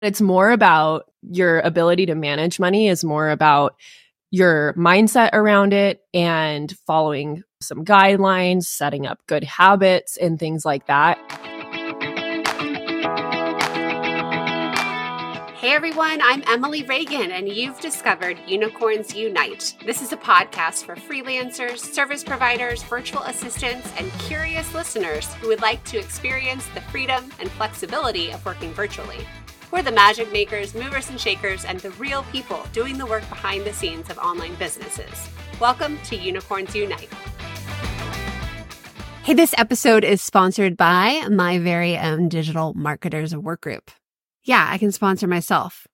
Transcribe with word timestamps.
It's 0.00 0.20
more 0.20 0.52
about 0.52 1.10
your 1.22 1.58
ability 1.60 2.06
to 2.06 2.14
manage 2.14 2.60
money 2.60 2.86
is 2.86 3.02
more 3.02 3.30
about 3.30 3.74
your 4.30 4.72
mindset 4.74 5.30
around 5.32 5.72
it 5.72 6.02
and 6.14 6.70
following 6.86 7.42
some 7.60 7.84
guidelines, 7.84 8.64
setting 8.64 9.06
up 9.06 9.18
good 9.26 9.42
habits 9.42 10.16
and 10.16 10.38
things 10.38 10.64
like 10.64 10.86
that. 10.86 11.18
Hey 15.56 15.72
everyone, 15.74 16.20
I'm 16.22 16.44
Emily 16.46 16.84
Reagan, 16.84 17.32
and 17.32 17.48
you've 17.48 17.80
discovered 17.80 18.38
Unicorns 18.46 19.16
Unite. 19.16 19.74
This 19.84 20.00
is 20.00 20.12
a 20.12 20.16
podcast 20.16 20.84
for 20.84 20.94
freelancers, 20.94 21.78
service 21.78 22.22
providers, 22.22 22.84
virtual 22.84 23.22
assistants, 23.22 23.90
and 23.98 24.12
curious 24.20 24.72
listeners 24.72 25.34
who 25.34 25.48
would 25.48 25.60
like 25.60 25.82
to 25.86 25.98
experience 25.98 26.64
the 26.74 26.80
freedom 26.82 27.32
and 27.40 27.50
flexibility 27.50 28.30
of 28.30 28.46
working 28.46 28.72
virtually. 28.72 29.26
We're 29.70 29.82
the 29.82 29.92
magic 29.92 30.32
makers, 30.32 30.74
movers 30.74 31.10
and 31.10 31.20
shakers, 31.20 31.66
and 31.66 31.78
the 31.80 31.90
real 31.90 32.22
people 32.32 32.64
doing 32.72 32.96
the 32.96 33.04
work 33.04 33.28
behind 33.28 33.66
the 33.66 33.72
scenes 33.74 34.08
of 34.08 34.16
online 34.16 34.54
businesses. 34.54 35.28
Welcome 35.60 35.98
to 36.04 36.16
Unicorns 36.16 36.74
Unite. 36.74 37.10
Hey, 39.24 39.34
this 39.34 39.54
episode 39.58 40.04
is 40.04 40.22
sponsored 40.22 40.78
by 40.78 41.28
my 41.30 41.58
very 41.58 41.98
own 41.98 42.30
digital 42.30 42.72
marketers 42.72 43.36
work 43.36 43.60
group. 43.60 43.90
Yeah, 44.42 44.66
I 44.70 44.78
can 44.78 44.90
sponsor 44.90 45.26
myself. 45.26 45.86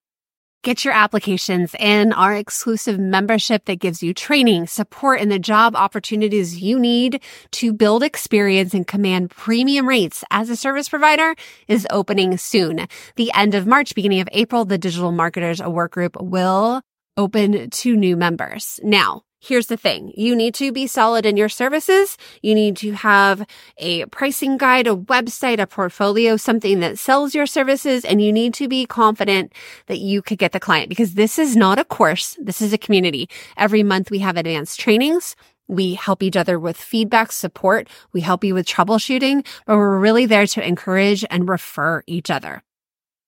Get 0.64 0.82
your 0.82 0.95
applications 0.95 1.74
in 1.78 2.14
our 2.14 2.34
exclusive 2.34 2.98
membership 2.98 3.66
that 3.66 3.80
gives 3.80 4.02
you 4.02 4.14
training, 4.14 4.66
support, 4.66 5.20
and 5.20 5.30
the 5.30 5.38
job 5.38 5.77
opportunities 5.77 6.62
you 6.62 6.78
need 6.78 7.20
to 7.50 7.74
build 7.74 8.02
experience 8.02 8.72
and 8.72 8.86
command 8.86 9.28
premium 9.28 9.86
rates 9.86 10.24
as 10.30 10.48
a 10.48 10.56
service 10.56 10.88
provider 10.88 11.34
is 11.69 11.86
opening 11.91 12.38
soon. 12.38 12.86
The 13.16 13.30
end 13.34 13.55
of 13.55 13.66
March, 13.66 13.95
beginning 13.95 14.20
of 14.20 14.28
April, 14.32 14.64
the 14.64 14.78
Digital 14.78 15.12
Marketers 15.12 15.60
Workgroup 15.60 16.19
will 16.19 16.80
open 17.19 17.69
to 17.69 17.94
new 17.94 18.16
members. 18.16 18.81
Now, 18.83 19.23
Here's 19.47 19.67
the 19.67 19.77
thing. 19.77 20.11
You 20.17 20.34
need 20.34 20.55
to 20.55 20.73
be 20.73 20.87
solid 20.87 21.27
in 21.27 21.37
your 21.37 21.50
services. 21.50 22.17
You 22.41 22.55
need 22.55 22.78
to 22.78 22.92
have 22.92 23.47
a 23.77 24.06
pricing 24.06 24.56
guide, 24.56 24.87
a 24.87 24.97
website, 24.97 25.61
a 25.61 25.67
portfolio, 25.67 26.39
something 26.39 26.81
that 26.81 26.98
sells 26.98 27.34
your 27.34 27.45
services. 27.45 28.06
And 28.06 28.22
you 28.22 28.33
need 28.33 28.55
to 28.55 28.69
be 28.69 28.87
confident 28.87 29.53
that 29.87 29.98
you 29.98 30.22
could 30.22 30.39
get 30.39 30.53
the 30.53 30.61
client 30.61 30.89
because 30.89 31.12
this 31.12 31.39
is 31.39 31.56
not 31.56 31.78
a 31.78 31.84
course. 31.84 32.39
This 32.41 32.62
is 32.62 32.72
a 32.72 32.78
community. 32.78 33.28
Every 33.59 33.83
month 33.83 34.11
we 34.11 34.20
have 34.20 34.39
advanced 34.39 34.81
trainings. 34.81 35.37
We 35.69 35.92
help 35.92 36.22
each 36.22 36.39
other 36.39 36.59
with 36.59 36.78
feedback, 36.78 37.31
support. 37.31 37.87
We 38.15 38.22
help 38.22 38.45
you 38.45 38.55
with 38.55 38.67
troubleshooting, 38.67 39.45
but 39.67 39.77
we're 39.77 39.98
really 39.98 40.25
there 40.25 40.47
to 40.47 40.67
encourage 40.67 41.22
and 41.28 41.50
refer 41.50 42.03
each 42.06 42.31
other. 42.31 42.62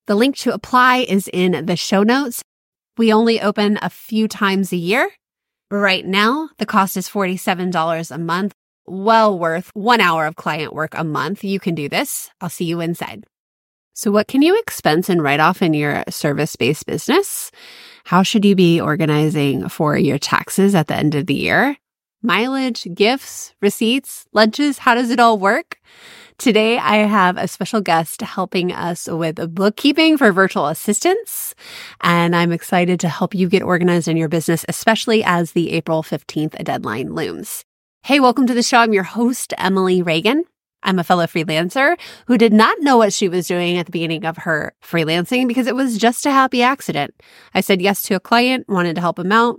The 0.06 0.14
link 0.14 0.36
to 0.38 0.54
apply 0.54 1.04
is 1.08 1.28
in 1.30 1.66
the 1.66 1.76
show 1.76 2.02
notes. 2.02 2.42
We 2.96 3.12
only 3.12 3.38
open 3.38 3.78
a 3.82 3.90
few 3.90 4.28
times 4.28 4.72
a 4.72 4.76
year. 4.76 5.10
Right 5.70 6.06
now, 6.06 6.48
the 6.58 6.66
cost 6.66 6.96
is 6.96 7.08
$47 7.08 8.10
a 8.12 8.18
month. 8.18 8.54
Well 8.86 9.36
worth 9.36 9.70
one 9.74 10.00
hour 10.00 10.24
of 10.26 10.36
client 10.36 10.72
work 10.72 10.92
a 10.94 11.02
month. 11.02 11.42
You 11.42 11.58
can 11.58 11.74
do 11.74 11.88
this. 11.88 12.30
I'll 12.40 12.48
see 12.48 12.66
you 12.66 12.80
inside. 12.80 13.24
So 13.92 14.12
what 14.12 14.28
can 14.28 14.42
you 14.42 14.56
expense 14.60 15.08
and 15.08 15.20
write 15.20 15.40
off 15.40 15.62
in 15.62 15.74
your 15.74 16.04
service 16.08 16.54
based 16.54 16.86
business? 16.86 17.50
How 18.04 18.22
should 18.22 18.44
you 18.44 18.54
be 18.54 18.80
organizing 18.80 19.68
for 19.68 19.98
your 19.98 20.18
taxes 20.18 20.72
at 20.76 20.86
the 20.86 20.94
end 20.94 21.16
of 21.16 21.26
the 21.26 21.34
year? 21.34 21.76
Mileage, 22.22 22.86
gifts, 22.94 23.52
receipts, 23.60 24.24
lunches. 24.32 24.78
How 24.78 24.94
does 24.94 25.10
it 25.10 25.18
all 25.18 25.36
work? 25.36 25.80
Today, 26.38 26.76
I 26.76 26.98
have 26.98 27.38
a 27.38 27.48
special 27.48 27.80
guest 27.80 28.20
helping 28.20 28.70
us 28.70 29.08
with 29.08 29.54
bookkeeping 29.54 30.18
for 30.18 30.32
virtual 30.32 30.66
assistants. 30.66 31.54
And 32.02 32.36
I'm 32.36 32.52
excited 32.52 33.00
to 33.00 33.08
help 33.08 33.34
you 33.34 33.48
get 33.48 33.62
organized 33.62 34.06
in 34.06 34.18
your 34.18 34.28
business, 34.28 34.62
especially 34.68 35.24
as 35.24 35.52
the 35.52 35.72
April 35.72 36.02
15th 36.02 36.62
deadline 36.62 37.14
looms. 37.14 37.64
Hey, 38.02 38.20
welcome 38.20 38.46
to 38.46 38.54
the 38.54 38.62
show. 38.62 38.78
I'm 38.78 38.92
your 38.92 39.02
host, 39.02 39.54
Emily 39.56 40.02
Reagan. 40.02 40.44
I'm 40.82 40.98
a 40.98 41.04
fellow 41.04 41.24
freelancer 41.24 41.98
who 42.26 42.36
did 42.36 42.52
not 42.52 42.80
know 42.80 42.98
what 42.98 43.14
she 43.14 43.30
was 43.30 43.48
doing 43.48 43.78
at 43.78 43.86
the 43.86 43.92
beginning 43.92 44.26
of 44.26 44.36
her 44.36 44.74
freelancing 44.84 45.48
because 45.48 45.66
it 45.66 45.74
was 45.74 45.96
just 45.96 46.26
a 46.26 46.30
happy 46.30 46.62
accident. 46.62 47.14
I 47.54 47.62
said 47.62 47.80
yes 47.80 48.02
to 48.02 48.14
a 48.14 48.20
client, 48.20 48.68
wanted 48.68 48.94
to 48.96 49.00
help 49.00 49.18
him 49.18 49.32
out, 49.32 49.58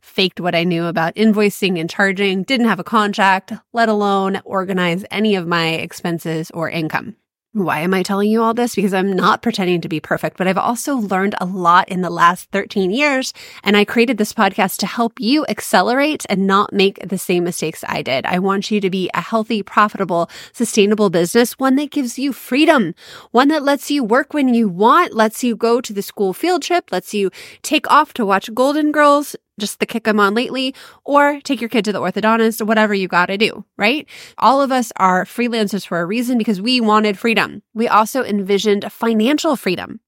faked 0.00 0.40
what 0.40 0.54
I 0.54 0.64
knew 0.64 0.86
about 0.86 1.14
invoicing 1.14 1.78
and 1.78 1.88
charging, 1.88 2.42
didn't 2.42 2.68
have 2.68 2.80
a 2.80 2.84
contract, 2.84 3.52
let 3.72 3.88
alone 3.88 4.40
organize 4.44 5.04
any 5.10 5.34
of 5.34 5.46
my 5.46 5.68
expenses 5.68 6.50
or 6.52 6.70
income. 6.70 7.16
Why 7.52 7.80
am 7.80 7.94
I 7.94 8.02
telling 8.02 8.30
you 8.30 8.42
all 8.42 8.52
this? 8.52 8.74
Because 8.74 8.92
I'm 8.92 9.14
not 9.14 9.40
pretending 9.40 9.80
to 9.80 9.88
be 9.88 10.00
perfect, 10.00 10.36
but 10.36 10.46
I've 10.46 10.58
also 10.58 10.96
learned 10.96 11.34
a 11.40 11.46
lot 11.46 11.88
in 11.88 12.02
the 12.02 12.10
last 12.10 12.50
13 12.52 12.90
years. 12.90 13.32
And 13.64 13.74
I 13.74 13.86
created 13.86 14.18
this 14.18 14.34
podcast 14.34 14.76
to 14.78 14.86
help 14.86 15.14
you 15.18 15.46
accelerate 15.48 16.26
and 16.28 16.46
not 16.46 16.74
make 16.74 17.00
the 17.08 17.16
same 17.16 17.44
mistakes 17.44 17.82
I 17.88 18.02
did. 18.02 18.26
I 18.26 18.38
want 18.38 18.70
you 18.70 18.82
to 18.82 18.90
be 18.90 19.10
a 19.14 19.22
healthy, 19.22 19.62
profitable, 19.62 20.28
sustainable 20.52 21.08
business, 21.08 21.58
one 21.58 21.76
that 21.76 21.90
gives 21.90 22.18
you 22.18 22.34
freedom, 22.34 22.94
one 23.30 23.48
that 23.48 23.64
lets 23.64 23.90
you 23.90 24.04
work 24.04 24.34
when 24.34 24.52
you 24.52 24.68
want, 24.68 25.14
lets 25.14 25.42
you 25.42 25.56
go 25.56 25.80
to 25.80 25.92
the 25.94 26.02
school 26.02 26.34
field 26.34 26.62
trip, 26.62 26.92
lets 26.92 27.14
you 27.14 27.30
take 27.62 27.90
off 27.90 28.12
to 28.14 28.26
watch 28.26 28.54
Golden 28.54 28.92
Girls, 28.92 29.34
just 29.58 29.80
the 29.80 29.86
kick 29.86 30.04
them 30.04 30.20
on 30.20 30.34
lately, 30.34 30.74
or 31.04 31.40
take 31.42 31.60
your 31.60 31.68
kid 31.68 31.84
to 31.84 31.92
the 31.92 32.00
orthodontist 32.00 32.60
or 32.60 32.64
whatever 32.64 32.94
you 32.94 33.08
got 33.08 33.26
to 33.26 33.36
do, 33.36 33.64
right? 33.76 34.08
All 34.38 34.62
of 34.62 34.72
us 34.72 34.92
are 34.96 35.24
freelancers 35.24 35.86
for 35.86 36.00
a 36.00 36.06
reason 36.06 36.38
because 36.38 36.60
we 36.60 36.80
wanted 36.80 37.18
freedom. 37.18 37.62
We 37.74 37.88
also 37.88 38.24
envisioned 38.24 38.90
financial 38.92 39.56
freedom. 39.56 40.00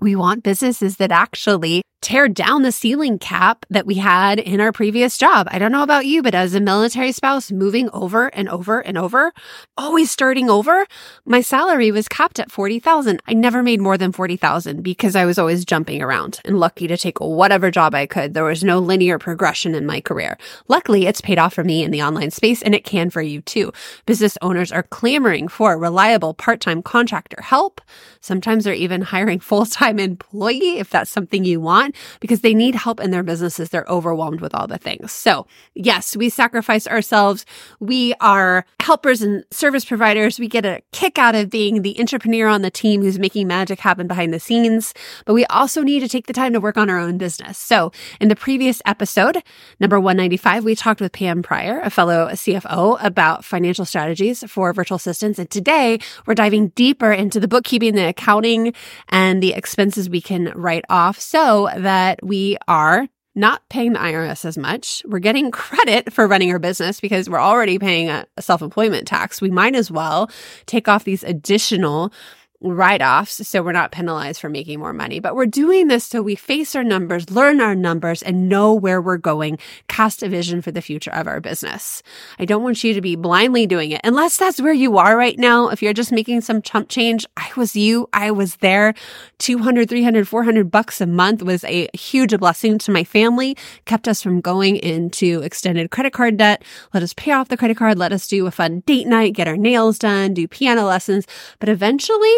We 0.00 0.16
want 0.16 0.42
businesses 0.42 0.96
that 0.96 1.12
actually 1.12 1.82
tear 2.02 2.28
down 2.28 2.62
the 2.62 2.72
ceiling 2.72 3.18
cap 3.18 3.64
that 3.70 3.86
we 3.86 3.94
had 3.94 4.40
in 4.40 4.60
our 4.60 4.72
previous 4.72 5.16
job. 5.16 5.46
I 5.50 5.58
don't 5.58 5.72
know 5.72 5.84
about 5.84 6.04
you, 6.04 6.20
but 6.20 6.34
as 6.34 6.54
a 6.54 6.60
military 6.60 7.12
spouse 7.12 7.52
moving 7.52 7.88
over 7.90 8.26
and 8.26 8.48
over 8.48 8.80
and 8.80 8.98
over, 8.98 9.32
always 9.78 10.10
starting 10.10 10.50
over, 10.50 10.84
my 11.24 11.40
salary 11.40 11.92
was 11.92 12.08
capped 12.08 12.40
at 12.40 12.50
40,000. 12.50 13.22
I 13.26 13.34
never 13.34 13.62
made 13.62 13.80
more 13.80 13.96
than 13.96 14.10
40,000 14.10 14.82
because 14.82 15.14
I 15.14 15.24
was 15.24 15.38
always 15.38 15.64
jumping 15.64 16.02
around 16.02 16.40
and 16.44 16.58
lucky 16.58 16.88
to 16.88 16.96
take 16.96 17.20
whatever 17.20 17.70
job 17.70 17.94
I 17.94 18.06
could. 18.06 18.34
There 18.34 18.44
was 18.44 18.64
no 18.64 18.80
linear 18.80 19.18
progression 19.18 19.74
in 19.74 19.86
my 19.86 20.00
career. 20.00 20.36
Luckily, 20.66 21.06
it's 21.06 21.20
paid 21.20 21.38
off 21.38 21.54
for 21.54 21.62
me 21.62 21.84
in 21.84 21.92
the 21.92 22.02
online 22.02 22.32
space 22.32 22.62
and 22.62 22.74
it 22.74 22.84
can 22.84 23.10
for 23.10 23.22
you 23.22 23.40
too. 23.42 23.72
Business 24.06 24.36
owners 24.42 24.72
are 24.72 24.82
clamoring 24.82 25.46
for 25.46 25.78
reliable 25.78 26.34
part-time 26.34 26.82
contractor 26.82 27.40
help. 27.40 27.80
Sometimes 28.20 28.64
they're 28.64 28.74
even 28.74 29.02
hiring 29.02 29.38
full-time 29.52 30.00
employee 30.00 30.78
if 30.78 30.90
that's 30.90 31.10
something 31.10 31.44
you 31.44 31.60
want 31.60 31.91
because 32.20 32.40
they 32.40 32.54
need 32.54 32.74
help 32.74 33.00
in 33.00 33.10
their 33.10 33.22
businesses. 33.22 33.70
They're 33.70 33.86
overwhelmed 33.88 34.40
with 34.40 34.54
all 34.54 34.66
the 34.66 34.78
things. 34.78 35.12
So 35.12 35.46
yes, 35.74 36.16
we 36.16 36.28
sacrifice 36.28 36.86
ourselves. 36.86 37.46
We 37.80 38.14
are 38.20 38.64
helpers 38.80 39.22
and 39.22 39.44
service 39.50 39.84
providers. 39.84 40.38
We 40.38 40.48
get 40.48 40.64
a 40.64 40.82
kick 40.92 41.18
out 41.18 41.34
of 41.34 41.50
being 41.50 41.82
the 41.82 41.98
entrepreneur 42.00 42.48
on 42.48 42.62
the 42.62 42.70
team 42.70 43.02
who's 43.02 43.18
making 43.18 43.48
magic 43.48 43.80
happen 43.80 44.06
behind 44.06 44.32
the 44.32 44.40
scenes, 44.40 44.94
but 45.24 45.34
we 45.34 45.44
also 45.46 45.82
need 45.82 46.00
to 46.00 46.08
take 46.08 46.26
the 46.26 46.32
time 46.32 46.52
to 46.52 46.60
work 46.60 46.76
on 46.76 46.90
our 46.90 46.98
own 46.98 47.18
business. 47.18 47.58
So 47.58 47.92
in 48.20 48.28
the 48.28 48.36
previous 48.36 48.82
episode, 48.86 49.42
number 49.80 49.98
195, 49.98 50.64
we 50.64 50.74
talked 50.74 51.00
with 51.00 51.12
Pam 51.12 51.42
Pryor, 51.42 51.80
a 51.80 51.90
fellow 51.90 52.28
CFO 52.28 53.02
about 53.02 53.44
financial 53.44 53.84
strategies 53.84 54.44
for 54.48 54.72
virtual 54.72 54.96
assistants. 54.96 55.38
And 55.38 55.50
today 55.50 55.98
we're 56.26 56.34
diving 56.34 56.68
deeper 56.68 57.12
into 57.12 57.40
the 57.40 57.48
bookkeeping, 57.48 57.94
the 57.94 58.08
accounting 58.08 58.74
and 59.08 59.42
the 59.42 59.54
expenses 59.54 60.08
we 60.08 60.20
can 60.20 60.52
write 60.54 60.84
off 60.88 61.20
so 61.20 61.68
that 61.82 62.24
we 62.24 62.56
are 62.68 63.06
not 63.34 63.66
paying 63.68 63.94
the 63.94 63.98
IRS 63.98 64.44
as 64.44 64.58
much. 64.58 65.02
We're 65.06 65.18
getting 65.18 65.50
credit 65.52 66.12
for 66.12 66.26
running 66.26 66.50
our 66.52 66.58
business 66.58 67.00
because 67.00 67.28
we're 67.28 67.40
already 67.40 67.78
paying 67.78 68.10
a, 68.10 68.26
self 68.40 68.62
employment 68.62 69.06
tax. 69.06 69.40
We 69.40 69.50
might 69.50 69.74
as 69.74 69.90
well 69.90 70.30
take 70.66 70.88
off 70.88 71.04
these 71.04 71.24
additional 71.24 72.12
write 72.62 73.02
offs 73.02 73.46
so 73.46 73.62
we're 73.62 73.72
not 73.72 73.92
penalized 73.92 74.40
for 74.40 74.48
making 74.48 74.78
more 74.78 74.92
money. 74.92 75.20
But 75.20 75.34
we're 75.34 75.46
doing 75.46 75.88
this 75.88 76.04
so 76.04 76.22
we 76.22 76.34
face 76.34 76.74
our 76.74 76.84
numbers, 76.84 77.30
learn 77.30 77.60
our 77.60 77.74
numbers, 77.74 78.22
and 78.22 78.48
know 78.48 78.72
where 78.72 79.00
we're 79.00 79.16
going, 79.16 79.58
cast 79.88 80.22
a 80.22 80.28
vision 80.28 80.62
for 80.62 80.70
the 80.70 80.82
future 80.82 81.12
of 81.12 81.26
our 81.26 81.40
business. 81.40 82.02
I 82.38 82.44
don't 82.44 82.62
want 82.62 82.82
you 82.84 82.94
to 82.94 83.00
be 83.00 83.16
blindly 83.16 83.66
doing 83.66 83.90
it 83.90 84.00
unless 84.04 84.36
that's 84.36 84.60
where 84.60 84.72
you 84.72 84.98
are 84.98 85.16
right 85.16 85.38
now. 85.38 85.68
If 85.68 85.82
you're 85.82 85.92
just 85.92 86.12
making 86.12 86.40
some 86.42 86.62
chump 86.62 86.88
change, 86.88 87.26
I 87.36 87.50
was 87.56 87.76
you, 87.76 88.08
I 88.12 88.30
was 88.30 88.56
there. 88.56 88.94
200, 89.38 89.88
300, 89.88 90.28
400 90.28 90.70
bucks 90.70 91.00
a 91.00 91.06
month 91.06 91.42
was 91.42 91.64
a 91.64 91.88
huge 91.94 92.36
blessing 92.38 92.78
to 92.78 92.92
my 92.92 93.04
family, 93.04 93.56
kept 93.84 94.08
us 94.08 94.22
from 94.22 94.40
going 94.40 94.76
into 94.76 95.42
extended 95.42 95.90
credit 95.90 96.12
card 96.12 96.36
debt, 96.36 96.62
let 96.94 97.02
us 97.02 97.12
pay 97.14 97.32
off 97.32 97.48
the 97.48 97.56
credit 97.56 97.76
card, 97.76 97.98
let 97.98 98.12
us 98.12 98.26
do 98.26 98.46
a 98.46 98.50
fun 98.50 98.80
date 98.86 99.06
night, 99.06 99.34
get 99.34 99.48
our 99.48 99.56
nails 99.56 99.98
done, 99.98 100.34
do 100.34 100.46
piano 100.46 100.84
lessons. 100.84 101.26
But 101.58 101.68
eventually, 101.68 102.34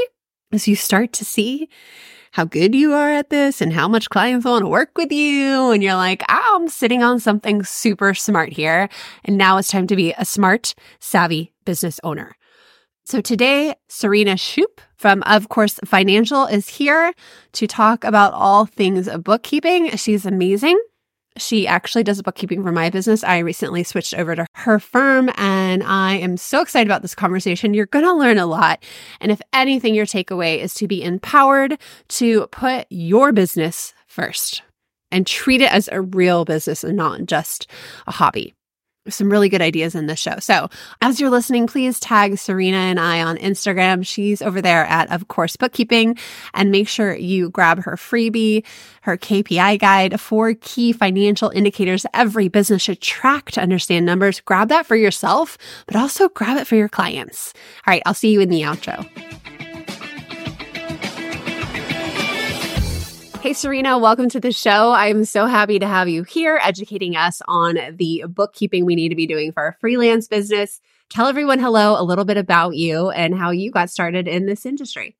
as 0.54 0.68
you 0.68 0.76
start 0.76 1.12
to 1.14 1.24
see 1.24 1.68
how 2.32 2.44
good 2.44 2.74
you 2.74 2.92
are 2.92 3.10
at 3.10 3.30
this 3.30 3.60
and 3.60 3.72
how 3.72 3.86
much 3.86 4.10
clients 4.10 4.44
want 4.44 4.64
to 4.64 4.68
work 4.68 4.96
with 4.96 5.12
you. 5.12 5.70
And 5.70 5.82
you're 5.82 5.94
like, 5.94 6.22
oh, 6.28 6.52
I'm 6.56 6.68
sitting 6.68 7.02
on 7.02 7.20
something 7.20 7.62
super 7.62 8.14
smart 8.14 8.52
here. 8.52 8.88
And 9.24 9.38
now 9.38 9.58
it's 9.58 9.68
time 9.68 9.86
to 9.86 9.96
be 9.96 10.14
a 10.18 10.24
smart, 10.24 10.74
savvy 10.98 11.52
business 11.64 12.00
owner. 12.02 12.34
So 13.04 13.20
today, 13.20 13.74
Serena 13.88 14.32
Shoup 14.32 14.80
from 14.96 15.22
Of 15.26 15.48
Course 15.48 15.78
Financial 15.84 16.46
is 16.46 16.68
here 16.68 17.12
to 17.52 17.66
talk 17.66 18.02
about 18.02 18.32
all 18.32 18.66
things 18.66 19.08
bookkeeping. 19.18 19.96
She's 19.96 20.24
amazing. 20.24 20.80
She 21.36 21.66
actually 21.66 22.04
does 22.04 22.22
bookkeeping 22.22 22.62
for 22.62 22.70
my 22.70 22.90
business. 22.90 23.24
I 23.24 23.38
recently 23.38 23.82
switched 23.82 24.14
over 24.14 24.36
to 24.36 24.46
her 24.54 24.78
firm 24.78 25.30
and 25.36 25.82
I 25.82 26.14
am 26.14 26.36
so 26.36 26.60
excited 26.60 26.86
about 26.86 27.02
this 27.02 27.14
conversation. 27.14 27.74
You're 27.74 27.86
going 27.86 28.04
to 28.04 28.14
learn 28.14 28.38
a 28.38 28.46
lot. 28.46 28.82
And 29.20 29.32
if 29.32 29.42
anything, 29.52 29.94
your 29.94 30.06
takeaway 30.06 30.58
is 30.58 30.74
to 30.74 30.86
be 30.86 31.02
empowered 31.02 31.78
to 32.08 32.46
put 32.48 32.86
your 32.88 33.32
business 33.32 33.94
first 34.06 34.62
and 35.10 35.26
treat 35.26 35.60
it 35.60 35.72
as 35.72 35.88
a 35.90 36.02
real 36.02 36.44
business 36.44 36.84
and 36.84 36.96
not 36.96 37.26
just 37.26 37.68
a 38.06 38.12
hobby 38.12 38.54
some 39.08 39.30
really 39.30 39.48
good 39.48 39.60
ideas 39.62 39.94
in 39.94 40.06
this 40.06 40.18
show. 40.18 40.38
So 40.40 40.68
as 41.02 41.20
you're 41.20 41.30
listening, 41.30 41.66
please 41.66 42.00
tag 42.00 42.38
Serena 42.38 42.76
and 42.76 42.98
I 42.98 43.22
on 43.22 43.36
Instagram. 43.36 44.06
She's 44.06 44.40
over 44.40 44.62
there 44.62 44.84
at 44.86 45.10
Of 45.10 45.28
Course 45.28 45.56
Bookkeeping 45.56 46.18
and 46.54 46.70
make 46.70 46.88
sure 46.88 47.14
you 47.14 47.50
grab 47.50 47.82
her 47.84 47.96
freebie, 47.96 48.64
her 49.02 49.16
KPI 49.16 49.78
guide, 49.78 50.20
four 50.20 50.54
key 50.54 50.92
financial 50.92 51.50
indicators 51.50 52.06
every 52.14 52.48
business 52.48 52.82
should 52.82 53.00
track 53.00 53.50
to 53.52 53.60
understand 53.60 54.06
numbers. 54.06 54.40
Grab 54.40 54.68
that 54.68 54.86
for 54.86 54.96
yourself, 54.96 55.58
but 55.86 55.96
also 55.96 56.28
grab 56.30 56.56
it 56.56 56.66
for 56.66 56.76
your 56.76 56.88
clients. 56.88 57.52
All 57.86 57.92
right. 57.92 58.02
I'll 58.06 58.14
see 58.14 58.30
you 58.30 58.40
in 58.40 58.48
the 58.48 58.62
outro. 58.62 59.53
Hey, 63.44 63.52
Serena, 63.52 63.98
welcome 63.98 64.30
to 64.30 64.40
the 64.40 64.52
show. 64.52 64.92
I'm 64.92 65.26
so 65.26 65.44
happy 65.44 65.78
to 65.78 65.86
have 65.86 66.08
you 66.08 66.22
here 66.22 66.58
educating 66.62 67.14
us 67.14 67.42
on 67.46 67.76
the 67.94 68.24
bookkeeping 68.26 68.86
we 68.86 68.94
need 68.94 69.10
to 69.10 69.14
be 69.14 69.26
doing 69.26 69.52
for 69.52 69.64
our 69.64 69.76
freelance 69.82 70.26
business. 70.28 70.80
Tell 71.10 71.26
everyone 71.26 71.58
hello, 71.58 72.00
a 72.00 72.02
little 72.02 72.24
bit 72.24 72.38
about 72.38 72.74
you 72.74 73.10
and 73.10 73.36
how 73.36 73.50
you 73.50 73.70
got 73.70 73.90
started 73.90 74.26
in 74.26 74.46
this 74.46 74.64
industry. 74.64 75.18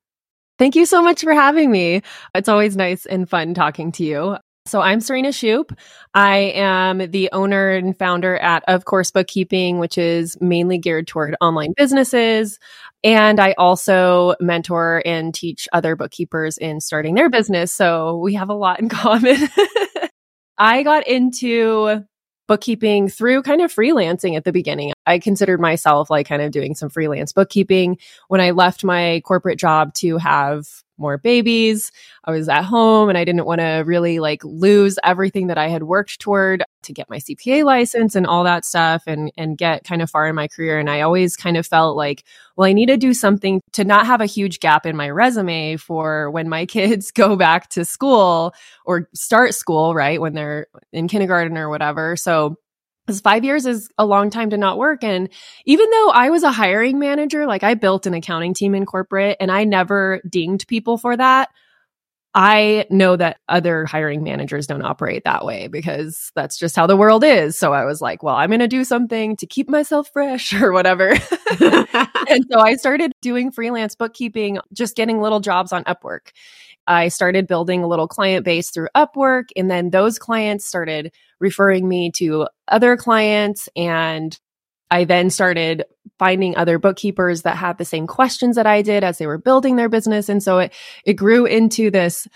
Thank 0.59 0.75
you 0.75 0.87
so 0.87 1.03
much 1.03 1.21
for 1.21 1.35
having 1.35 1.71
me. 1.71 2.00
It's 2.35 2.49
always 2.49 2.79
nice 2.79 3.05
and 3.05 3.29
fun 3.29 3.53
talking 3.53 3.93
to 3.93 4.05
you. 4.05 4.38
So 4.67 4.81
I'm 4.81 5.03
Serena 5.03 5.29
Shoup. 5.29 5.77
I 6.15 6.38
am 6.55 7.11
the 7.11 7.29
owner 7.32 7.73
and 7.73 7.94
founder 7.99 8.38
at 8.38 8.65
Of 8.67 8.87
Course 8.87 9.11
Bookkeeping, 9.11 9.79
which 9.79 9.99
is 9.99 10.41
mainly 10.41 10.79
geared 10.79 11.06
toward 11.06 11.37
online 11.43 11.75
businesses. 11.77 12.59
And 13.05 13.39
I 13.39 13.53
also 13.59 14.35
mentor 14.41 15.03
and 15.05 15.35
teach 15.35 15.69
other 15.73 15.95
bookkeepers 15.95 16.56
in 16.56 16.81
starting 16.81 17.15
their 17.15 17.29
business. 17.29 17.71
So 17.73 18.17
we 18.17 18.35
have 18.35 18.49
a 18.49 18.55
lot 18.55 18.81
in 18.81 18.89
common. 18.89 19.37
I 20.56 20.83
got 20.83 21.06
into 21.06 22.05
bookkeeping 22.47 23.09
through 23.09 23.43
kind 23.43 23.61
of 23.61 23.73
freelancing 23.73 24.37
at 24.37 24.45
the 24.45 24.53
beginning. 24.53 24.93
I 25.06 25.19
considered 25.19 25.61
myself 25.61 26.11
like 26.11 26.27
kind 26.27 26.43
of 26.43 26.51
doing 26.51 26.75
some 26.75 26.89
freelance 26.89 27.33
bookkeeping 27.33 27.99
when 28.29 28.41
I 28.41 28.51
left 28.51 28.85
my 28.85 29.23
corporate 29.25 29.59
job 29.59 29.95
to 29.95 30.19
have 30.19 30.67
more 30.96 31.19
babies. 31.19 31.91
I 32.25 32.31
was 32.31 32.49
at 32.49 32.64
home 32.64 33.08
and 33.08 33.19
I 33.19 33.25
didn't 33.25 33.46
want 33.46 33.61
to 33.61 33.82
really 33.87 34.20
like 34.20 34.44
lose 34.44 34.99
everything 35.02 35.49
that 35.49 35.58
I 35.58 35.69
had 35.69 35.82
worked 35.82 36.20
toward 36.20 36.64
to 36.82 36.93
get 36.93 37.11
my 37.11 37.19
CPA 37.19 37.64
license 37.64 38.14
and 38.14 38.26
all 38.26 38.44
that 38.44 38.64
stuff 38.64 39.05
and 39.06 39.32
and 39.37 39.56
get 39.56 39.85
kind 39.85 40.02
of 40.02 40.11
far 40.11 40.29
in 40.29 40.35
my 40.35 40.49
career 40.49 40.79
and 40.79 40.91
I 40.91 41.00
always 41.00 41.37
kind 41.37 41.56
of 41.56 41.67
felt 41.67 41.96
like 41.96 42.25
well 42.56 42.69
I 42.69 42.73
need 42.73 42.87
to 42.87 42.96
do 42.96 43.14
something 43.14 43.61
to 43.73 43.85
not 43.85 44.06
have 44.06 44.20
a 44.20 44.26
huge 44.26 44.61
gap 44.61 44.87
in 44.87 44.96
my 44.96 45.08
resume 45.11 45.76
for 45.76 46.31
when 46.31 46.49
my 46.49 46.67
kids 46.75 47.11
go 47.11 47.37
back 47.37 47.70
to 47.70 47.85
school 47.85 48.55
or 48.85 49.08
start 49.14 49.55
school, 49.55 49.94
right? 49.94 50.20
When 50.20 50.35
they're 50.35 50.67
in 50.93 51.08
kindergarten 51.08 51.56
or 51.56 51.69
whatever. 51.69 52.17
So 52.17 52.56
because 53.06 53.21
five 53.21 53.45
years 53.45 53.67
is 53.67 53.91
a 53.99 54.06
long 54.06 54.31
time 54.31 54.51
to 54.51 54.56
not 54.56 54.79
work. 54.79 55.05
And 55.05 55.29
even 55.67 55.91
though 55.91 56.11
I 56.11 56.31
was 56.31 56.43
a 56.43 56.53
hiring 56.53 56.99
manager, 56.99 57.47
like 57.47 57.62
I 57.62 57.75
built 57.75 58.06
an 58.06 58.15
accounting 58.15 58.55
team 58.55 58.75
in 58.75 58.87
corporate 58.87 59.37
and 59.41 59.51
I 59.51 59.65
never 59.65 60.21
dinged 60.29 60.69
people 60.69 60.97
for 60.97 61.17
that. 61.17 61.51
I 62.37 62.87
know 62.91 63.15
that 63.15 63.39
other 63.49 63.85
hiring 63.85 64.25
managers 64.25 64.67
don't 64.67 64.83
operate 64.83 65.23
that 65.23 65.45
way 65.45 65.69
because 65.69 66.33
that's 66.35 66.59
just 66.59 66.75
how 66.75 66.89
the 66.89 66.97
world 66.97 67.23
is. 67.23 67.56
So 67.56 67.73
I 67.73 67.85
was 67.85 68.01
like, 68.01 68.25
well, 68.25 68.35
I'm 68.35 68.51
going 68.51 68.59
to 68.59 68.67
do 68.67 68.83
something 68.83 69.37
to 69.37 69.47
keep 69.47 69.71
myself 69.71 70.11
fresh 70.12 70.53
or 70.61 70.73
whatever. 70.73 71.11
and 71.61 72.45
so 72.51 72.59
I 72.59 72.75
started 72.77 73.12
doing 73.23 73.53
freelance 73.53 73.95
bookkeeping, 73.95 74.59
just 74.73 74.97
getting 74.97 75.21
little 75.21 75.41
jobs 75.41 75.73
on 75.73 75.85
Upwork. 75.85 76.33
I 76.86 77.08
started 77.08 77.46
building 77.46 77.82
a 77.82 77.88
little 77.88 78.08
client 78.08 78.44
base 78.44 78.70
through 78.70 78.88
Upwork, 78.94 79.44
and 79.56 79.70
then 79.70 79.90
those 79.90 80.19
clients 80.19 80.66
started 80.66 81.12
referring 81.40 81.88
me 81.88 82.10
to 82.16 82.48
other 82.69 82.96
clients. 82.96 83.69
And 83.76 84.38
I 84.90 85.04
then 85.04 85.31
started 85.31 85.84
finding 86.19 86.56
other 86.56 86.78
bookkeepers 86.78 87.42
that 87.42 87.56
had 87.56 87.78
the 87.78 87.84
same 87.84 88.06
questions 88.06 88.56
that 88.56 88.66
I 88.66 88.82
did 88.82 89.02
as 89.02 89.19
they 89.19 89.26
were 89.26 89.38
building 89.38 89.76
their 89.76 89.88
business. 89.88 90.28
And 90.28 90.42
so 90.42 90.58
it, 90.58 90.72
it 91.04 91.14
grew 91.14 91.46
into 91.46 91.90
this 91.90 92.28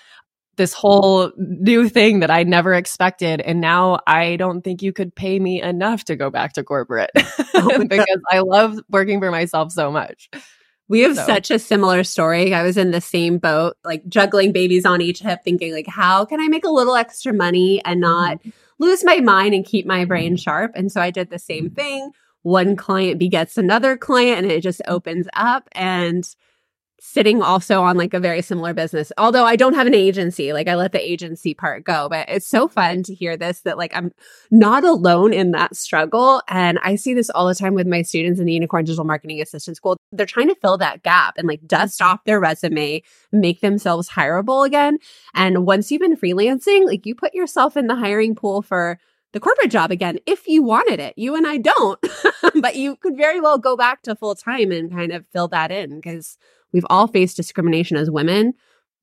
this 0.58 0.74
whole 0.74 1.30
new 1.36 1.88
thing 1.88 2.20
that 2.20 2.30
I 2.30 2.42
never 2.42 2.74
expected. 2.74 3.40
And 3.40 3.60
now 3.60 4.00
I 4.06 4.34
don't 4.34 4.62
think 4.62 4.82
you 4.82 4.92
could 4.92 5.14
pay 5.14 5.38
me 5.38 5.62
enough 5.62 6.04
to 6.06 6.16
go 6.16 6.30
back 6.30 6.54
to 6.54 6.64
corporate 6.64 7.10
oh 7.54 7.84
because 7.88 8.20
I 8.28 8.40
love 8.40 8.78
working 8.90 9.20
for 9.20 9.30
myself 9.30 9.70
so 9.72 9.90
much. 9.90 10.28
We 10.88 11.00
have 11.00 11.16
so. 11.16 11.26
such 11.26 11.50
a 11.50 11.58
similar 11.58 12.02
story. 12.02 12.54
I 12.54 12.62
was 12.62 12.76
in 12.76 12.92
the 12.92 13.00
same 13.00 13.38
boat, 13.38 13.76
like 13.84 14.08
juggling 14.08 14.52
babies 14.52 14.86
on 14.86 15.00
each 15.00 15.20
hip, 15.20 15.40
thinking 15.44 15.72
like, 15.72 15.86
how 15.86 16.24
can 16.24 16.40
I 16.40 16.48
make 16.48 16.64
a 16.64 16.70
little 16.70 16.94
extra 16.94 17.32
money 17.32 17.84
and 17.84 18.00
not 18.00 18.38
mm-hmm. 18.38 18.50
lose 18.78 19.04
my 19.04 19.20
mind 19.20 19.54
and 19.54 19.64
keep 19.64 19.86
my 19.86 20.04
brain 20.04 20.36
sharp? 20.36 20.72
And 20.74 20.90
so 20.90 21.00
I 21.00 21.10
did 21.10 21.30
the 21.30 21.38
same 21.38 21.70
thing. 21.70 22.10
One 22.42 22.74
client 22.74 23.18
begets 23.18 23.58
another 23.58 23.96
client 23.96 24.44
and 24.44 24.52
it 24.52 24.62
just 24.62 24.80
opens 24.86 25.28
up 25.34 25.68
and 25.72 26.26
sitting 27.00 27.42
also 27.42 27.82
on 27.82 27.96
like 27.96 28.12
a 28.12 28.20
very 28.20 28.42
similar 28.42 28.74
business. 28.74 29.12
Although 29.18 29.44
I 29.44 29.56
don't 29.56 29.74
have 29.74 29.86
an 29.86 29.94
agency, 29.94 30.52
like 30.52 30.68
I 30.68 30.74
let 30.74 30.92
the 30.92 31.10
agency 31.10 31.54
part 31.54 31.84
go, 31.84 32.08
but 32.08 32.28
it's 32.28 32.46
so 32.46 32.66
fun 32.66 33.02
to 33.04 33.14
hear 33.14 33.36
this 33.36 33.60
that 33.60 33.78
like 33.78 33.92
I'm 33.94 34.12
not 34.50 34.84
alone 34.84 35.32
in 35.32 35.52
that 35.52 35.76
struggle. 35.76 36.42
And 36.48 36.78
I 36.82 36.96
see 36.96 37.14
this 37.14 37.30
all 37.30 37.46
the 37.46 37.54
time 37.54 37.74
with 37.74 37.86
my 37.86 38.02
students 38.02 38.40
in 38.40 38.46
the 38.46 38.52
Unicorn 38.52 38.84
Digital 38.84 39.04
Marketing 39.04 39.40
Assistant 39.40 39.76
School. 39.76 39.96
They're 40.10 40.26
trying 40.26 40.48
to 40.48 40.56
fill 40.56 40.78
that 40.78 41.02
gap 41.02 41.38
and 41.38 41.46
like 41.46 41.66
dust 41.66 42.00
mm-hmm. 42.00 42.12
off 42.12 42.24
their 42.24 42.40
resume, 42.40 43.02
make 43.30 43.60
themselves 43.60 44.10
hireable 44.10 44.66
again. 44.66 44.98
And 45.34 45.66
once 45.66 45.90
you've 45.92 46.02
been 46.02 46.16
freelancing, 46.16 46.86
like 46.86 47.06
you 47.06 47.14
put 47.14 47.34
yourself 47.34 47.76
in 47.76 47.86
the 47.86 47.96
hiring 47.96 48.34
pool 48.34 48.60
for 48.62 48.98
the 49.32 49.40
corporate 49.40 49.70
job 49.70 49.90
again 49.90 50.18
if 50.26 50.48
you 50.48 50.62
wanted 50.62 51.00
it. 51.00 51.14
You 51.16 51.36
and 51.36 51.46
I 51.46 51.58
don't, 51.58 52.00
but 52.60 52.76
you 52.76 52.96
could 52.96 53.16
very 53.16 53.40
well 53.40 53.58
go 53.58 53.76
back 53.76 54.02
to 54.02 54.16
full 54.16 54.34
time 54.34 54.72
and 54.72 54.90
kind 54.90 55.12
of 55.12 55.26
fill 55.32 55.48
that 55.48 55.70
in 55.70 55.96
because 55.96 56.38
we've 56.72 56.86
all 56.90 57.06
faced 57.06 57.36
discrimination 57.36 57.96
as 57.96 58.10
women, 58.10 58.54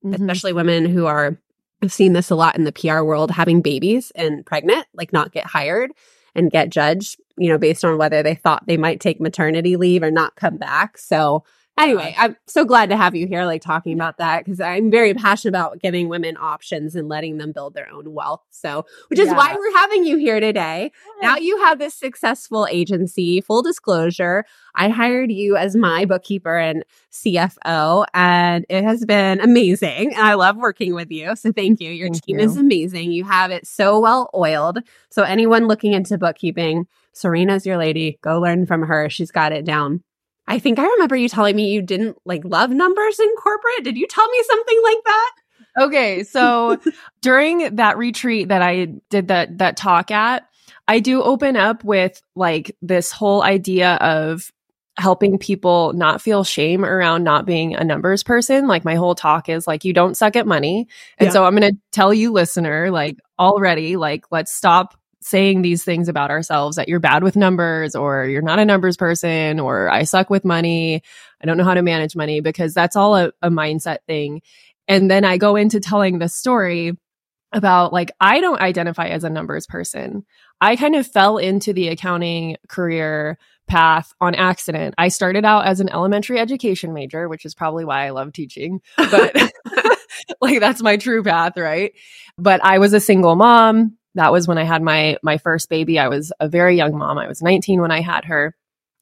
mm-hmm. 0.03 0.13
especially 0.13 0.53
women 0.53 0.85
who 0.85 1.05
are, 1.05 1.39
I've 1.81 1.93
seen 1.93 2.13
this 2.13 2.29
a 2.29 2.35
lot 2.35 2.57
in 2.57 2.63
the 2.63 2.71
PR 2.71 3.01
world, 3.01 3.31
having 3.31 3.61
babies 3.61 4.11
and 4.15 4.45
pregnant, 4.45 4.87
like 4.93 5.13
not 5.13 5.31
get 5.31 5.45
hired 5.45 5.91
and 6.35 6.51
get 6.51 6.69
judged, 6.69 7.19
you 7.37 7.49
know, 7.49 7.57
based 7.57 7.85
on 7.85 7.97
whether 7.97 8.21
they 8.21 8.35
thought 8.35 8.67
they 8.67 8.77
might 8.77 8.99
take 8.99 9.21
maternity 9.21 9.77
leave 9.77 10.03
or 10.03 10.11
not 10.11 10.35
come 10.35 10.57
back. 10.57 10.97
So 10.97 11.43
Anyway, 11.77 12.15
I'm 12.17 12.37
so 12.47 12.63
glad 12.63 12.89
to 12.89 12.95
have 12.95 13.15
you 13.15 13.27
here, 13.27 13.43
like 13.43 13.61
talking 13.61 13.93
about 13.93 14.17
that, 14.17 14.45
because 14.45 14.61
I'm 14.61 14.89
very 14.89 15.13
passionate 15.13 15.49
about 15.49 15.81
giving 15.81 16.07
women 16.07 16.37
options 16.37 16.95
and 16.95 17.09
letting 17.09 17.37
them 17.37 17.51
build 17.51 17.73
their 17.73 17.91
own 17.91 18.13
wealth. 18.13 18.43
So, 18.49 18.85
which 19.09 19.19
is 19.19 19.27
yeah. 19.27 19.35
why 19.35 19.53
we're 19.53 19.77
having 19.77 20.05
you 20.05 20.15
here 20.15 20.39
today. 20.39 20.91
Yeah. 21.21 21.27
Now 21.27 21.35
you 21.35 21.59
have 21.63 21.77
this 21.77 21.93
successful 21.93 22.65
agency. 22.71 23.41
Full 23.41 23.61
disclosure, 23.61 24.45
I 24.73 24.87
hired 24.87 25.33
you 25.33 25.57
as 25.57 25.75
my 25.75 26.05
bookkeeper 26.05 26.57
and 26.57 26.85
CFO, 27.11 28.05
and 28.13 28.65
it 28.69 28.85
has 28.85 29.03
been 29.03 29.41
amazing. 29.41 30.13
And 30.13 30.25
I 30.25 30.35
love 30.35 30.55
working 30.55 30.95
with 30.95 31.11
you. 31.11 31.35
So, 31.35 31.51
thank 31.51 31.81
you. 31.81 31.91
Your 31.91 32.07
thank 32.07 32.23
team 32.23 32.39
you. 32.39 32.45
is 32.45 32.55
amazing. 32.55 33.11
You 33.11 33.25
have 33.25 33.51
it 33.51 33.67
so 33.67 33.99
well 33.99 34.29
oiled. 34.33 34.79
So, 35.09 35.23
anyone 35.23 35.67
looking 35.67 35.91
into 35.91 36.17
bookkeeping, 36.17 36.87
Serena's 37.11 37.65
your 37.65 37.77
lady. 37.77 38.17
Go 38.21 38.39
learn 38.39 38.65
from 38.65 38.83
her. 38.83 39.09
She's 39.09 39.31
got 39.31 39.51
it 39.51 39.65
down. 39.65 40.03
I 40.47 40.59
think 40.59 40.79
I 40.79 40.85
remember 40.85 41.15
you 41.15 41.29
telling 41.29 41.55
me 41.55 41.71
you 41.71 41.81
didn't 41.81 42.17
like 42.25 42.43
love 42.43 42.69
numbers 42.69 43.19
in 43.19 43.29
corporate. 43.37 43.83
Did 43.83 43.97
you 43.97 44.07
tell 44.07 44.27
me 44.27 44.43
something 44.47 44.81
like 44.83 45.03
that? 45.05 45.31
Okay, 45.77 46.23
so 46.23 46.79
during 47.21 47.75
that 47.75 47.97
retreat 47.97 48.49
that 48.49 48.61
I 48.61 48.93
did 49.09 49.29
that 49.29 49.57
that 49.57 49.77
talk 49.77 50.11
at, 50.11 50.47
I 50.87 50.99
do 50.99 51.23
open 51.23 51.57
up 51.57 51.83
with 51.83 52.21
like 52.35 52.75
this 52.81 53.11
whole 53.11 53.43
idea 53.43 53.95
of 53.95 54.51
helping 54.97 55.37
people 55.37 55.91
not 55.93 56.21
feel 56.21 56.43
shame 56.43 56.85
around 56.85 57.23
not 57.23 57.45
being 57.45 57.75
a 57.75 57.83
numbers 57.83 58.23
person. 58.23 58.67
Like 58.67 58.85
my 58.85 58.95
whole 58.95 59.15
talk 59.15 59.49
is 59.49 59.67
like 59.67 59.83
you 59.83 59.93
don't 59.93 60.15
suck 60.15 60.35
at 60.35 60.47
money. 60.47 60.87
And 61.17 61.27
yeah. 61.27 61.33
so 61.33 61.43
I'm 61.43 61.55
going 61.55 61.73
to 61.73 61.79
tell 61.91 62.13
you 62.13 62.31
listener 62.31 62.91
like 62.91 63.17
already 63.37 63.97
like 63.97 64.23
let's 64.31 64.53
stop 64.53 64.97
saying 65.21 65.61
these 65.61 65.83
things 65.83 66.07
about 66.07 66.31
ourselves 66.31 66.75
that 66.75 66.87
you're 66.87 66.99
bad 66.99 67.23
with 67.23 67.35
numbers 67.35 67.95
or 67.95 68.25
you're 68.25 68.41
not 68.41 68.59
a 68.59 68.65
numbers 68.65 68.97
person 68.97 69.59
or 69.59 69.89
I 69.89 70.03
suck 70.03 70.29
with 70.29 70.45
money. 70.45 71.01
I 71.41 71.45
don't 71.45 71.57
know 71.57 71.63
how 71.63 71.73
to 71.73 71.81
manage 71.81 72.15
money 72.15 72.41
because 72.41 72.73
that's 72.73 72.95
all 72.95 73.15
a, 73.15 73.31
a 73.41 73.49
mindset 73.49 73.99
thing. 74.07 74.41
And 74.87 75.09
then 75.09 75.25
I 75.25 75.37
go 75.37 75.55
into 75.55 75.79
telling 75.79 76.19
the 76.19 76.29
story 76.29 76.97
about 77.51 77.93
like, 77.93 78.11
I 78.19 78.39
don't 78.39 78.61
identify 78.61 79.07
as 79.07 79.23
a 79.23 79.29
numbers 79.29 79.65
person. 79.65 80.25
I 80.61 80.75
kind 80.75 80.95
of 80.95 81.07
fell 81.07 81.37
into 81.37 81.73
the 81.73 81.87
accounting 81.87 82.57
career 82.67 83.37
path 83.67 84.13
on 84.21 84.35
accident. 84.35 84.93
I 84.97 85.07
started 85.07 85.43
out 85.43 85.65
as 85.65 85.79
an 85.79 85.89
elementary 85.89 86.39
education 86.39 86.93
major, 86.93 87.27
which 87.27 87.45
is 87.45 87.55
probably 87.55 87.83
why 87.83 88.05
I 88.05 88.11
love 88.11 88.31
teaching, 88.31 88.81
but 88.97 89.35
like 90.41 90.59
that's 90.59 90.81
my 90.81 90.97
true 90.97 91.23
path, 91.23 91.57
right? 91.57 91.93
But 92.37 92.63
I 92.63 92.79
was 92.79 92.93
a 92.93 92.99
single 92.99 93.35
mom. 93.35 93.97
That 94.15 94.31
was 94.31 94.47
when 94.47 94.57
I 94.57 94.63
had 94.63 94.81
my 94.81 95.17
my 95.21 95.37
first 95.37 95.69
baby. 95.69 95.99
I 95.99 96.07
was 96.07 96.33
a 96.39 96.49
very 96.49 96.75
young 96.75 96.97
mom. 96.97 97.17
I 97.17 97.27
was 97.27 97.41
19 97.41 97.81
when 97.81 97.91
I 97.91 98.01
had 98.01 98.25
her. 98.25 98.55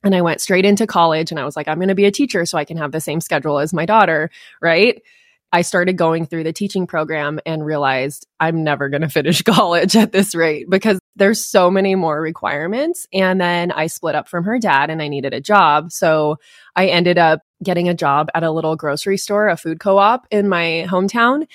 And 0.04 0.14
I 0.14 0.22
went 0.22 0.42
straight 0.42 0.66
into 0.66 0.86
college 0.86 1.32
and 1.32 1.40
I 1.40 1.46
was 1.46 1.56
like, 1.56 1.70
I'm 1.70 1.78
going 1.78 1.88
to 1.88 1.96
be 1.96 2.06
a 2.06 2.12
teacher 2.12 2.46
so 2.46 2.58
I 2.58 2.66
can 2.66 2.76
have 2.76 2.92
the 2.92 3.00
same 3.00 3.22
schedule 3.22 3.58
as 3.60 3.74
my 3.74 3.86
daughter, 3.86 4.30
right? 4.62 5.02
I 5.54 5.62
started 5.62 5.98
going 5.98 6.26
through 6.26 6.44
the 6.44 6.52
teaching 6.52 6.88
program 6.88 7.40
and 7.46 7.64
realized 7.64 8.28
I'm 8.40 8.64
never 8.64 8.90
going 8.90 9.02
to 9.04 9.10
finish 9.10 9.44
college 9.44 9.96
at 9.96 10.12
this 10.12 10.36
rate 10.36 10.70
because 10.70 11.00
there's 11.16 11.46
so 11.46 11.70
many 11.70 11.94
more 11.96 12.20
requirements. 12.20 13.08
And 13.14 13.40
then 13.40 13.72
I 13.72 13.88
split 13.88 14.16
up 14.16 14.28
from 14.28 14.44
her 14.46 14.58
dad 14.58 14.90
and 14.90 15.02
I 15.02 15.08
needed 15.08 15.34
a 15.34 15.40
job. 15.40 15.92
So 15.92 16.38
I 16.76 16.88
ended 16.88 17.20
up 17.20 17.42
getting 17.64 17.88
a 17.88 17.94
job 17.94 18.30
at 18.34 18.44
a 18.44 18.52
little 18.52 18.76
grocery 18.76 19.18
store, 19.18 19.48
a 19.48 19.56
food 19.56 19.80
co 19.80 20.00
op 20.00 20.26
in 20.32 20.50
my 20.50 20.86
hometown. 20.90 21.46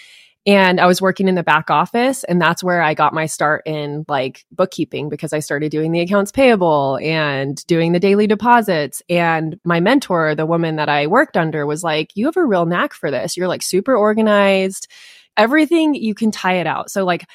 And 0.49 0.81
I 0.81 0.87
was 0.87 1.03
working 1.03 1.29
in 1.29 1.35
the 1.35 1.43
back 1.43 1.69
office, 1.69 2.25
and 2.25 2.41
that's 2.41 2.65
where 2.65 2.81
I 2.81 2.95
got 2.95 3.13
my 3.13 3.27
start 3.27 3.65
in 3.67 4.07
like 4.09 4.47
bookkeeping 4.51 5.11
because 5.11 5.35
I 5.35 5.41
started 5.41 5.71
doing 5.71 5.93
the 5.93 6.01
accounts 6.01 6.33
payable 6.33 6.99
and 7.03 7.63
doing 7.67 7.93
the 7.93 8.01
daily 8.01 8.27
deposits. 8.27 9.03
And 9.11 9.61
my 9.63 9.79
mentor, 9.81 10.35
the 10.35 10.47
woman 10.47 10.77
that 10.77 10.89
I 10.89 11.07
worked 11.07 11.37
under, 11.37 11.67
was 11.67 11.85
like, 11.85 12.13
You 12.15 12.25
have 12.25 12.39
a 12.39 12.47
real 12.47 12.65
knack 12.65 12.95
for 12.95 13.11
this. 13.11 13.37
You're 13.37 13.47
like 13.47 13.63
super 13.63 13.95
organized. 13.95 14.89
Everything 15.37 15.95
you 15.95 16.15
can 16.15 16.31
tie 16.31 16.55
it 16.55 16.67
out. 16.67 16.91
So, 16.91 17.05
like, 17.05 17.27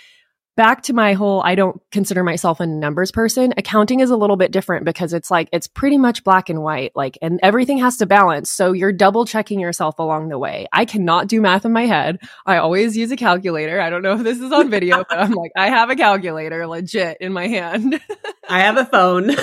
back 0.56 0.84
to 0.84 0.94
my 0.94 1.14
whole 1.14 1.42
I 1.44 1.56
don't 1.56 1.82
consider 1.92 2.24
myself 2.24 2.60
a 2.60 2.68
numbers 2.68 3.12
person. 3.12 3.54
Accounting 3.58 4.00
is 4.00 4.10
a 4.10 4.16
little 4.16 4.36
bit 4.36 4.52
different 4.52 4.86
because 4.86 5.14
it's 5.14 5.32
like 5.32 5.50
it's 5.52 5.68
pretty 5.68 5.98
much 5.98 6.24
black 6.24 6.50
and 6.50 6.62
white, 6.62 6.92
like 6.96 7.18
and 7.22 7.40
everything 7.42 7.80
has 7.80 7.98
to 7.98 8.06
balance. 8.06 8.52
So 8.52 8.72
you're 8.72 8.92
double 8.92 9.26
checking 9.26 9.60
yourself 9.60 10.00
along 10.00 10.30
the 10.30 10.38
way. 10.38 10.68
I 10.72 10.86
cannot 10.86 11.28
do 11.28 11.42
math 11.42 11.66
in 11.66 11.74
my 11.74 11.86
head. 11.86 12.20
I 12.46 12.58
always 12.58 12.96
use 12.96 13.12
a 13.12 13.16
calculator. 13.16 13.80
I 13.80 13.90
don't 13.90 14.02
know 14.02 14.14
if 14.14 14.24
this 14.24 14.40
is 14.40 14.52
on 14.52 14.70
video, 14.70 15.04
but 15.10 15.20
I'm 15.20 15.32
like 15.32 15.52
I 15.56 15.70
have 15.70 15.90
a 15.90 15.96
calculator 15.96 16.66
legit 16.68 17.18
in 17.20 17.34
my 17.34 17.48
hand. 17.48 18.00
I 18.50 18.62
have 18.62 18.78
a 18.78 18.86
phone. 18.86 19.28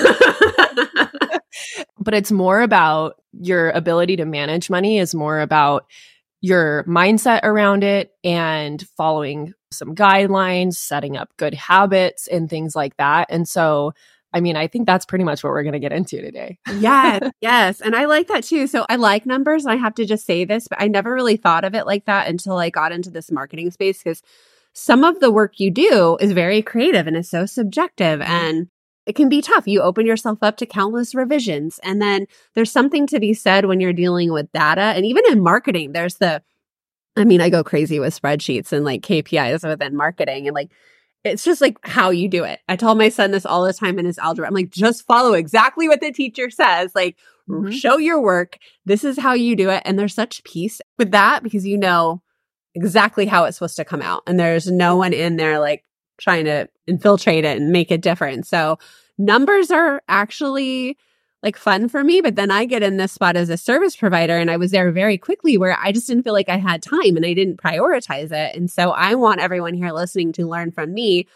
but 1.98 2.14
it's 2.14 2.32
more 2.32 2.60
about 2.60 3.16
your 3.32 3.70
ability 3.70 4.16
to 4.16 4.24
manage 4.24 4.70
money 4.70 4.98
is 4.98 5.14
more 5.14 5.40
about 5.40 5.86
your 6.40 6.84
mindset 6.84 7.40
around 7.42 7.84
it 7.84 8.12
and 8.24 8.86
following 8.96 9.52
some 9.72 9.94
guidelines, 9.94 10.74
setting 10.74 11.16
up 11.16 11.28
good 11.36 11.54
habits 11.54 12.26
and 12.26 12.48
things 12.48 12.74
like 12.74 12.96
that. 12.96 13.26
And 13.30 13.48
so, 13.48 13.92
I 14.32 14.40
mean, 14.40 14.56
I 14.56 14.66
think 14.66 14.86
that's 14.86 15.04
pretty 15.04 15.24
much 15.24 15.44
what 15.44 15.50
we're 15.50 15.62
going 15.62 15.74
to 15.74 15.78
get 15.78 15.92
into 15.92 16.20
today. 16.20 16.58
yes, 16.78 17.30
yes. 17.40 17.80
And 17.80 17.94
I 17.94 18.06
like 18.06 18.28
that 18.28 18.44
too. 18.44 18.66
So 18.66 18.86
I 18.88 18.96
like 18.96 19.26
numbers. 19.26 19.66
I 19.66 19.76
have 19.76 19.94
to 19.96 20.06
just 20.06 20.24
say 20.24 20.44
this, 20.44 20.66
but 20.68 20.80
I 20.80 20.88
never 20.88 21.12
really 21.12 21.36
thought 21.36 21.64
of 21.64 21.74
it 21.74 21.86
like 21.86 22.06
that 22.06 22.28
until 22.28 22.56
I 22.56 22.70
got 22.70 22.92
into 22.92 23.10
this 23.10 23.30
marketing 23.30 23.70
space 23.70 23.98
because 23.98 24.22
some 24.72 25.04
of 25.04 25.20
the 25.20 25.30
work 25.30 25.58
you 25.58 25.70
do 25.70 26.16
is 26.20 26.32
very 26.32 26.62
creative 26.62 27.06
and 27.06 27.16
is 27.16 27.28
so 27.28 27.44
subjective 27.44 28.20
and 28.20 28.68
it 29.10 29.16
can 29.16 29.28
be 29.28 29.42
tough. 29.42 29.66
You 29.66 29.82
open 29.82 30.06
yourself 30.06 30.38
up 30.40 30.56
to 30.58 30.66
countless 30.66 31.16
revisions. 31.16 31.80
And 31.82 32.00
then 32.00 32.28
there's 32.54 32.70
something 32.70 33.08
to 33.08 33.18
be 33.18 33.34
said 33.34 33.64
when 33.64 33.80
you're 33.80 33.92
dealing 33.92 34.32
with 34.32 34.52
data. 34.52 34.80
And 34.80 35.04
even 35.04 35.24
in 35.28 35.42
marketing, 35.42 35.90
there's 35.90 36.14
the 36.18 36.44
I 37.16 37.24
mean, 37.24 37.40
I 37.40 37.50
go 37.50 37.64
crazy 37.64 37.98
with 37.98 38.16
spreadsheets 38.16 38.70
and 38.70 38.84
like 38.84 39.02
KPIs 39.02 39.68
within 39.68 39.96
marketing 39.96 40.46
and 40.46 40.54
like 40.54 40.70
it's 41.24 41.42
just 41.42 41.60
like 41.60 41.76
how 41.82 42.10
you 42.10 42.28
do 42.28 42.44
it. 42.44 42.60
I 42.68 42.76
tell 42.76 42.94
my 42.94 43.08
son 43.08 43.32
this 43.32 43.44
all 43.44 43.64
the 43.64 43.72
time 43.72 43.98
in 43.98 44.06
his 44.06 44.16
algebra. 44.16 44.46
I'm 44.46 44.54
like, 44.54 44.70
just 44.70 45.04
follow 45.06 45.32
exactly 45.32 45.88
what 45.88 46.00
the 46.00 46.12
teacher 46.12 46.48
says. 46.48 46.92
Like, 46.94 47.16
mm-hmm. 47.48 47.72
show 47.72 47.98
your 47.98 48.22
work. 48.22 48.58
This 48.86 49.02
is 49.02 49.18
how 49.18 49.32
you 49.32 49.56
do 49.56 49.70
it. 49.70 49.82
And 49.84 49.98
there's 49.98 50.14
such 50.14 50.44
peace 50.44 50.80
with 50.98 51.10
that 51.10 51.42
because 51.42 51.66
you 51.66 51.76
know 51.76 52.22
exactly 52.76 53.26
how 53.26 53.44
it's 53.44 53.56
supposed 53.56 53.76
to 53.76 53.84
come 53.84 54.02
out. 54.02 54.22
And 54.28 54.38
there's 54.38 54.70
no 54.70 54.94
one 54.94 55.12
in 55.12 55.36
there 55.36 55.58
like 55.58 55.84
trying 56.20 56.44
to 56.44 56.68
infiltrate 56.86 57.44
it 57.44 57.56
and 57.56 57.72
make 57.72 57.90
it 57.90 58.02
different. 58.02 58.46
So 58.46 58.78
numbers 59.20 59.70
are 59.70 60.02
actually 60.08 60.96
like 61.42 61.56
fun 61.56 61.88
for 61.88 62.04
me. 62.04 62.20
But 62.20 62.36
then 62.36 62.50
I 62.50 62.64
get 62.64 62.82
in 62.82 62.96
this 62.96 63.12
spot 63.12 63.36
as 63.36 63.48
a 63.48 63.56
service 63.56 63.96
provider 63.96 64.36
and 64.36 64.50
I 64.50 64.56
was 64.56 64.72
there 64.72 64.90
very 64.90 65.16
quickly 65.16 65.56
where 65.56 65.76
I 65.80 65.92
just 65.92 66.06
didn't 66.06 66.24
feel 66.24 66.32
like 66.32 66.48
I 66.48 66.58
had 66.58 66.82
time 66.82 67.16
and 67.16 67.24
I 67.24 67.32
didn't 67.32 67.62
prioritize 67.62 68.32
it. 68.32 68.56
And 68.56 68.70
so 68.70 68.90
I 68.90 69.14
want 69.14 69.40
everyone 69.40 69.74
here 69.74 69.92
listening 69.92 70.32
to 70.32 70.46
learn 70.46 70.70
from 70.70 70.92
me 70.92 71.26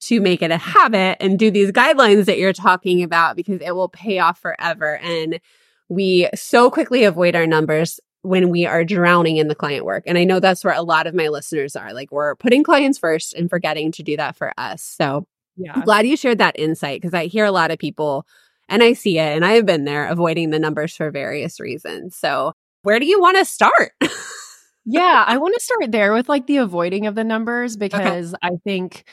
to 0.00 0.20
make 0.20 0.42
it 0.42 0.50
a 0.50 0.58
habit 0.58 1.16
and 1.20 1.38
do 1.38 1.50
these 1.50 1.72
guidelines 1.72 2.26
that 2.26 2.38
you're 2.38 2.52
talking 2.52 3.02
about 3.02 3.36
because 3.36 3.60
it 3.60 3.74
will 3.74 3.88
pay 3.88 4.18
off 4.18 4.38
forever. 4.38 4.98
And 4.98 5.40
we 5.88 6.28
so 6.34 6.70
quickly 6.70 7.04
avoid 7.04 7.36
our 7.36 7.46
numbers 7.46 8.00
when 8.22 8.50
we 8.50 8.66
are 8.66 8.84
drowning 8.84 9.36
in 9.36 9.46
the 9.46 9.54
client 9.54 9.84
work. 9.84 10.02
And 10.06 10.18
I 10.18 10.24
know 10.24 10.40
that's 10.40 10.64
where 10.64 10.74
a 10.74 10.82
lot 10.82 11.06
of 11.06 11.14
my 11.14 11.28
listeners 11.28 11.76
are. 11.76 11.94
Like 11.94 12.10
we're 12.10 12.34
putting 12.34 12.64
clients 12.64 12.98
first 12.98 13.34
and 13.34 13.48
forgetting 13.48 13.92
to 13.92 14.02
do 14.02 14.16
that 14.16 14.36
for 14.36 14.52
us. 14.58 14.82
So 14.82 15.26
yeah. 15.56 15.72
I'm 15.74 15.82
glad 15.82 16.06
you 16.06 16.16
shared 16.16 16.38
that 16.38 16.58
insight 16.58 17.00
because 17.00 17.14
I 17.14 17.26
hear 17.26 17.44
a 17.44 17.52
lot 17.52 17.70
of 17.70 17.78
people 17.78 18.26
and 18.68 18.82
I 18.82 18.92
see 18.94 19.18
it 19.18 19.34
and 19.36 19.44
I 19.44 19.52
have 19.52 19.66
been 19.66 19.84
there 19.84 20.06
avoiding 20.06 20.50
the 20.50 20.58
numbers 20.58 20.96
for 20.96 21.10
various 21.10 21.60
reasons. 21.60 22.16
So, 22.16 22.52
where 22.82 23.00
do 23.00 23.06
you 23.06 23.20
want 23.20 23.36
to 23.38 23.44
start? 23.44 23.92
yeah, 24.84 25.24
I 25.26 25.38
want 25.38 25.54
to 25.54 25.60
start 25.60 25.90
there 25.90 26.12
with 26.12 26.28
like 26.28 26.46
the 26.46 26.58
avoiding 26.58 27.06
of 27.06 27.14
the 27.14 27.24
numbers 27.24 27.76
because 27.76 28.34
okay. 28.34 28.38
I 28.42 28.56
think 28.64 29.04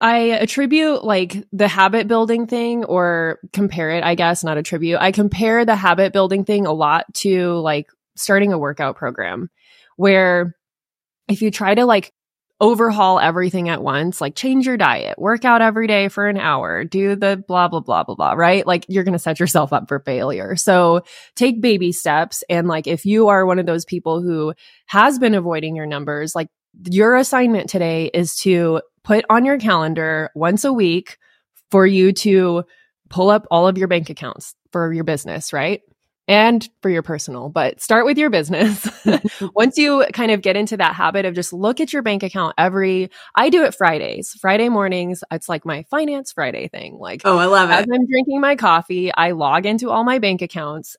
I 0.00 0.18
attribute 0.30 1.04
like 1.04 1.46
the 1.52 1.68
habit 1.68 2.08
building 2.08 2.46
thing 2.46 2.84
or 2.84 3.38
compare 3.52 3.90
it, 3.90 4.02
I 4.02 4.14
guess, 4.14 4.42
not 4.42 4.58
attribute. 4.58 4.98
I 5.00 5.12
compare 5.12 5.64
the 5.64 5.76
habit 5.76 6.12
building 6.12 6.44
thing 6.44 6.66
a 6.66 6.72
lot 6.72 7.12
to 7.14 7.54
like 7.60 7.88
starting 8.16 8.52
a 8.52 8.58
workout 8.58 8.96
program 8.96 9.48
where 9.96 10.56
if 11.28 11.40
you 11.42 11.50
try 11.50 11.74
to 11.74 11.84
like 11.84 12.12
overhaul 12.62 13.18
everything 13.18 13.68
at 13.68 13.82
once, 13.82 14.20
like 14.20 14.36
change 14.36 14.66
your 14.66 14.76
diet, 14.76 15.18
work 15.18 15.44
out 15.44 15.60
every 15.60 15.88
day 15.88 16.08
for 16.08 16.28
an 16.28 16.38
hour, 16.38 16.84
do 16.84 17.16
the 17.16 17.42
blah, 17.48 17.66
blah, 17.66 17.80
blah, 17.80 18.04
blah, 18.04 18.14
blah, 18.14 18.32
right? 18.32 18.64
Like 18.64 18.86
you're 18.88 19.02
going 19.02 19.12
to 19.14 19.18
set 19.18 19.40
yourself 19.40 19.72
up 19.72 19.88
for 19.88 19.98
failure. 19.98 20.54
So 20.54 21.02
take 21.34 21.60
baby 21.60 21.90
steps. 21.90 22.44
And 22.48 22.68
like 22.68 22.86
if 22.86 23.04
you 23.04 23.28
are 23.28 23.44
one 23.44 23.58
of 23.58 23.66
those 23.66 23.84
people 23.84 24.22
who 24.22 24.54
has 24.86 25.18
been 25.18 25.34
avoiding 25.34 25.74
your 25.74 25.86
numbers, 25.86 26.36
like 26.36 26.48
your 26.88 27.16
assignment 27.16 27.68
today 27.68 28.10
is 28.14 28.36
to 28.36 28.80
put 29.02 29.24
on 29.28 29.44
your 29.44 29.58
calendar 29.58 30.30
once 30.36 30.64
a 30.64 30.72
week 30.72 31.18
for 31.72 31.84
you 31.84 32.12
to 32.12 32.62
pull 33.10 33.28
up 33.28 33.44
all 33.50 33.66
of 33.66 33.76
your 33.76 33.88
bank 33.88 34.08
accounts 34.08 34.54
for 34.70 34.92
your 34.92 35.04
business, 35.04 35.52
right? 35.52 35.80
And 36.32 36.66
for 36.80 36.88
your 36.88 37.02
personal, 37.02 37.50
but 37.50 37.82
start 37.82 38.06
with 38.06 38.16
your 38.16 38.30
business. 38.30 38.88
Once 39.54 39.76
you 39.76 40.06
kind 40.14 40.30
of 40.30 40.40
get 40.40 40.56
into 40.56 40.78
that 40.78 40.94
habit 40.94 41.26
of 41.26 41.34
just 41.34 41.52
look 41.52 41.78
at 41.78 41.92
your 41.92 42.00
bank 42.00 42.22
account 42.22 42.54
every, 42.56 43.10
I 43.34 43.50
do 43.50 43.64
it 43.64 43.74
Fridays, 43.74 44.30
Friday 44.40 44.70
mornings. 44.70 45.22
It's 45.30 45.46
like 45.46 45.66
my 45.66 45.82
finance 45.90 46.32
Friday 46.32 46.68
thing. 46.68 46.96
Like, 46.98 47.20
oh, 47.26 47.36
I 47.36 47.44
love 47.44 47.68
it. 47.68 47.74
As 47.74 47.86
I'm 47.92 48.06
drinking 48.06 48.40
my 48.40 48.56
coffee, 48.56 49.12
I 49.12 49.32
log 49.32 49.66
into 49.66 49.90
all 49.90 50.04
my 50.04 50.18
bank 50.18 50.40
accounts. 50.40 50.96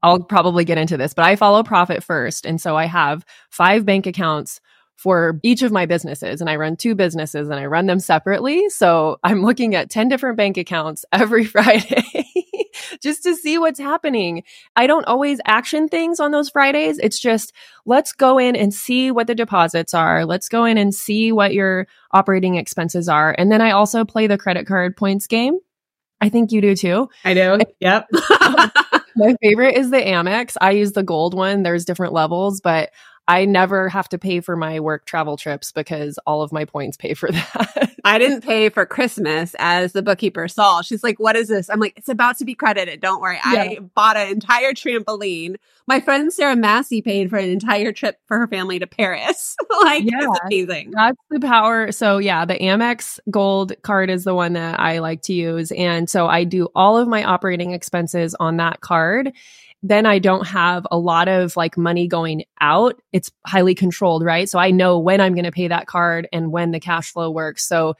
I'll 0.00 0.22
probably 0.22 0.64
get 0.64 0.78
into 0.78 0.96
this, 0.96 1.12
but 1.12 1.24
I 1.24 1.34
follow 1.34 1.64
profit 1.64 2.04
first. 2.04 2.46
And 2.46 2.60
so 2.60 2.76
I 2.76 2.84
have 2.84 3.26
five 3.50 3.84
bank 3.84 4.06
accounts 4.06 4.60
for 4.94 5.40
each 5.42 5.62
of 5.62 5.72
my 5.72 5.86
businesses 5.86 6.40
and 6.40 6.48
I 6.48 6.56
run 6.56 6.76
two 6.76 6.94
businesses 6.94 7.48
and 7.48 7.58
I 7.58 7.66
run 7.66 7.86
them 7.86 7.98
separately. 7.98 8.68
So 8.68 9.18
I'm 9.24 9.42
looking 9.42 9.74
at 9.74 9.90
10 9.90 10.08
different 10.08 10.36
bank 10.36 10.56
accounts 10.56 11.04
every 11.12 11.44
Friday 11.46 12.27
just 13.00 13.22
to 13.24 13.34
see 13.34 13.58
what's 13.58 13.78
happening. 13.78 14.42
I 14.76 14.86
don't 14.86 15.06
always 15.06 15.40
action 15.44 15.88
things 15.88 16.20
on 16.20 16.30
those 16.30 16.50
Fridays. 16.50 16.98
It's 16.98 17.18
just 17.18 17.52
let's 17.86 18.12
go 18.12 18.38
in 18.38 18.56
and 18.56 18.72
see 18.72 19.10
what 19.10 19.26
the 19.26 19.34
deposits 19.34 19.94
are. 19.94 20.24
Let's 20.24 20.48
go 20.48 20.64
in 20.64 20.78
and 20.78 20.94
see 20.94 21.32
what 21.32 21.54
your 21.54 21.86
operating 22.12 22.56
expenses 22.56 23.08
are. 23.08 23.34
And 23.36 23.50
then 23.50 23.60
I 23.60 23.72
also 23.72 24.04
play 24.04 24.26
the 24.26 24.38
credit 24.38 24.66
card 24.66 24.96
points 24.96 25.26
game. 25.26 25.58
I 26.20 26.28
think 26.28 26.52
you 26.52 26.60
do 26.60 26.74
too. 26.74 27.08
I 27.24 27.34
do. 27.34 27.58
Yep. 27.80 28.08
My 29.16 29.34
favorite 29.42 29.76
is 29.76 29.90
the 29.90 29.98
Amex. 29.98 30.56
I 30.60 30.72
use 30.72 30.92
the 30.92 31.02
gold 31.02 31.34
one. 31.34 31.62
There's 31.62 31.84
different 31.84 32.12
levels, 32.12 32.60
but 32.60 32.90
I 33.28 33.44
never 33.44 33.90
have 33.90 34.08
to 34.08 34.18
pay 34.18 34.40
for 34.40 34.56
my 34.56 34.80
work 34.80 35.04
travel 35.04 35.36
trips 35.36 35.70
because 35.70 36.18
all 36.26 36.42
of 36.42 36.50
my 36.50 36.64
points 36.64 36.96
pay 36.96 37.12
for 37.12 37.30
that. 37.32 37.94
I 38.04 38.18
didn't 38.18 38.40
pay 38.40 38.70
for 38.70 38.86
Christmas 38.86 39.54
as 39.58 39.92
the 39.92 40.02
bookkeeper 40.02 40.48
saw. 40.48 40.80
She's 40.80 41.04
like, 41.04 41.20
What 41.20 41.36
is 41.36 41.48
this? 41.48 41.68
I'm 41.68 41.78
like, 41.78 41.92
It's 41.96 42.08
about 42.08 42.38
to 42.38 42.46
be 42.46 42.54
credited. 42.54 43.00
Don't 43.00 43.20
worry. 43.20 43.38
Yeah. 43.44 43.62
I 43.62 43.78
bought 43.94 44.16
an 44.16 44.28
entire 44.28 44.72
trampoline. 44.72 45.56
My 45.86 46.00
friend 46.00 46.32
Sarah 46.32 46.56
Massey 46.56 47.02
paid 47.02 47.30
for 47.30 47.36
an 47.36 47.50
entire 47.50 47.92
trip 47.92 48.18
for 48.26 48.38
her 48.38 48.46
family 48.46 48.78
to 48.78 48.86
Paris. 48.86 49.56
like, 49.82 50.04
yeah, 50.04 50.26
amazing. 50.44 50.92
That's 50.92 51.18
the 51.30 51.40
power. 51.40 51.92
So, 51.92 52.18
yeah, 52.18 52.44
the 52.44 52.54
Amex 52.54 53.18
Gold 53.30 53.72
card 53.82 54.10
is 54.10 54.24
the 54.24 54.34
one 54.34 54.54
that 54.54 54.80
I 54.80 54.98
like 54.98 55.22
to 55.22 55.34
use. 55.34 55.70
And 55.72 56.08
so 56.08 56.26
I 56.26 56.44
do 56.44 56.68
all 56.74 56.96
of 56.96 57.08
my 57.08 57.24
operating 57.24 57.72
expenses 57.72 58.34
on 58.38 58.56
that 58.56 58.80
card 58.80 59.32
then 59.82 60.06
I 60.06 60.18
don't 60.18 60.46
have 60.46 60.86
a 60.90 60.98
lot 60.98 61.28
of 61.28 61.56
like 61.56 61.76
money 61.78 62.08
going 62.08 62.44
out. 62.60 63.00
It's 63.12 63.30
highly 63.46 63.74
controlled, 63.74 64.24
right? 64.24 64.48
So 64.48 64.58
I 64.58 64.70
know 64.70 64.98
when 64.98 65.20
I'm 65.20 65.34
going 65.34 65.44
to 65.44 65.52
pay 65.52 65.68
that 65.68 65.86
card 65.86 66.28
and 66.32 66.50
when 66.50 66.72
the 66.72 66.80
cash 66.80 67.12
flow 67.12 67.30
works. 67.30 67.66
So 67.66 67.94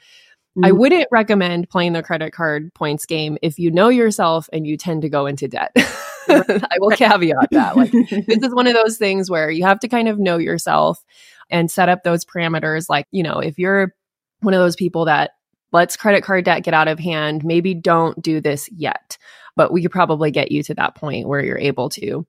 I 0.61 0.71
Mm. 0.71 0.77
wouldn't 0.77 1.07
recommend 1.11 1.69
playing 1.69 1.93
the 1.93 2.03
credit 2.03 2.33
card 2.33 2.73
points 2.73 3.05
game 3.05 3.37
if 3.41 3.59
you 3.59 3.71
know 3.71 3.89
yourself 3.89 4.49
and 4.51 4.65
you 4.65 4.77
tend 4.77 5.03
to 5.03 5.09
go 5.09 5.25
into 5.25 5.47
debt. 5.47 5.71
I 6.27 6.77
will 6.79 6.89
caveat 6.91 7.51
that. 7.51 7.77
Like 7.77 7.91
this 7.91 8.43
is 8.43 8.53
one 8.53 8.67
of 8.67 8.73
those 8.73 8.97
things 8.97 9.29
where 9.29 9.49
you 9.49 9.63
have 9.63 9.79
to 9.81 9.87
kind 9.87 10.07
of 10.07 10.19
know 10.19 10.37
yourself 10.37 11.03
and 11.49 11.71
set 11.71 11.87
up 11.87 12.03
those 12.03 12.25
parameters. 12.25 12.89
Like, 12.89 13.07
you 13.11 13.23
know, 13.23 13.39
if 13.39 13.57
you're 13.57 13.93
one 14.41 14.53
of 14.53 14.59
those 14.59 14.75
people 14.75 15.05
that 15.05 15.31
lets 15.71 15.95
credit 15.95 16.23
card 16.23 16.45
debt 16.45 16.63
get 16.63 16.73
out 16.73 16.87
of 16.87 16.99
hand, 16.99 17.45
maybe 17.45 17.73
don't 17.73 18.19
do 18.21 18.41
this 18.41 18.69
yet, 18.71 19.17
but 19.55 19.71
we 19.71 19.81
could 19.81 19.91
probably 19.91 20.31
get 20.31 20.51
you 20.51 20.63
to 20.63 20.73
that 20.75 20.95
point 20.95 21.27
where 21.27 21.43
you're 21.43 21.57
able 21.57 21.89
to. 21.89 22.25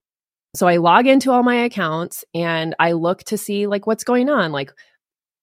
So 0.54 0.66
I 0.66 0.78
log 0.78 1.06
into 1.06 1.30
all 1.30 1.42
my 1.42 1.56
accounts 1.56 2.24
and 2.34 2.74
I 2.78 2.92
look 2.92 3.22
to 3.24 3.38
see 3.38 3.66
like 3.66 3.86
what's 3.86 4.04
going 4.04 4.28
on. 4.28 4.50
Like, 4.52 4.72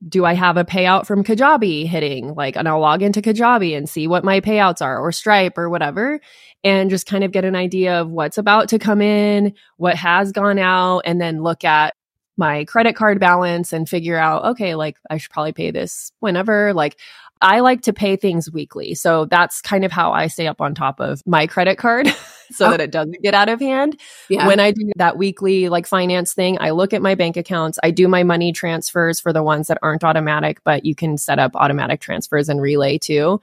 do 0.08 0.26
I 0.26 0.34
have 0.34 0.58
a 0.58 0.66
payout 0.66 1.08
from 1.08 1.24
Kajabi 1.24 1.88
hitting? 1.88 2.36
Like, 2.36 2.56
and 2.56 2.68
I'll 2.68 2.80
log 2.80 3.02
into 3.02 3.22
Kajabi 3.22 3.76
and 3.76 3.90
see 3.90 4.08
what 4.08 4.24
my 4.24 4.42
payouts 4.42 4.82
are 4.82 5.00
or 5.00 5.12
Stripe 5.12 5.58
or 5.58 5.70
whatever, 5.70 6.20
and 6.64 6.90
just 6.90 7.08
kind 7.08 7.24
of 7.24 7.32
get 7.32 7.46
an 7.46 7.56
idea 7.56 8.02
of 8.02 8.10
what's 8.10 8.38
about 8.38 8.70
to 8.70 8.80
come 8.80 9.02
in, 9.02 9.54
what 9.78 9.96
has 9.96 10.32
gone 10.32 10.60
out, 10.60 11.00
and 11.06 11.20
then 11.20 11.42
look 11.42 11.64
at 11.64 11.96
my 12.38 12.64
credit 12.66 12.96
card 12.96 13.20
balance 13.20 13.74
and 13.74 13.90
figure 13.90 14.18
out, 14.18 14.46
okay, 14.46 14.76
like 14.76 14.98
I 15.10 15.18
should 15.18 15.32
probably 15.32 15.54
pay 15.54 15.72
this 15.72 16.12
whenever. 16.20 16.74
Like, 16.74 17.00
I 17.42 17.60
like 17.60 17.82
to 17.84 17.94
pay 17.94 18.16
things 18.16 18.52
weekly. 18.52 18.94
So 18.96 19.26
that's 19.26 19.62
kind 19.62 19.84
of 19.86 19.92
how 19.92 20.12
I 20.12 20.28
stay 20.28 20.48
up 20.48 20.62
on 20.62 20.74
top 20.76 21.00
of 21.00 21.22
my 21.26 21.48
credit 21.48 21.78
card 21.78 22.08
so 22.52 22.68
Oh. 22.68 22.72
that 22.72 22.82
it 22.82 22.92
doesn't 22.92 23.22
get 23.22 23.34
out 23.34 23.50
of 23.50 23.60
hand 23.60 24.00
Yeah. 24.30 24.48
when 24.48 24.60
I 24.60 24.72
do 24.72 24.92
that 24.96 25.18
weekly 25.18 25.70
like 25.70 25.86
finance 25.88 26.34
thing, 26.34 26.58
I 26.60 26.72
look 26.72 26.94
at 26.94 27.02
my 27.02 27.16
bank 27.16 27.38
accounts. 27.38 27.78
I 27.84 27.92
do 27.92 28.08
my 28.08 28.24
money 28.24 28.52
transfers 28.54 29.20
for 29.20 29.32
the 29.34 29.44
ones 29.44 29.68
that 29.68 29.78
aren't 29.82 30.04
automatic, 30.04 30.62
but 30.64 30.86
you 30.86 30.96
can 30.96 31.18
set 31.18 31.40
up 31.40 31.52
automatic 31.56 32.00
transfers 32.02 32.50
and 32.50 32.62
relay 32.62 32.98
too. 32.98 33.42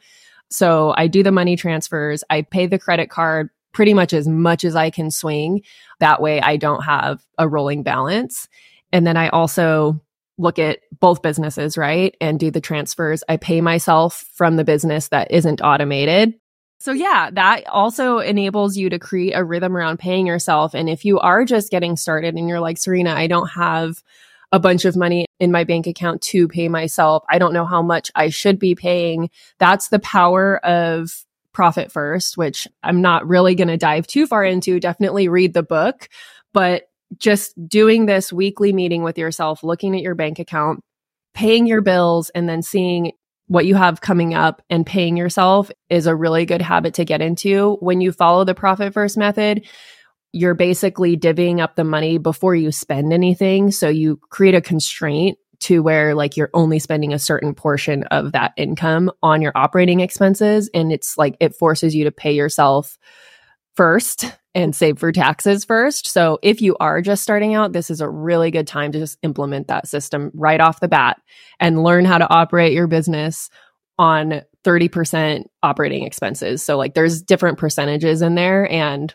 So 0.51 0.95
I 0.97 1.07
do 1.07 1.23
the 1.23 1.33
money 1.33 1.57
transfers. 1.57 2.23
I 2.31 2.43
pay 2.43 2.67
the 2.67 2.79
credit 2.79 3.11
card 3.11 3.51
pretty 3.73 3.93
much 3.95 4.13
as 4.13 4.29
much 4.29 4.63
as 4.65 4.77
I 4.77 4.91
can 4.91 5.11
swing. 5.11 5.63
That 6.01 6.23
way 6.23 6.41
I 6.41 6.57
don't 6.57 6.83
have 6.85 7.25
a 7.39 7.49
rolling 7.49 7.83
balance. 7.83 8.47
And 8.93 9.05
then 9.07 9.17
I 9.17 9.29
also 9.31 10.01
look 10.39 10.59
at 10.59 10.81
both 11.01 11.23
businesses, 11.23 11.79
right? 11.79 12.17
And 12.21 12.41
do 12.41 12.51
the 12.51 12.61
transfers. 12.61 13.23
I 13.29 13.37
pay 13.37 13.61
myself 13.61 14.25
from 14.35 14.57
the 14.57 14.65
business 14.65 15.09
that 15.09 15.31
isn't 15.31 15.63
automated. 15.63 16.35
So 16.81 16.93
yeah, 16.93 17.31
that 17.33 17.67
also 17.69 18.19
enables 18.19 18.77
you 18.77 18.91
to 18.91 18.99
create 18.99 19.33
a 19.33 19.45
rhythm 19.45 19.77
around 19.77 19.99
paying 19.99 20.27
yourself. 20.27 20.75
And 20.75 20.89
if 20.89 21.05
you 21.05 21.19
are 21.19 21.45
just 21.45 21.71
getting 21.71 21.97
started 21.97 22.35
and 22.35 22.49
you're 22.49 22.61
like, 22.61 22.79
Serena, 22.79 23.15
I 23.15 23.27
don't 23.27 23.49
have 23.49 24.03
a 24.53 24.61
bunch 24.61 24.85
of 24.85 24.97
money 24.97 25.27
in 25.41 25.51
my 25.51 25.65
bank 25.65 25.87
account 25.87 26.21
to 26.23 26.47
pay 26.47 26.69
myself. 26.69 27.25
I 27.29 27.39
don't 27.39 27.55
know 27.55 27.65
how 27.65 27.83
much 27.83 28.11
I 28.15 28.29
should 28.29 28.59
be 28.59 28.75
paying. 28.75 29.31
That's 29.59 29.89
the 29.89 29.99
power 29.99 30.59
of 30.65 31.25
Profit 31.53 31.91
First, 31.91 32.37
which 32.37 32.69
I'm 32.83 33.01
not 33.01 33.27
really 33.27 33.55
going 33.55 33.69
to 33.69 33.77
dive 33.77 34.07
too 34.07 34.27
far 34.27 34.45
into. 34.45 34.79
Definitely 34.79 35.29
read 35.29 35.55
the 35.55 35.63
book, 35.63 36.09
but 36.53 36.89
just 37.19 37.55
doing 37.69 38.07
this 38.07 38.33
weekly 38.33 38.73
meeting 38.73 39.03
with 39.03 39.19
yourself, 39.19 39.63
looking 39.63 39.95
at 39.95 40.03
your 40.03 40.15
bank 40.15 40.39
account, 40.39 40.81
paying 41.35 41.67
your 41.67 41.81
bills, 41.81 42.31
and 42.31 42.49
then 42.49 42.63
seeing 42.63 43.13
what 43.47 43.67
you 43.67 43.75
have 43.75 44.01
coming 44.01 44.35
up 44.35 44.63
and 44.71 44.87
paying 44.87 45.17
yourself 45.17 45.71
is 45.91 46.07
a 46.07 46.15
really 46.15 46.47
good 46.47 46.63
habit 46.63 46.95
to 46.95 47.05
get 47.05 47.21
into. 47.21 47.77
When 47.81 48.01
you 48.01 48.13
follow 48.13 48.45
the 48.45 48.55
profit 48.55 48.95
first 48.95 49.17
method, 49.17 49.67
you're 50.33 50.55
basically 50.55 51.17
divvying 51.17 51.61
up 51.61 51.77
the 51.77 51.85
money 51.85 52.19
before 52.19 52.55
you 52.55 52.73
spend 52.73 53.13
anything. 53.13 53.71
So 53.71 53.89
you 53.89 54.19
create 54.31 54.55
a 54.55 54.61
constraint 54.61 55.39
to 55.61 55.83
where 55.83 56.15
like 56.15 56.37
you're 56.37 56.51
only 56.55 56.79
spending 56.79 57.13
a 57.13 57.19
certain 57.19 57.55
portion 57.55 58.03
of 58.05 58.33
that 58.33 58.53
income 58.57 59.11
on 59.23 59.41
your 59.41 59.53
operating 59.55 60.01
expenses. 60.01 60.69
And 60.75 60.91
it's 60.93 61.17
like 61.17 61.37
it 61.41 61.55
forces 61.55 61.95
you 61.95 62.05
to 62.05 62.11
pay 62.11 62.33
yourself 62.33 62.99
first 63.75 64.33
and 64.55 64.75
save 64.75 64.99
for 64.99 65.11
taxes 65.13 65.65
first. 65.65 66.07
So 66.07 66.39
if 66.43 66.63
you 66.63 66.77
are 66.79 67.03
just 67.03 67.23
starting 67.23 67.55
out, 67.55 67.73
this 67.73 67.91
is 67.91 68.01
a 68.01 68.09
really 68.09 68.51
good 68.51 68.67
time 68.67 68.93
to 68.93 68.99
just 68.99 69.19
implement 69.23 69.69
that 69.69 69.89
system 69.89 70.31
right 70.35 70.61
off 70.61 70.81
the 70.81 70.89
bat 70.89 71.21
and 71.59 71.83
learn 71.83 72.05
how 72.05 72.19
to 72.19 72.33
operate 72.33 72.73
your 72.73 72.87
business 72.87 73.51
on 73.99 74.43
30% 74.65 75.45
operating 75.63 76.05
expenses. 76.05 76.65
So 76.65 76.77
like 76.77 76.95
there's 76.95 77.23
different 77.23 77.59
percentages 77.59 78.23
in 78.23 78.35
there 78.35 78.71
and 78.71 79.15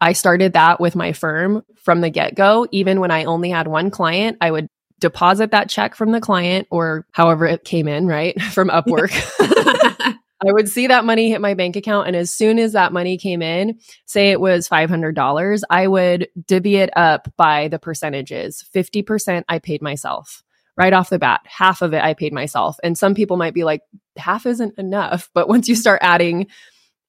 I 0.00 0.14
started 0.14 0.54
that 0.54 0.80
with 0.80 0.96
my 0.96 1.12
firm 1.12 1.62
from 1.76 2.00
the 2.00 2.10
get-go. 2.10 2.66
Even 2.70 3.00
when 3.00 3.10
I 3.10 3.24
only 3.24 3.50
had 3.50 3.68
one 3.68 3.90
client, 3.90 4.38
I 4.40 4.50
would 4.50 4.66
deposit 4.98 5.50
that 5.50 5.68
check 5.68 5.94
from 5.94 6.12
the 6.12 6.20
client 6.20 6.68
or 6.70 7.06
however 7.12 7.46
it 7.46 7.64
came 7.64 7.88
in, 7.88 8.06
right? 8.06 8.40
From 8.52 8.68
Upwork. 8.68 9.10
I 10.46 10.52
would 10.52 10.68
see 10.68 10.86
that 10.86 11.04
money 11.04 11.30
hit 11.30 11.40
my 11.40 11.54
bank 11.54 11.76
account. 11.76 12.06
And 12.06 12.16
as 12.16 12.30
soon 12.30 12.58
as 12.58 12.72
that 12.72 12.92
money 12.92 13.18
came 13.18 13.42
in, 13.42 13.78
say 14.06 14.30
it 14.30 14.40
was 14.40 14.68
$500, 14.68 15.62
I 15.68 15.86
would 15.86 16.28
divvy 16.46 16.76
it 16.76 16.90
up 16.96 17.32
by 17.36 17.68
the 17.68 17.78
percentages. 17.78 18.64
50% 18.74 19.44
I 19.48 19.58
paid 19.58 19.82
myself 19.82 20.42
right 20.76 20.94
off 20.94 21.10
the 21.10 21.18
bat. 21.18 21.40
Half 21.44 21.82
of 21.82 21.92
it 21.92 22.02
I 22.02 22.14
paid 22.14 22.32
myself. 22.32 22.78
And 22.82 22.96
some 22.96 23.14
people 23.14 23.36
might 23.36 23.52
be 23.52 23.64
like, 23.64 23.82
half 24.16 24.46
isn't 24.46 24.78
enough. 24.78 25.28
But 25.34 25.48
once 25.48 25.68
you 25.68 25.74
start 25.74 26.00
adding 26.02 26.46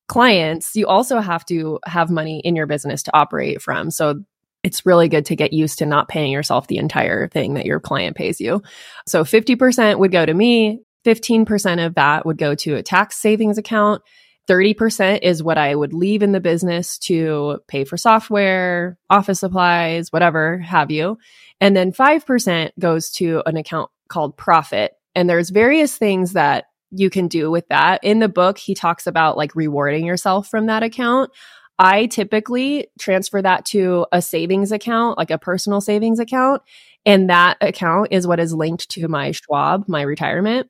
clients, 0.10 0.76
you 0.76 0.88
also 0.88 1.20
have 1.20 1.46
to 1.46 1.80
have 1.86 2.10
money 2.10 2.42
in 2.44 2.56
your 2.58 2.68
business 2.68 3.04
to 3.04 3.16
operate 3.16 3.62
from. 3.62 3.92
So 3.92 4.24
it's 4.64 4.86
really 4.86 5.08
good 5.08 5.26
to 5.28 5.36
get 5.38 5.54
used 5.54 5.80
to 5.80 5.86
not 5.86 6.10
paying 6.10 6.32
yourself 6.32 6.68
the 6.68 6.78
entire 6.78 7.30
thing 7.30 7.54
that 7.54 7.66
your 7.66 7.80
client 7.80 8.18
pays 8.18 8.42
you. 8.42 8.62
So 9.08 9.24
50% 9.24 10.00
would 10.00 10.12
go 10.12 10.26
to 10.26 10.34
me, 10.34 10.82
15% 11.06 11.86
of 11.86 11.96
that 11.96 12.26
would 12.26 12.38
go 12.38 12.56
to 12.56 12.76
a 12.76 12.84
tax 12.84 13.18
savings 13.18 13.58
account. 13.58 14.02
30% 14.50 15.20
is 15.22 15.44
what 15.44 15.58
I 15.58 15.76
would 15.76 15.94
leave 15.94 16.24
in 16.24 16.32
the 16.32 16.40
business 16.40 16.98
to 17.00 17.60
pay 17.68 17.84
for 17.86 17.98
software, 17.98 18.98
office 19.10 19.40
supplies, 19.40 20.12
whatever 20.12 20.58
have 20.60 20.92
you. 20.92 21.18
And 21.60 21.76
then 21.76 21.92
5% 21.92 22.72
goes 22.80 23.12
to 23.12 23.44
an 23.46 23.56
account 23.56 23.92
called 24.10 24.36
profit. 24.36 24.94
And 25.16 25.30
there's 25.30 25.52
various 25.52 25.96
things 25.96 26.34
that 26.34 26.66
you 26.92 27.10
can 27.10 27.28
do 27.28 27.50
with 27.50 27.68
that. 27.70 28.04
In 28.04 28.20
the 28.20 28.28
book, 28.28 28.58
he 28.58 28.74
talks 28.74 29.08
about 29.08 29.38
like 29.38 29.56
rewarding 29.56 30.06
yourself 30.06 30.48
from 30.48 30.66
that 30.66 30.84
account. 30.84 31.32
I 31.80 32.08
typically 32.08 32.88
transfer 33.00 33.42
that 33.42 33.66
to 33.68 34.06
a 34.12 34.22
savings 34.22 34.72
account, 34.72 35.18
like 35.18 35.32
a 35.32 35.38
personal 35.38 35.82
savings 35.82 36.20
account. 36.20 36.62
And 37.06 37.30
that 37.30 37.58
account 37.62 38.10
is 38.12 38.28
what 38.28 38.40
is 38.40 38.54
linked 38.54 38.90
to 38.92 39.08
my 39.08 39.32
Schwab, 39.32 39.86
my 39.88 40.02
retirement. 40.02 40.70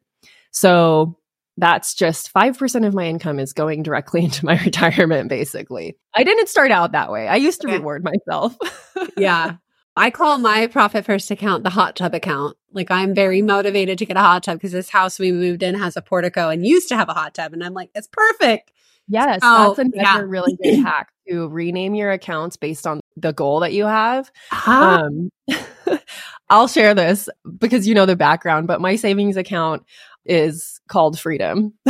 So 0.52 1.18
that's 1.58 1.94
just 1.94 2.34
5% 2.34 2.88
of 2.88 2.94
my 2.94 3.06
income 3.06 3.40
is 3.40 3.54
going 3.54 3.84
directly 3.84 4.24
into 4.26 4.46
my 4.46 4.58
retirement, 4.66 5.30
basically. 5.30 5.98
I 6.16 6.24
didn't 6.24 6.48
start 6.50 6.72
out 6.72 6.92
that 6.94 7.12
way. 7.12 7.28
I 7.28 7.36
used 7.36 7.62
to 7.62 7.68
Okay. 7.68 7.78
reward 7.78 8.04
myself. 8.04 8.56
yeah. 9.18 9.56
I 9.98 10.10
call 10.10 10.38
my 10.38 10.68
profit 10.68 11.04
first 11.04 11.30
account 11.32 11.66
the 11.66 11.70
hot 11.70 11.98
tub 11.98 12.16
account. 12.16 12.56
Like 12.72 12.90
I'm 12.90 13.14
very 13.14 13.42
motivated 13.42 13.98
to 13.98 14.06
get 14.06 14.16
a 14.16 14.22
hot 14.22 14.44
tub 14.44 14.58
because 14.58 14.72
this 14.72 14.90
house 14.90 15.20
we 15.20 15.34
moved 15.34 15.64
in 15.64 15.76
has 15.76 15.98
a 15.98 16.02
portico 16.02 16.48
and 16.50 16.66
used 16.66 16.88
to 16.90 16.96
have 16.96 17.10
a 17.10 17.14
hot 17.14 17.34
tub. 17.34 17.52
And 17.52 17.62
I'm 17.62 17.74
like, 17.74 17.90
it's 17.94 18.08
perfect. 18.08 18.72
Yes, 19.10 19.42
Oh, 19.44 19.74
that's 19.76 19.80
another 19.80 20.02
yeah. 20.02 20.22
really 20.26 20.58
good 20.64 20.80
hack 20.84 21.10
to 21.28 21.50
rename 21.50 21.94
your 21.94 22.12
accounts 22.12 22.56
based 22.56 22.88
on 22.88 23.02
the 23.18 23.34
goal 23.34 23.60
that 23.60 23.74
you 23.74 23.84
have. 23.86 24.32
Huh? 24.52 25.04
Um, 25.10 25.30
I'll 26.50 26.68
share 26.70 26.94
this 26.94 27.28
because 27.58 27.88
you 27.88 27.94
know 27.96 28.06
the 28.06 28.16
background, 28.16 28.68
but 28.68 28.80
my 28.80 28.96
savings 28.96 29.36
account 29.36 29.84
is 30.26 30.80
called 30.88 31.20
Freedom. 31.20 31.74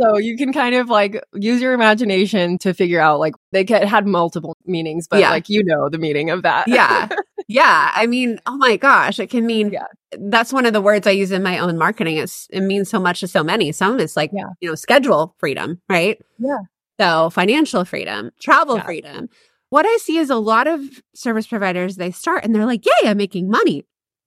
so 0.00 0.18
you 0.18 0.36
can 0.36 0.52
kind 0.52 0.74
of 0.74 0.88
like 0.88 1.22
use 1.34 1.60
your 1.60 1.72
imagination 1.72 2.58
to 2.58 2.72
figure 2.74 3.00
out 3.00 3.20
like 3.20 3.34
they 3.52 3.64
ca- 3.64 3.86
had 3.86 4.06
multiple 4.06 4.56
meanings, 4.66 5.06
but 5.08 5.20
Yeah. 5.20 5.30
like 5.30 5.48
you 5.48 5.62
know 5.64 5.88
the 5.88 5.98
meaning 5.98 6.30
of 6.30 6.42
that. 6.42 6.68
yeah. 6.68 7.08
Yeah. 7.48 7.90
I 7.94 8.06
mean, 8.06 8.38
oh 8.46 8.56
my 8.56 8.76
gosh, 8.76 9.18
it 9.18 9.28
can 9.28 9.44
mean 9.44 9.72
Yeah. 9.72 9.84
that's 10.12 10.52
one 10.52 10.64
of 10.64 10.72
the 10.72 10.80
words 10.80 11.06
I 11.06 11.10
use 11.10 11.32
in 11.32 11.42
my 11.42 11.58
own 11.58 11.76
marketing. 11.76 12.16
It's 12.16 12.46
it 12.50 12.60
means 12.60 12.88
so 12.88 12.98
much 13.00 13.20
to 13.20 13.28
so 13.28 13.42
many. 13.42 13.72
Some 13.72 13.94
of 13.94 14.00
it's 14.00 14.16
like, 14.16 14.30
Yeah. 14.32 14.46
you 14.60 14.68
know, 14.70 14.74
schedule 14.74 15.34
freedom, 15.38 15.80
right? 15.88 16.18
Yeah. 16.38 16.58
So 17.00 17.30
financial 17.30 17.84
freedom, 17.84 18.30
travel 18.40 18.78
freedom. 18.80 19.28
What 19.70 19.84
I 19.86 19.96
see 19.98 20.18
is 20.18 20.30
a 20.30 20.36
lot 20.36 20.66
of 20.66 20.80
service 21.14 21.46
providers, 21.46 21.96
they 21.96 22.10
start 22.12 22.44
and 22.44 22.54
they're 22.54 22.64
like, 22.64 22.86
Yay, 22.86 23.08
I'm 23.10 23.16
making 23.18 23.50
money. 23.50 23.84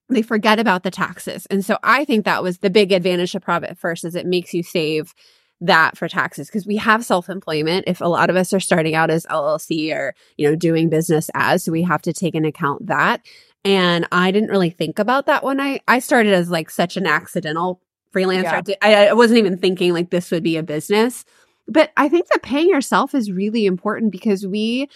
They 0.09 0.21
forget 0.21 0.59
about 0.59 0.83
the 0.83 0.91
taxes. 0.91 1.47
And 1.47 1.65
so 1.65 1.77
I 1.83 2.05
think 2.05 2.25
that 2.25 2.43
was 2.43 2.59
the 2.59 2.69
big 2.69 2.91
advantage 2.91 3.31
to 3.31 3.39
Profit 3.39 3.77
First 3.77 4.05
is 4.05 4.15
it 4.15 4.25
makes 4.25 4.53
you 4.53 4.63
save 4.63 5.13
that 5.61 5.97
for 5.97 6.07
taxes 6.07 6.47
because 6.47 6.67
we 6.67 6.75
have 6.75 7.05
self-employment 7.05 7.85
if 7.87 8.01
a 8.01 8.05
lot 8.05 8.29
of 8.29 8.35
us 8.35 8.51
are 8.51 8.59
starting 8.59 8.93
out 8.93 9.09
as 9.09 9.25
llc 9.27 9.95
or 9.95 10.13
you 10.37 10.47
know 10.47 10.55
doing 10.55 10.89
business 10.89 11.29
as 11.33 11.63
so 11.63 11.71
we 11.71 11.81
have 11.81 12.01
to 12.01 12.11
take 12.11 12.35
into 12.35 12.49
account 12.49 12.85
that 12.87 13.25
and 13.63 14.05
i 14.11 14.31
didn't 14.31 14.49
really 14.49 14.69
think 14.69 14.99
about 14.99 15.27
that 15.27 15.45
when 15.45 15.61
i 15.61 15.79
i 15.87 15.97
started 15.97 16.33
as 16.33 16.49
like 16.49 16.69
such 16.69 16.97
an 16.97 17.07
accidental 17.07 17.81
freelancer 18.13 18.67
Yeah. 18.67 18.75
I 18.81 19.07
I 19.07 19.13
wasn't 19.13 19.39
even 19.39 19.57
thinking 19.57 19.93
like 19.93 20.09
this 20.09 20.29
would 20.29 20.43
be 20.43 20.57
a 20.57 20.63
business 20.63 21.23
but 21.69 21.91
i 21.95 22.09
think 22.09 22.27
that 22.27 22.43
paying 22.43 22.67
yourself 22.67 23.15
is 23.15 23.31
really 23.31 23.65
important 23.65 24.11
because 24.11 24.45
we 24.45 24.89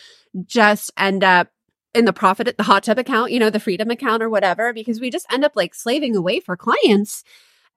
just 0.45 0.91
end 0.97 1.23
up 1.23 1.47
in 1.95 2.06
the 2.06 2.13
profit 2.13 2.47
at 2.47 2.58
the 2.58 2.63
hot 2.63 2.84
tub 2.84 2.99
account 2.99 3.32
you 3.32 3.39
know 3.39 3.49
the 3.49 3.60
freedom 3.60 3.89
account 3.89 4.21
or 4.21 4.30
whatever 4.30 4.73
because 4.73 4.99
we 4.99 5.10
just 5.10 5.25
end 5.32 5.43
up 5.43 5.54
like 5.56 5.73
slaving 5.73 6.15
away 6.15 6.39
for 6.39 6.56
clients. 6.58 7.23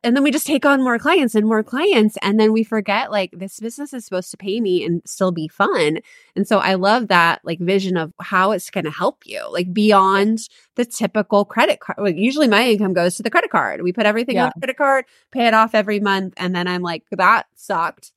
And 0.04 0.16
then 0.16 0.24
we 0.24 0.32
just 0.32 0.48
take 0.48 0.66
on 0.66 0.82
more 0.82 0.98
clients 0.98 1.36
and 1.36 1.46
more 1.46 1.62
clients. 1.62 2.18
And 2.22 2.40
then 2.40 2.52
we 2.52 2.64
forget 2.64 3.12
like 3.12 3.30
this 3.30 3.60
business 3.60 3.92
is 3.94 4.04
supposed 4.04 4.32
to 4.32 4.36
pay 4.36 4.60
me 4.60 4.84
and 4.84 5.00
still 5.06 5.30
be 5.30 5.46
fun. 5.46 6.00
And 6.34 6.44
so 6.48 6.58
i 6.58 6.74
love 6.74 7.06
that 7.06 7.40
like 7.44 7.60
vision 7.60 7.96
of 7.96 8.12
how 8.20 8.50
it's 8.50 8.68
going 8.68 8.84
to 8.84 8.90
help 8.90 9.22
you 9.24 9.40
like 9.52 9.72
beyond 9.72 10.40
the 10.74 10.84
typical 10.84 11.44
credit 11.44 11.78
card. 11.78 11.98
Like 12.00 12.16
usually 12.16 12.48
my 12.48 12.66
income 12.68 12.94
goes 12.94 13.14
to 13.14 13.22
the 13.22 13.30
credit 13.30 13.50
card. 13.52 13.80
We 13.82 13.92
put 13.92 14.06
everything 14.06 14.34
Yeah. 14.34 14.46
on 14.46 14.52
the 14.56 14.60
credit 14.62 14.76
card 14.76 15.04
pay 15.30 15.46
it 15.46 15.54
off 15.54 15.72
every 15.72 16.00
month 16.00 16.34
and 16.36 16.52
then 16.54 16.66
i'm 16.66 16.82
like 16.82 17.04
that 17.12 17.46
sucked 17.54 18.10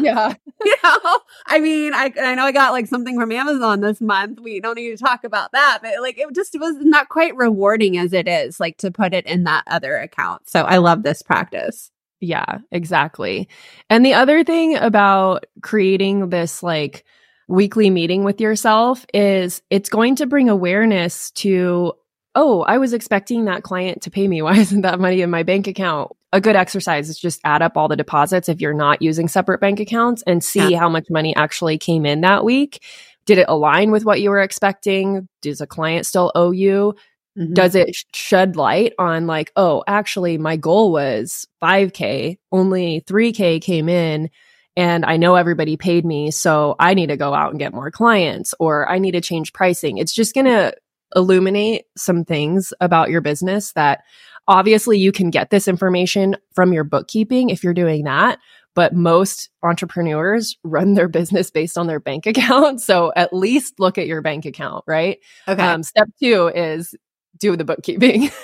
yeah. 0.00 0.34
you 0.64 0.74
know 0.82 1.20
i 1.46 1.60
mean 1.60 1.94
I, 1.94 2.12
I 2.20 2.34
know 2.34 2.44
i 2.44 2.52
got 2.52 2.72
like 2.72 2.86
something 2.86 3.18
from 3.18 3.32
amazon 3.32 3.80
this 3.80 4.00
month 4.00 4.40
we 4.40 4.60
don't 4.60 4.74
need 4.74 4.96
to 4.96 5.02
talk 5.02 5.24
about 5.24 5.52
that 5.52 5.78
but 5.82 5.92
like 6.00 6.18
it 6.18 6.34
just 6.34 6.58
was 6.58 6.74
not 6.80 7.08
quite 7.08 7.36
rewarding 7.36 7.96
as 7.96 8.12
it 8.12 8.26
is 8.28 8.58
like 8.58 8.76
to 8.78 8.90
put 8.90 9.14
it 9.14 9.26
in 9.26 9.44
that 9.44 9.64
other 9.66 9.96
account 9.96 10.48
so 10.48 10.62
i 10.62 10.78
love 10.78 11.02
this 11.02 11.22
practice 11.22 11.90
Yeah, 12.20 12.58
exactly. 12.72 13.48
And 13.88 14.04
the 14.04 14.14
other 14.14 14.42
thing 14.42 14.76
about 14.76 15.46
creating 15.62 16.30
this 16.30 16.62
like 16.62 17.04
weekly 17.46 17.90
meeting 17.90 18.24
with 18.24 18.40
yourself 18.40 19.06
is 19.14 19.62
it's 19.70 19.88
going 19.88 20.16
to 20.16 20.26
bring 20.26 20.48
awareness 20.48 21.30
to, 21.32 21.92
oh, 22.34 22.62
I 22.62 22.78
was 22.78 22.92
expecting 22.92 23.44
that 23.44 23.62
client 23.62 24.02
to 24.02 24.10
pay 24.10 24.26
me. 24.26 24.42
Why 24.46 24.56
isn't 24.56 24.82
that 24.82 25.00
money 25.00 25.20
in 25.22 25.30
my 25.30 25.44
bank 25.44 25.66
account? 25.68 26.10
A 26.32 26.40
good 26.40 26.56
exercise 26.56 27.08
is 27.08 27.18
just 27.18 27.40
add 27.44 27.62
up 27.62 27.76
all 27.76 27.88
the 27.88 27.96
deposits 27.96 28.48
if 28.48 28.60
you're 28.60 28.74
not 28.74 29.00
using 29.00 29.28
separate 29.28 29.60
bank 29.60 29.80
accounts 29.80 30.22
and 30.26 30.44
see 30.44 30.74
how 30.74 30.88
much 30.88 31.06
money 31.10 31.34
actually 31.36 31.78
came 31.78 32.04
in 32.04 32.20
that 32.20 32.44
week. 32.44 32.82
Did 33.24 33.38
it 33.38 33.46
align 33.48 33.90
with 33.90 34.04
what 34.04 34.20
you 34.20 34.30
were 34.30 34.40
expecting? 34.40 35.28
Does 35.42 35.60
a 35.60 35.66
client 35.66 36.06
still 36.06 36.30
owe 36.34 36.50
you? 36.50 36.94
Mhm. 37.38 37.54
does 37.54 37.74
it 37.76 37.94
sh- 37.94 38.04
shed 38.14 38.56
light 38.56 38.94
on 38.98 39.28
like 39.28 39.52
oh 39.54 39.84
actually 39.86 40.38
my 40.38 40.56
goal 40.56 40.90
was 40.90 41.46
5k 41.62 42.36
only 42.50 43.04
3k 43.06 43.60
came 43.62 43.88
in 43.88 44.28
and 44.76 45.04
i 45.04 45.16
know 45.16 45.36
everybody 45.36 45.76
paid 45.76 46.04
me 46.04 46.32
so 46.32 46.74
i 46.80 46.94
need 46.94 47.08
to 47.10 47.16
go 47.16 47.34
out 47.34 47.50
and 47.50 47.60
get 47.60 47.72
more 47.72 47.92
clients 47.92 48.54
or 48.58 48.90
i 48.90 48.98
need 48.98 49.12
to 49.12 49.20
change 49.20 49.52
pricing 49.52 49.98
it's 49.98 50.12
just 50.14 50.34
going 50.34 50.46
to 50.46 50.74
illuminate 51.14 51.84
some 51.96 52.24
things 52.24 52.72
about 52.80 53.08
your 53.08 53.20
business 53.20 53.72
that 53.74 54.00
obviously 54.48 54.98
you 54.98 55.12
can 55.12 55.30
get 55.30 55.50
this 55.50 55.68
information 55.68 56.36
from 56.54 56.72
your 56.72 56.84
bookkeeping 56.84 57.50
if 57.50 57.62
you're 57.62 57.74
doing 57.74 58.04
that 58.04 58.38
but 58.74 58.94
most 58.94 59.50
entrepreneurs 59.62 60.56
run 60.64 60.94
their 60.94 61.08
business 61.08 61.50
based 61.50 61.78
on 61.78 61.86
their 61.86 62.00
bank 62.00 62.26
account 62.26 62.80
so 62.80 63.12
at 63.14 63.32
least 63.32 63.78
look 63.78 63.98
at 63.98 64.06
your 64.08 64.22
bank 64.22 64.44
account 64.44 64.82
right 64.86 65.18
okay 65.46 65.62
um, 65.62 65.82
step 65.82 66.08
two 66.20 66.48
is 66.54 66.94
do 67.38 67.56
the 67.56 67.64
bookkeeping. 67.64 68.30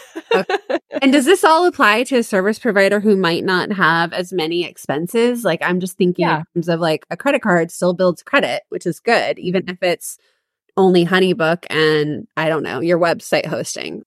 And 1.02 1.12
does 1.12 1.24
this 1.24 1.44
all 1.44 1.66
apply 1.66 2.04
to 2.04 2.18
a 2.18 2.22
service 2.22 2.58
provider 2.58 3.00
who 3.00 3.16
might 3.16 3.44
not 3.44 3.72
have 3.72 4.12
as 4.12 4.32
many 4.32 4.64
expenses? 4.64 5.44
Like 5.44 5.60
I'm 5.62 5.80
just 5.80 5.96
thinking 5.96 6.24
Yeah. 6.24 6.38
in 6.38 6.44
terms 6.54 6.68
of 6.68 6.80
like 6.80 7.04
a 7.10 7.16
credit 7.16 7.42
card 7.42 7.70
still 7.70 7.94
builds 7.94 8.22
credit, 8.22 8.62
which 8.68 8.86
is 8.86 9.00
good, 9.00 9.38
even 9.38 9.68
if 9.68 9.82
it's 9.82 10.18
only 10.76 11.04
Honeybook 11.04 11.66
and 11.68 12.26
I 12.36 12.48
don't 12.48 12.62
know, 12.62 12.80
your 12.80 12.98
website 12.98 13.46
hosting. 13.46 14.02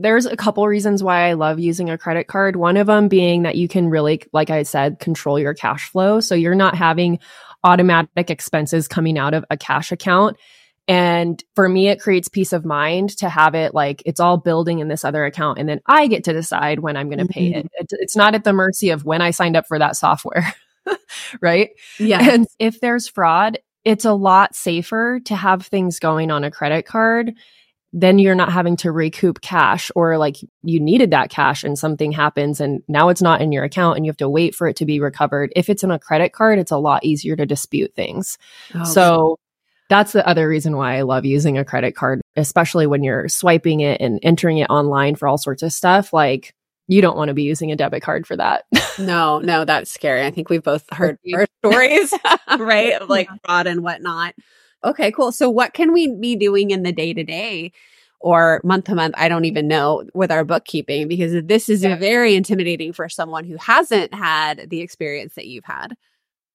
There's 0.00 0.26
a 0.26 0.36
couple 0.36 0.66
reasons 0.66 1.02
why 1.02 1.28
I 1.28 1.32
love 1.34 1.58
using 1.58 1.90
a 1.90 1.98
credit 1.98 2.26
card. 2.26 2.56
One 2.56 2.76
of 2.76 2.86
them 2.86 3.08
being 3.08 3.42
that 3.42 3.56
you 3.56 3.68
can 3.68 3.88
really, 3.88 4.22
like 4.32 4.50
I 4.50 4.62
said, 4.62 4.98
control 4.98 5.38
your 5.38 5.54
cash 5.54 5.88
flow. 5.90 6.20
So 6.20 6.34
you're 6.34 6.54
not 6.54 6.74
having 6.74 7.18
automatic 7.64 8.30
expenses 8.30 8.88
coming 8.88 9.18
out 9.18 9.34
of 9.34 9.44
a 9.50 9.56
cash 9.56 9.92
account. 9.92 10.36
And 10.88 11.42
for 11.54 11.68
me, 11.68 11.88
it 11.88 12.00
creates 12.00 12.28
peace 12.28 12.52
of 12.52 12.64
mind 12.64 13.10
to 13.18 13.28
have 13.28 13.54
it 13.54 13.72
like 13.72 14.02
it's 14.04 14.18
all 14.18 14.36
building 14.36 14.80
in 14.80 14.88
this 14.88 15.04
other 15.04 15.24
account. 15.24 15.58
And 15.58 15.68
then 15.68 15.80
I 15.86 16.08
get 16.08 16.24
to 16.24 16.32
decide 16.32 16.80
when 16.80 16.96
I'm 16.96 17.08
going 17.08 17.24
to 17.24 17.32
pay 17.32 17.52
Mhm. 17.52 17.56
it. 17.58 17.66
It- 17.78 17.86
It's 18.00 18.16
not 18.16 18.34
at 18.34 18.42
the 18.44 18.52
mercy 18.52 18.90
of 18.90 19.04
when 19.04 19.22
I 19.22 19.30
signed 19.30 19.56
up 19.56 19.66
for 19.68 19.78
that 19.78 19.96
software. 19.96 20.52
right. 21.40 21.70
Yeah. 22.00 22.32
And 22.32 22.46
if 22.58 22.80
there's 22.80 23.06
fraud, 23.08 23.58
it's 23.84 24.04
a 24.04 24.12
lot 24.12 24.54
safer 24.56 25.20
to 25.26 25.36
have 25.36 25.66
things 25.66 25.98
going 26.00 26.30
on 26.32 26.42
a 26.44 26.50
credit 26.50 26.84
card. 26.86 27.34
Then 27.92 28.18
you're 28.18 28.34
not 28.34 28.52
having 28.52 28.76
to 28.78 28.90
recoup 28.90 29.40
cash 29.42 29.90
or 29.94 30.16
like 30.16 30.36
you 30.62 30.80
needed 30.80 31.10
that 31.10 31.30
cash 31.30 31.62
and 31.62 31.78
something 31.78 32.10
happens 32.12 32.60
and 32.60 32.82
now 32.88 33.10
it's 33.10 33.20
not 33.20 33.42
in 33.42 33.52
your 33.52 33.64
account 33.64 33.96
and 33.96 34.06
you 34.06 34.10
have 34.10 34.16
to 34.18 34.28
wait 34.28 34.54
for 34.54 34.66
it 34.66 34.76
to 34.76 34.86
be 34.86 34.98
recovered. 34.98 35.52
If 35.54 35.68
it's 35.68 35.84
in 35.84 35.90
a 35.90 35.98
credit 35.98 36.32
card, 36.32 36.58
it's 36.58 36.70
a 36.70 36.78
lot 36.78 37.04
easier 37.04 37.36
to 37.36 37.44
dispute 37.44 37.94
things. 37.94 38.38
Oh, 38.74 38.84
So 38.84 39.38
that's 39.88 40.12
the 40.12 40.26
other 40.26 40.48
reason 40.48 40.76
why 40.76 40.96
I 40.96 41.02
love 41.02 41.26
using 41.26 41.58
a 41.58 41.66
credit 41.66 41.94
card, 41.94 42.22
especially 42.34 42.86
when 42.86 43.04
you're 43.04 43.28
swiping 43.28 43.80
it 43.80 44.00
and 44.00 44.18
entering 44.22 44.56
it 44.56 44.70
online 44.70 45.16
for 45.16 45.28
all 45.28 45.36
sorts 45.36 45.62
of 45.62 45.70
stuff. 45.70 46.14
Like 46.14 46.54
you 46.88 47.02
don't 47.02 47.16
want 47.16 47.28
to 47.28 47.34
be 47.34 47.42
using 47.42 47.72
a 47.72 47.76
debit 47.76 48.02
card 48.02 48.26
for 48.26 48.36
that. 48.36 48.64
no, 48.98 49.38
no, 49.38 49.64
that's 49.64 49.90
scary. 49.90 50.24
I 50.24 50.30
think 50.30 50.48
we've 50.48 50.62
both 50.62 50.84
heard 50.92 51.18
stories, 51.60 52.14
right? 52.58 52.94
Of 52.94 53.08
like 53.08 53.28
fraud 53.44 53.66
and 53.66 53.82
whatnot. 53.82 54.34
Okay, 54.84 55.12
cool. 55.12 55.32
So 55.32 55.48
what 55.48 55.74
can 55.74 55.92
we 55.92 56.08
be 56.12 56.36
doing 56.36 56.70
in 56.70 56.82
the 56.82 56.92
day 56.92 57.14
to 57.14 57.22
day 57.24 57.72
or 58.20 58.60
month 58.64 58.86
to 58.86 58.94
month? 58.94 59.14
I 59.16 59.28
don't 59.28 59.44
even 59.44 59.68
know 59.68 60.04
with 60.14 60.30
our 60.32 60.44
bookkeeping 60.44 61.08
because 61.08 61.34
this 61.44 61.68
is 61.68 61.82
Yeah. 61.82 61.96
very 61.96 62.34
intimidating 62.34 62.92
for 62.92 63.08
someone 63.08 63.44
who 63.44 63.56
hasn't 63.56 64.12
had 64.14 64.68
the 64.70 64.80
experience 64.80 65.34
that 65.34 65.46
you've 65.46 65.64
had. 65.64 65.94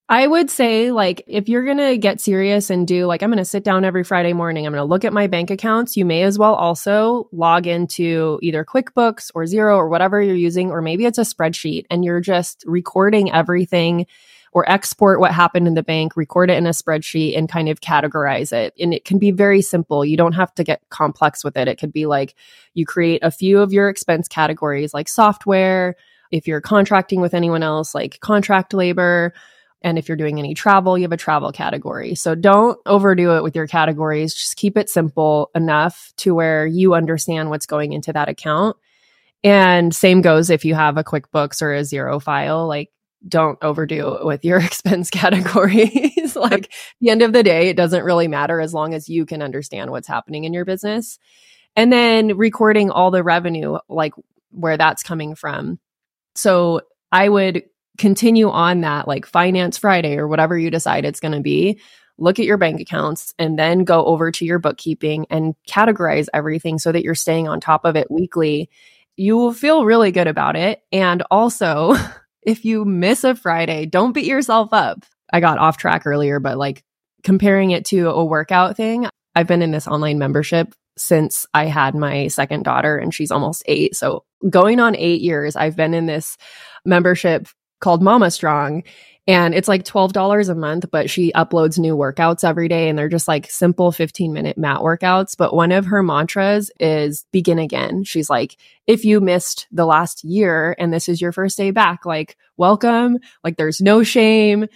I 0.10 0.26
would 0.26 0.50
say, 0.50 0.92
like, 0.94 1.22
if 1.28 1.50
you're 1.50 1.66
going 1.66 1.80
to 1.80 1.98
get 1.98 2.22
serious 2.22 2.70
and 2.70 2.88
do, 2.88 3.06
like, 3.08 3.22
I'm 3.22 3.30
going 3.30 3.40
to 3.40 3.46
sit 3.46 3.66
down 3.66 3.84
every 3.84 4.06
Friday 4.06 4.32
morning, 4.32 4.66
I'm 4.66 4.72
going 4.72 4.82
to 4.82 4.90
look 4.90 5.04
at 5.04 5.12
my 5.12 5.28
bank 5.28 5.52
accounts, 5.52 5.98
you 5.98 6.06
may 6.06 6.24
as 6.24 6.40
well 6.40 6.54
also 6.56 7.28
log 7.34 7.68
into 7.68 8.40
either 8.42 8.64
QuickBooks 8.64 9.32
or 9.36 9.44
Xero 9.44 9.76
or 9.76 9.90
whatever 9.90 10.22
you're 10.22 10.34
using, 10.34 10.72
or 10.72 10.82
maybe 10.82 11.06
it's 11.06 11.18
a 11.18 11.24
spreadsheet 11.24 11.88
and 11.90 12.06
you're 12.06 12.22
just 12.22 12.64
recording 12.66 13.34
everything 13.34 14.06
or 14.54 14.70
export 14.70 15.20
what 15.20 15.32
happened 15.32 15.68
in 15.68 15.74
the 15.74 15.84
bank, 15.84 16.16
record 16.16 16.50
it 16.50 16.58
in 16.58 16.66
a 16.66 16.72
spreadsheet 16.72 17.38
and 17.38 17.50
kind 17.50 17.70
of 17.70 17.82
categorize 17.82 18.52
it. 18.52 18.74
And 18.80 18.94
it 18.94 19.06
can 19.06 19.20
be 19.20 19.32
very 19.32 19.62
simple. 19.62 20.06
You 20.06 20.18
don't 20.18 20.34
have 20.34 20.54
to 20.56 20.64
get 20.64 20.82
complex 20.90 21.44
with 21.44 21.58
it. 21.58 21.68
It 21.68 21.78
could 21.78 21.94
be 21.94 22.06
like 22.06 22.36
you 22.74 22.86
create 22.86 23.24
a 23.24 23.32
few 23.32 23.60
of 23.60 23.74
your 23.74 23.90
expense 23.90 24.28
categories, 24.28 24.94
like 24.94 25.10
software. 25.10 25.96
If 26.32 26.48
you're 26.48 26.62
contracting 26.62 27.22
with 27.22 27.34
anyone 27.34 27.64
else, 27.64 27.96
like 27.96 28.20
contract 28.20 28.74
labor, 28.74 29.34
and 29.82 29.98
if 29.98 30.08
you're 30.08 30.18
doing 30.18 30.40
any 30.40 30.54
travel, 30.54 30.98
you 30.98 31.04
have 31.04 31.12
a 31.12 31.18
travel 31.18 31.52
category. 31.52 32.16
So 32.16 32.36
don't 32.36 32.80
overdo 32.86 33.38
it 33.38 33.44
with 33.44 33.56
your 33.56 33.68
categories. 33.68 34.34
Just 34.34 34.58
keep 34.58 34.76
it 34.76 34.90
simple 34.90 35.52
enough 35.54 36.12
to 36.18 36.34
where 36.34 36.66
you 36.66 36.96
understand 36.96 37.50
what's 37.50 37.68
going 37.68 37.94
into 37.94 38.12
that 38.14 38.28
account. 38.28 38.76
And 39.44 39.96
same 39.96 40.22
goes 40.22 40.50
if 40.50 40.66
you 40.66 40.74
have 40.74 40.98
a 40.98 41.04
QuickBooks 41.04 41.62
or 41.62 41.74
a 41.74 41.82
Xero 41.82 42.22
file, 42.22 42.68
like 42.68 42.90
don't 43.28 43.58
overdo 43.62 44.16
it 44.16 44.26
with 44.26 44.46
your 44.46 44.60
expense 44.64 45.10
categories. 45.10 46.36
like 46.36 46.74
the 47.02 47.10
end 47.10 47.22
of 47.22 47.34
the 47.34 47.44
day, 47.44 47.70
it 47.70 47.78
doesn't 47.78 48.04
really 48.04 48.28
matter 48.28 48.60
as 48.60 48.74
long 48.74 48.94
as 48.94 49.10
you 49.10 49.26
can 49.26 49.42
understand 49.42 49.92
what's 49.92 50.08
happening 50.08 50.44
in 50.44 50.54
your 50.54 50.66
business. 50.66 51.20
And 51.76 51.92
then 51.92 52.38
recording 52.38 52.90
all 52.90 53.12
the 53.12 53.24
revenue, 53.24 53.78
like 53.88 54.14
where 54.52 54.78
that's 54.78 55.04
coming 55.04 55.36
from. 55.36 55.80
So 56.36 56.82
I 57.12 57.30
would 57.30 57.64
continue 57.98 58.50
on 58.50 58.82
that 58.82 59.08
like 59.08 59.26
finance 59.26 59.78
Friday 59.78 60.18
or 60.18 60.28
whatever 60.28 60.58
you 60.58 60.70
decide 60.70 61.06
it's 61.06 61.20
going 61.20 61.34
to 61.34 61.42
be. 61.42 61.80
Look 62.20 62.40
at 62.40 62.46
your 62.46 62.58
bank 62.58 62.82
accounts 62.82 63.34
and 63.38 63.60
then 63.60 63.84
go 63.84 64.06
over 64.06 64.32
to 64.32 64.46
your 64.46 64.60
bookkeeping 64.60 65.28
and 65.30 65.56
categorize 65.70 66.28
everything 66.34 66.80
so 66.80 66.92
that 66.92 67.04
you're 67.04 67.16
staying 67.16 67.48
on 67.48 67.60
top 67.60 67.86
of 67.86 67.96
it 67.96 68.10
weekly. 68.10 68.70
You 69.16 69.38
will 69.38 69.54
feel 69.54 69.86
really 69.86 70.12
good 70.12 70.28
about 70.28 70.56
it. 70.56 70.82
And 70.92 71.24
also, 71.30 71.96
if 72.48 72.64
you 72.64 72.86
miss 72.86 73.26
a 73.26 73.36
Friday, 73.36 73.86
don't 73.86 74.14
beat 74.14 74.26
yourself 74.26 74.70
up. 74.72 75.04
I 75.34 75.42
got 75.42 75.60
off 75.60 75.78
track 75.78 76.08
earlier, 76.08 76.40
but 76.40 76.58
like 76.58 76.82
comparing 77.22 77.72
it 77.72 77.84
to 77.88 78.10
a 78.10 78.24
workout 78.24 78.78
thing, 78.78 79.06
I've 79.36 79.48
been 79.48 79.62
in 79.62 79.72
this 79.72 79.86
online 79.86 80.18
membership 80.18 80.74
since 80.98 81.46
I 81.54 81.66
had 81.66 81.94
my 81.94 82.30
second 82.30 82.64
daughter 82.64 82.98
and 82.98 83.14
she's 83.14 83.32
almost 83.32 83.64
eight. 83.66 83.98
So 83.98 84.24
going 84.50 84.80
on 84.80 84.96
eight 84.96 85.20
years, 85.20 85.58
I've 85.58 85.76
been 85.76 85.94
in 85.94 86.06
this 86.06 86.38
membership 86.86 87.50
called 87.82 88.02
Mama 88.02 88.32
Strong. 88.32 88.84
And 89.28 89.54
it's 89.54 89.68
like 89.68 89.84
$12 89.84 90.50
a 90.50 90.56
month, 90.56 90.86
but 90.90 91.10
she 91.10 91.34
uploads 91.34 91.78
new 91.78 91.98
workouts 91.98 92.46
every 92.46 92.70
day. 92.70 92.88
And 92.88 92.98
they're 92.98 93.10
just 93.10 93.28
like 93.28 93.52
simple 93.52 93.92
15 93.92 94.32
minute 94.32 94.58
mat 94.58 94.80
workouts. 94.80 95.36
But 95.38 95.54
one 95.54 95.74
of 95.74 95.86
her 95.88 96.02
mantras 96.02 96.72
is 96.80 97.26
begin 97.34 97.60
again. 97.60 98.06
She's 98.06 98.30
like, 98.30 98.56
if 98.88 99.04
you 99.04 99.20
missed 99.20 99.68
the 99.70 99.86
last 99.86 100.24
year 100.24 100.78
and 100.80 100.94
this 100.94 101.10
is 101.10 101.20
your 101.20 101.34
first 101.34 101.58
day 101.58 101.72
back, 101.72 102.06
like, 102.06 102.38
welcome. 102.56 103.18
Like, 103.44 103.58
there's 103.58 103.82
no 103.82 104.02
shame. 104.02 104.68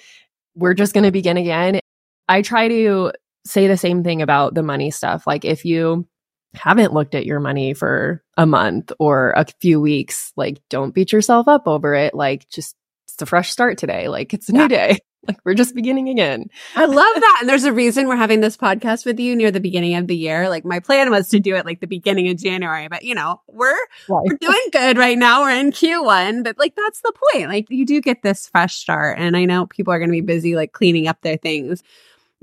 We're 0.54 0.74
just 0.74 0.94
going 0.94 1.06
to 1.06 1.12
begin 1.12 1.38
again. 1.38 1.80
I 2.28 2.42
try 2.42 2.68
to 2.68 3.14
say 3.46 3.68
the 3.68 3.78
same 3.78 4.04
thing 4.04 4.22
about 4.22 4.54
the 4.54 4.64
money 4.64 4.92
stuff. 4.92 5.26
Like, 5.26 5.46
if 5.46 5.64
you 5.64 6.08
haven't 6.54 6.94
looked 6.94 7.16
at 7.16 7.26
your 7.26 7.40
money 7.40 7.74
for 7.74 8.22
a 8.36 8.46
month 8.46 8.92
or 9.00 9.32
a 9.32 9.46
few 9.62 9.80
weeks, 9.80 10.34
like, 10.36 10.62
don't 10.70 10.94
beat 10.94 11.14
yourself 11.14 11.48
up 11.48 11.68
over 11.68 11.94
it. 11.96 12.14
Like, 12.14 12.50
just 12.50 12.76
it's 13.14 13.22
a 13.22 13.26
fresh 13.26 13.52
start 13.52 13.78
today. 13.78 14.08
Like 14.08 14.34
it's 14.34 14.50
a 14.50 14.54
new 14.54 14.68
day. 14.68 15.00
like 15.28 15.38
we're 15.46 15.54
just 15.54 15.76
beginning 15.76 16.10
again. 16.10 16.50
I 16.76 16.86
love 16.86 16.96
that. 17.16 17.38
And 17.40 17.50
there's 17.50 17.64
a 17.64 17.74
reason 17.74 18.08
we're 18.08 18.16
having 18.16 18.42
this 18.42 18.58
podcast 18.58 19.06
with 19.06 19.20
you 19.20 19.36
near 19.36 19.52
the 19.52 19.60
beginning 19.60 19.96
of 19.96 20.08
the 20.08 20.16
year. 20.16 20.50
Like 20.50 20.66
my 20.66 20.80
plan 20.80 21.12
was 21.12 21.30
to 21.30 21.40
do 21.40 21.56
it 21.56 21.66
like 21.66 21.80
the 21.80 21.88
beginning 21.88 22.30
of 22.30 22.38
January, 22.38 22.88
but 22.88 23.04
you 23.04 23.16
know, 23.16 23.42
we're 23.48 23.72
right. 24.10 24.24
we're 24.26 24.38
doing 24.38 24.68
good 24.72 24.98
right 24.98 25.18
now. 25.18 25.42
We're 25.42 25.60
in 25.60 25.72
Q1, 25.72 26.44
but 26.44 26.58
like 26.58 26.76
that's 26.76 27.02
the 27.02 27.14
point. 27.34 27.50
Like 27.50 27.68
you 27.70 27.86
do 27.86 28.02
get 28.02 28.24
this 28.24 28.48
fresh 28.48 28.76
start. 28.76 29.20
And 29.20 29.38
I 29.38 29.46
know 29.46 29.68
people 29.68 29.94
are 29.94 30.00
going 30.00 30.10
to 30.10 30.14
be 30.14 30.22
busy 30.22 30.56
like 30.56 30.72
cleaning 30.72 31.08
up 31.08 31.22
their 31.22 31.38
things 31.38 31.84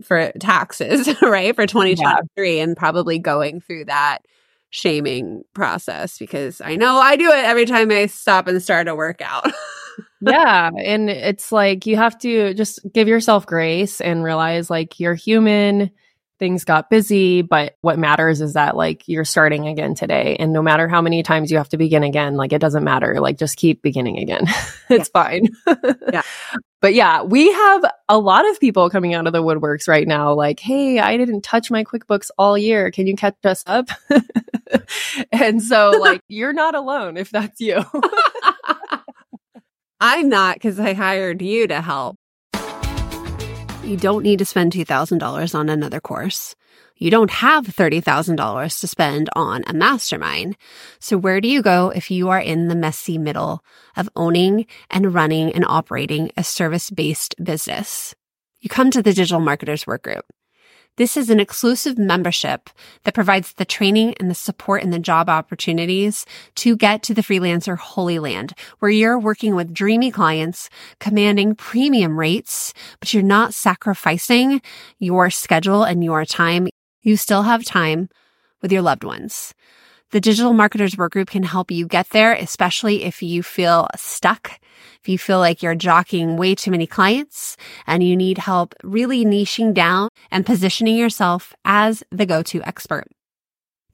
for 0.02 0.32
taxes, 0.38 1.08
right? 1.22 1.54
For 1.54 1.66
2023 1.66 2.56
yeah. 2.56 2.62
and 2.62 2.76
probably 2.76 3.18
going 3.18 3.60
through 3.60 3.86
that 3.86 4.18
shaming 4.70 5.42
process 5.54 6.18
because 6.18 6.60
I 6.60 6.76
know 6.76 6.96
I 6.96 7.16
do 7.16 7.30
it 7.30 7.44
every 7.44 7.64
time 7.64 7.90
I 7.90 8.06
stop 8.06 8.46
and 8.46 8.62
start 8.62 8.86
a 8.86 8.94
workout. 8.94 9.50
Yeah. 10.20 10.70
And 10.76 11.10
it's 11.10 11.52
like 11.52 11.86
you 11.86 11.96
have 11.96 12.18
to 12.20 12.54
just 12.54 12.80
give 12.92 13.08
yourself 13.08 13.46
grace 13.46 14.00
and 14.00 14.24
realize 14.24 14.70
like 14.70 15.00
you're 15.00 15.14
human. 15.14 15.90
Things 16.38 16.64
got 16.64 16.88
busy, 16.88 17.42
but 17.42 17.76
what 17.80 17.98
matters 17.98 18.40
is 18.40 18.52
that 18.52 18.76
like 18.76 19.08
you're 19.08 19.24
starting 19.24 19.66
again 19.66 19.96
today. 19.96 20.36
And 20.38 20.52
no 20.52 20.62
matter 20.62 20.86
how 20.86 21.02
many 21.02 21.24
times 21.24 21.50
you 21.50 21.56
have 21.56 21.68
to 21.70 21.76
begin 21.76 22.04
again, 22.04 22.36
like 22.36 22.52
it 22.52 22.60
doesn't 22.60 22.84
matter. 22.84 23.20
Like 23.20 23.38
just 23.38 23.56
keep 23.56 23.82
beginning 23.82 24.18
again. 24.18 24.46
it's 24.88 25.08
fine. 25.08 25.48
yeah. 26.12 26.22
But 26.80 26.94
yeah, 26.94 27.22
we 27.22 27.50
have 27.52 27.84
a 28.08 28.18
lot 28.18 28.48
of 28.48 28.60
people 28.60 28.88
coming 28.88 29.12
out 29.12 29.26
of 29.26 29.32
the 29.32 29.42
woodworks 29.42 29.88
right 29.88 30.06
now. 30.06 30.32
Like, 30.32 30.60
hey, 30.60 31.00
I 31.00 31.16
didn't 31.16 31.42
touch 31.42 31.72
my 31.72 31.82
QuickBooks 31.82 32.30
all 32.38 32.56
year. 32.56 32.92
Can 32.92 33.08
you 33.08 33.16
catch 33.16 33.34
us 33.44 33.64
up? 33.66 33.88
and 35.32 35.60
so, 35.60 35.90
like, 35.90 36.20
you're 36.28 36.52
not 36.52 36.76
alone 36.76 37.16
if 37.16 37.30
that's 37.30 37.60
you. 37.60 37.82
I'm 40.00 40.28
not 40.28 40.54
because 40.54 40.78
I 40.78 40.92
hired 40.92 41.42
you 41.42 41.66
to 41.66 41.80
help. 41.80 42.16
You 43.82 43.96
don't 43.96 44.22
need 44.22 44.38
to 44.38 44.44
spend 44.44 44.72
$2,000 44.72 45.54
on 45.54 45.68
another 45.68 46.00
course. 46.00 46.54
You 46.96 47.10
don't 47.10 47.30
have 47.30 47.64
$30,000 47.64 48.80
to 48.80 48.86
spend 48.86 49.30
on 49.34 49.64
a 49.66 49.72
mastermind. 49.72 50.56
So 51.00 51.16
where 51.16 51.40
do 51.40 51.48
you 51.48 51.62
go 51.62 51.90
if 51.90 52.10
you 52.10 52.28
are 52.28 52.40
in 52.40 52.68
the 52.68 52.74
messy 52.74 53.18
middle 53.18 53.64
of 53.96 54.10
owning 54.14 54.66
and 54.90 55.14
running 55.14 55.52
and 55.52 55.64
operating 55.66 56.30
a 56.36 56.44
service 56.44 56.90
based 56.90 57.34
business? 57.42 58.14
You 58.60 58.68
come 58.68 58.90
to 58.90 59.02
the 59.02 59.12
Digital 59.12 59.40
Marketers 59.40 59.84
Workgroup. 59.84 60.22
This 60.98 61.16
is 61.16 61.30
an 61.30 61.38
exclusive 61.38 61.96
membership 61.96 62.70
that 63.04 63.14
provides 63.14 63.52
the 63.52 63.64
training 63.64 64.14
and 64.18 64.28
the 64.28 64.34
support 64.34 64.82
and 64.82 64.92
the 64.92 64.98
job 64.98 65.28
opportunities 65.28 66.26
to 66.56 66.76
get 66.76 67.04
to 67.04 67.14
the 67.14 67.22
freelancer 67.22 67.78
holy 67.78 68.18
land 68.18 68.52
where 68.80 68.90
you're 68.90 69.16
working 69.16 69.54
with 69.54 69.72
dreamy 69.72 70.10
clients, 70.10 70.68
commanding 70.98 71.54
premium 71.54 72.18
rates, 72.18 72.74
but 72.98 73.14
you're 73.14 73.22
not 73.22 73.54
sacrificing 73.54 74.60
your 74.98 75.30
schedule 75.30 75.84
and 75.84 76.02
your 76.02 76.24
time. 76.24 76.66
You 77.02 77.16
still 77.16 77.44
have 77.44 77.64
time 77.64 78.08
with 78.60 78.72
your 78.72 78.82
loved 78.82 79.04
ones. 79.04 79.54
The 80.10 80.22
Digital 80.22 80.54
Marketers 80.54 80.94
Workgroup 80.94 81.26
can 81.26 81.42
help 81.42 81.70
you 81.70 81.86
get 81.86 82.08
there, 82.10 82.32
especially 82.32 83.04
if 83.04 83.22
you 83.22 83.42
feel 83.42 83.88
stuck, 83.94 84.52
if 85.02 85.06
you 85.06 85.18
feel 85.18 85.38
like 85.38 85.62
you're 85.62 85.74
jockeying 85.74 86.38
way 86.38 86.54
too 86.54 86.70
many 86.70 86.86
clients 86.86 87.58
and 87.86 88.02
you 88.02 88.16
need 88.16 88.38
help 88.38 88.74
really 88.82 89.26
niching 89.26 89.74
down 89.74 90.08
and 90.30 90.46
positioning 90.46 90.96
yourself 90.96 91.52
as 91.66 92.02
the 92.10 92.24
go-to 92.24 92.62
expert. 92.62 93.04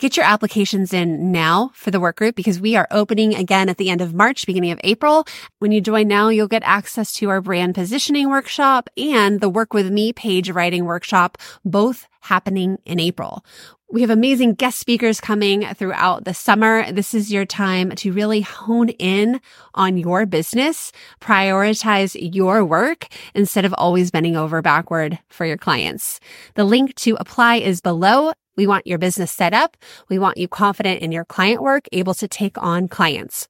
Get 0.05 0.19
your 0.19 0.27
applications 0.27 0.93
in 0.93 1.33
now 1.33 1.71
for 1.73 1.91
the 1.91 1.99
work 1.99 2.17
group 2.17 2.35
because 2.37 2.61
we 2.61 2.77
are 2.77 2.87
opening 2.91 3.35
again 3.35 3.71
at 3.71 3.79
the 3.79 3.89
end 3.89 4.03
of 4.03 4.13
March, 4.13 4.45
beginning 4.45 4.71
of 4.71 4.79
April. 4.85 5.25
When 5.61 5.73
you 5.73 5.81
join 5.81 6.09
now, 6.09 6.29
you'll 6.29 6.47
get 6.47 6.63
access 6.63 7.15
to 7.15 7.31
our 7.31 7.41
brand 7.41 7.75
positioning 7.75 8.29
workshop 8.29 8.91
and 8.99 9.41
the 9.41 9.49
work 9.49 9.73
with 9.73 9.91
me 9.91 10.13
page 10.13 10.51
writing 10.51 10.85
workshop, 10.85 11.39
both 11.65 12.07
happening 12.21 12.77
in 12.85 13.01
April. 13.01 13.47
We 13.91 14.03
have 14.03 14.11
amazing 14.11 14.57
guest 14.57 14.79
speakers 14.79 15.23
coming 15.23 15.65
throughout 15.73 16.27
the 16.27 16.35
summer. 16.35 16.93
This 16.93 17.15
is 17.15 17.33
your 17.33 17.47
time 17.47 17.93
to 17.93 18.13
really 18.13 18.43
hone 18.43 18.91
in 18.91 19.41
on 19.73 19.97
your 19.97 20.27
business, 20.27 20.93
prioritize 21.23 22.15
your 22.35 22.63
work 22.63 23.07
instead 23.35 23.65
of 23.65 23.75
always 23.79 24.11
bending 24.11 24.37
over 24.37 24.61
backward 24.61 25.19
for 25.31 25.47
your 25.47 25.57
clients. 25.57 26.21
The 26.57 26.65
link 26.65 26.95
to 26.97 27.17
apply 27.19 27.57
is 27.57 27.81
below. 27.81 28.33
We 28.57 28.67
want 28.67 28.87
your 28.87 28.99
business 28.99 29.33
set 29.33 29.53
up. 29.53 29.77
We 30.09 30.19
want 30.19 30.39
you 30.39 30.49
confident 30.49 31.03
in 31.03 31.13
your 31.13 31.25
client 31.25 31.63
work, 31.63 31.87
able 31.93 32.15
to 32.15 32.29
take 32.29 32.61
on 32.63 32.89
clients. 32.89 33.49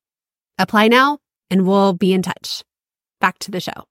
Apply 0.58 0.88
now 0.88 1.18
and 1.50 1.66
we'll 1.66 1.92
be 1.92 2.12
in 2.12 2.22
touch. 2.22 2.62
Back 3.20 3.38
to 3.40 3.50
the 3.50 3.60
show. 3.60 3.84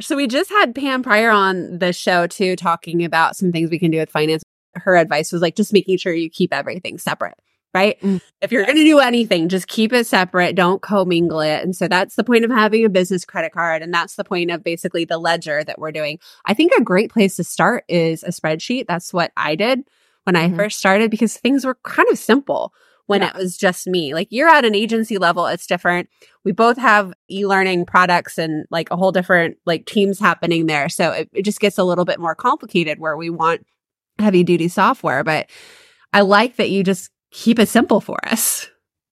So 0.00 0.16
we 0.16 0.26
just 0.26 0.50
had 0.50 0.74
Pam 0.74 1.02
Pryor 1.02 1.30
on 1.30 1.78
the 1.78 1.92
show 1.92 2.26
too, 2.26 2.56
talking 2.56 3.04
about 3.04 3.36
some 3.36 3.52
things 3.52 3.70
we 3.70 3.78
can 3.78 3.90
do 3.90 3.98
with 3.98 4.10
finance. 4.10 4.42
Her 4.74 4.96
advice 4.96 5.32
was 5.32 5.42
like 5.42 5.56
just 5.56 5.72
making 5.72 5.98
sure 5.98 6.12
you 6.12 6.30
keep 6.30 6.54
everything 6.54 6.96
separate, 6.96 7.34
right? 7.74 8.00
Mm. 8.00 8.20
If 8.40 8.52
you're 8.52 8.64
going 8.64 8.76
to 8.76 8.84
do 8.84 9.00
anything, 9.00 9.48
just 9.48 9.66
keep 9.66 9.92
it 9.92 10.06
separate. 10.06 10.54
Don't 10.54 10.80
commingle 10.80 11.40
it. 11.40 11.62
And 11.62 11.76
so 11.76 11.88
that's 11.88 12.14
the 12.14 12.24
point 12.24 12.44
of 12.44 12.50
having 12.50 12.84
a 12.84 12.88
business 12.88 13.24
credit 13.24 13.52
card. 13.52 13.82
And 13.82 13.92
that's 13.92 14.14
the 14.14 14.24
point 14.24 14.50
of 14.50 14.64
basically 14.64 15.04
the 15.04 15.18
ledger 15.18 15.62
that 15.64 15.78
we're 15.78 15.92
doing. 15.92 16.18
I 16.46 16.54
think 16.54 16.72
a 16.72 16.82
great 16.82 17.12
place 17.12 17.36
to 17.36 17.44
start 17.44 17.84
is 17.88 18.22
a 18.22 18.28
spreadsheet. 18.28 18.86
That's 18.86 19.12
what 19.12 19.32
I 19.36 19.54
did 19.54 19.82
when 20.24 20.36
I 20.36 20.46
mm-hmm. 20.46 20.56
first 20.56 20.78
started 20.78 21.10
because 21.10 21.36
things 21.36 21.64
were 21.64 21.78
kind 21.84 22.08
of 22.10 22.18
simple 22.18 22.72
when 23.10 23.22
yeah. 23.22 23.30
it 23.30 23.34
was 23.34 23.56
just 23.56 23.88
me. 23.88 24.14
Like 24.14 24.28
you're 24.30 24.48
at 24.48 24.64
an 24.64 24.76
agency 24.76 25.18
level, 25.18 25.46
it's 25.46 25.66
different. 25.66 26.08
We 26.44 26.52
both 26.52 26.78
have 26.78 27.12
e-learning 27.28 27.86
products 27.86 28.38
and 28.38 28.66
like 28.70 28.88
a 28.92 28.96
whole 28.96 29.10
different 29.10 29.56
like 29.66 29.84
teams 29.84 30.20
happening 30.20 30.66
there. 30.66 30.88
So 30.88 31.10
it, 31.10 31.28
it 31.32 31.44
just 31.44 31.58
gets 31.58 31.76
a 31.76 31.82
little 31.82 32.04
bit 32.04 32.20
more 32.20 32.36
complicated 32.36 33.00
where 33.00 33.16
we 33.16 33.28
want 33.28 33.66
heavy 34.20 34.44
duty 34.44 34.68
software. 34.68 35.24
But 35.24 35.50
I 36.12 36.20
like 36.20 36.54
that 36.56 36.70
you 36.70 36.84
just 36.84 37.10
keep 37.32 37.58
it 37.58 37.68
simple 37.68 38.00
for 38.00 38.18
us. 38.28 38.68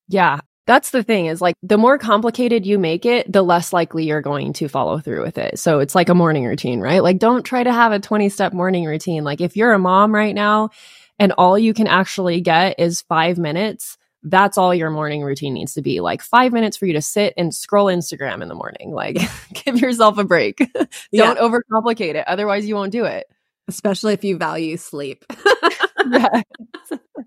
Yeah. 0.06 0.38
That's 0.68 0.90
the 0.90 1.02
thing 1.02 1.26
is 1.26 1.40
like 1.40 1.56
the 1.62 1.78
more 1.78 1.98
complicated 1.98 2.66
you 2.66 2.78
make 2.78 3.04
it, 3.04 3.32
the 3.32 3.42
less 3.42 3.72
likely 3.72 4.04
you're 4.04 4.20
going 4.20 4.52
to 4.52 4.68
follow 4.68 5.00
through 5.00 5.22
with 5.24 5.38
it. 5.38 5.58
So 5.58 5.80
it's 5.80 5.96
like 5.96 6.08
a 6.08 6.14
morning 6.14 6.44
routine, 6.44 6.80
right? 6.80 7.02
Like 7.02 7.18
don't 7.18 7.42
try 7.42 7.64
to 7.64 7.72
have 7.72 7.90
a 7.90 7.98
20 7.98 8.28
step 8.28 8.52
morning 8.52 8.84
routine. 8.84 9.24
Like 9.24 9.40
if 9.40 9.56
you're 9.56 9.72
a 9.72 9.78
mom 9.78 10.14
right 10.14 10.36
now 10.36 10.70
and 11.18 11.32
all 11.32 11.58
you 11.58 11.74
can 11.74 11.86
actually 11.86 12.40
get 12.40 12.78
is 12.78 13.02
five 13.02 13.38
minutes, 13.38 13.98
that's 14.22 14.58
all 14.58 14.74
your 14.74 14.90
morning 14.90 15.22
routine 15.22 15.54
needs 15.54 15.74
to 15.74 15.82
be. 15.82 16.00
Like 16.00 16.22
five 16.22 16.52
minutes 16.52 16.76
for 16.76 16.86
you 16.86 16.92
to 16.94 17.02
sit 17.02 17.34
and 17.36 17.54
scroll 17.54 17.86
Instagram 17.86 18.42
in 18.42 18.48
the 18.48 18.54
morning. 18.54 18.92
Like 18.92 19.18
give 19.64 19.80
yourself 19.80 20.18
a 20.18 20.24
break. 20.24 20.58
Don't 20.74 20.88
yeah. 21.12 21.34
overcomplicate 21.34 22.14
it. 22.14 22.26
Otherwise, 22.26 22.66
you 22.66 22.74
won't 22.74 22.92
do 22.92 23.04
it. 23.04 23.26
Especially 23.68 24.14
if 24.14 24.24
you 24.24 24.38
value 24.38 24.76
sleep. 24.76 25.24
yeah. 26.10 26.42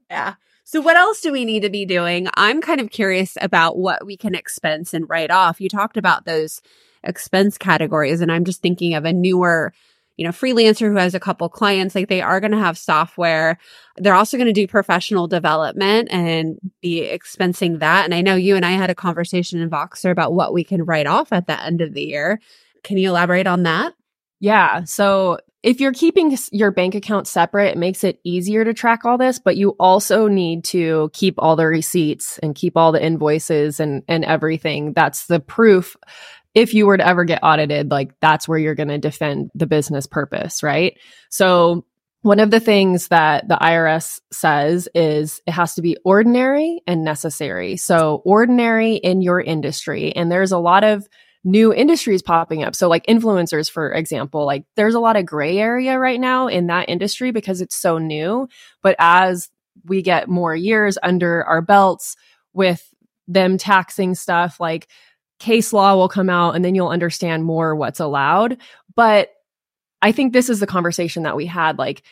yeah. 0.09 0.33
So, 0.63 0.81
what 0.81 0.97
else 0.97 1.21
do 1.21 1.31
we 1.31 1.45
need 1.45 1.61
to 1.61 1.69
be 1.69 1.85
doing? 1.85 2.27
I'm 2.33 2.61
kind 2.61 2.81
of 2.81 2.89
curious 2.89 3.37
about 3.39 3.77
what 3.77 4.05
we 4.05 4.17
can 4.17 4.33
expense 4.33 4.93
and 4.93 5.07
write 5.07 5.29
off. 5.29 5.61
You 5.61 5.69
talked 5.69 5.97
about 5.97 6.25
those 6.25 6.61
expense 7.03 7.59
categories, 7.59 8.21
and 8.21 8.31
I'm 8.31 8.45
just 8.45 8.61
thinking 8.61 8.95
of 8.95 9.05
a 9.05 9.13
newer 9.13 9.71
you 10.21 10.27
know, 10.27 10.31
freelancer 10.31 10.87
who 10.87 10.97
has 10.97 11.15
a 11.15 11.19
couple 11.19 11.49
clients, 11.49 11.95
like 11.95 12.07
they 12.07 12.21
are 12.21 12.39
going 12.39 12.51
to 12.51 12.57
have 12.59 12.77
software. 12.77 13.57
They're 13.97 14.13
also 14.13 14.37
going 14.37 14.45
to 14.45 14.53
do 14.53 14.67
professional 14.67 15.27
development 15.27 16.09
and 16.11 16.59
be 16.79 17.01
expensing 17.01 17.79
that. 17.79 18.05
And 18.05 18.13
I 18.13 18.21
know 18.21 18.35
you 18.35 18.55
and 18.55 18.63
I 18.63 18.69
had 18.69 18.91
a 18.91 18.95
conversation 18.95 19.59
in 19.59 19.71
Voxer 19.71 20.11
about 20.11 20.33
what 20.33 20.53
we 20.53 20.63
can 20.63 20.83
write 20.83 21.07
off 21.07 21.33
at 21.33 21.47
the 21.47 21.59
end 21.59 21.81
of 21.81 21.95
the 21.95 22.03
year. 22.03 22.39
Can 22.83 22.99
you 22.99 23.09
elaborate 23.09 23.47
on 23.47 23.63
that? 23.63 23.95
Yeah. 24.39 24.83
So 24.83 25.39
if 25.63 25.81
you're 25.81 25.91
keeping 25.91 26.37
your 26.51 26.69
bank 26.69 26.93
account 26.93 27.25
separate, 27.25 27.69
it 27.69 27.77
makes 27.79 28.03
it 28.03 28.19
easier 28.23 28.63
to 28.63 28.75
track 28.75 29.03
all 29.03 29.17
this, 29.17 29.39
but 29.39 29.57
you 29.57 29.71
also 29.79 30.27
need 30.27 30.65
to 30.65 31.09
keep 31.13 31.33
all 31.39 31.55
the 31.55 31.65
receipts 31.65 32.37
and 32.43 32.53
keep 32.53 32.77
all 32.77 32.91
the 32.91 33.03
invoices 33.03 33.79
and, 33.79 34.03
and 34.07 34.23
everything. 34.23 34.93
That's 34.93 35.25
the 35.25 35.39
proof 35.39 35.97
if 36.53 36.73
you 36.73 36.85
were 36.85 36.97
to 36.97 37.07
ever 37.07 37.23
get 37.23 37.43
audited, 37.43 37.91
like 37.91 38.13
that's 38.19 38.47
where 38.47 38.59
you're 38.59 38.75
going 38.75 38.89
to 38.89 38.97
defend 38.97 39.51
the 39.55 39.67
business 39.67 40.07
purpose, 40.07 40.63
right? 40.63 40.97
So 41.29 41.85
one 42.23 42.39
of 42.39 42.51
the 42.51 42.59
things 42.59 43.07
that 43.07 43.47
the 43.47 43.55
IRS 43.55 44.19
says 44.31 44.87
is 44.93 45.41
it 45.47 45.51
has 45.51 45.75
to 45.75 45.81
be 45.81 45.97
ordinary 46.05 46.81
and 46.85 47.03
necessary. 47.03 47.77
So 47.77 48.21
ordinary 48.25 48.95
in 48.95 49.21
your 49.21 49.41
industry. 49.41 50.11
And 50.15 50.31
there's 50.31 50.51
a 50.51 50.59
lot 50.59 50.83
of 50.83 51.07
new 51.43 51.73
industries 51.73 52.21
popping 52.21 52.63
up. 52.63 52.75
So 52.75 52.87
like 52.87 53.05
influencers, 53.07 53.71
for 53.71 53.91
example, 53.91 54.45
like 54.45 54.65
there's 54.75 54.93
a 54.93 54.99
lot 54.99 55.15
of 55.15 55.25
gray 55.25 55.57
area 55.57 55.97
right 55.97 56.19
now 56.19 56.47
in 56.47 56.67
that 56.67 56.89
industry 56.89 57.31
because 57.31 57.61
it's 57.61 57.75
so 57.75 57.97
new. 57.97 58.47
But 58.83 58.95
as 58.99 59.49
we 59.85 60.03
get 60.03 60.29
more 60.29 60.55
years 60.55 60.99
under 61.01 61.43
our 61.45 61.61
belts 61.61 62.15
with 62.53 62.87
them 63.27 63.57
taxing 63.57 64.13
stuff 64.13 64.59
like 64.59 64.87
case 65.41 65.73
law 65.73 65.95
will 65.95 66.07
come 66.07 66.29
out 66.29 66.55
and 66.55 66.63
then 66.63 66.75
you'll 66.75 66.87
understand 66.87 67.43
more 67.43 67.75
what's 67.75 67.99
allowed. 67.99 68.57
But 68.95 69.31
I 70.01 70.11
think 70.11 70.31
this 70.31 70.49
is 70.49 70.59
the 70.59 70.67
conversation 70.67 71.23
that 71.23 71.35
we 71.35 71.45
had. 71.45 71.77
Like, 71.77 72.03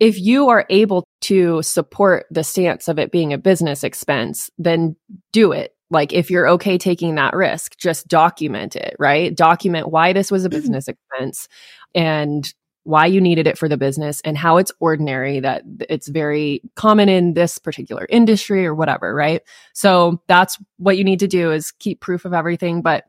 if 0.00 0.18
you 0.18 0.48
are 0.48 0.66
able 0.70 1.04
to 1.22 1.62
support 1.62 2.26
the 2.30 2.42
stance 2.42 2.88
of 2.88 2.98
it 2.98 3.12
being 3.12 3.32
a 3.32 3.38
business 3.38 3.84
expense, 3.84 4.50
then 4.58 4.96
do 5.32 5.52
it. 5.52 5.74
Like, 5.90 6.12
if 6.12 6.30
you're 6.30 6.48
okay 6.48 6.78
taking 6.78 7.16
that 7.16 7.34
risk, 7.34 7.76
just 7.76 8.08
document 8.08 8.76
it, 8.76 8.96
right? 8.98 9.34
Document 9.34 9.90
why 9.90 10.12
this 10.12 10.30
was 10.30 10.44
a 10.44 10.48
business 10.58 10.88
expense. 10.88 11.48
and 11.94 12.52
why 12.84 13.06
you 13.06 13.20
needed 13.20 13.46
it 13.46 13.58
for 13.58 13.68
the 13.68 13.76
business 13.76 14.20
and 14.22 14.36
how 14.36 14.56
it's 14.56 14.72
ordinary 14.80 15.40
that 15.40 15.62
it's 15.88 16.08
very 16.08 16.62
common 16.76 17.08
in 17.08 17.34
this 17.34 17.58
particular 17.58 18.06
industry 18.08 18.66
or 18.66 18.74
whatever, 18.74 19.14
right? 19.14 19.42
So 19.74 20.22
that's 20.28 20.58
what 20.78 20.96
you 20.96 21.04
need 21.04 21.20
to 21.20 21.28
do 21.28 21.52
is 21.52 21.72
keep 21.72 22.00
proof 22.00 22.24
of 22.24 22.32
everything. 22.32 22.82
But 22.82 23.04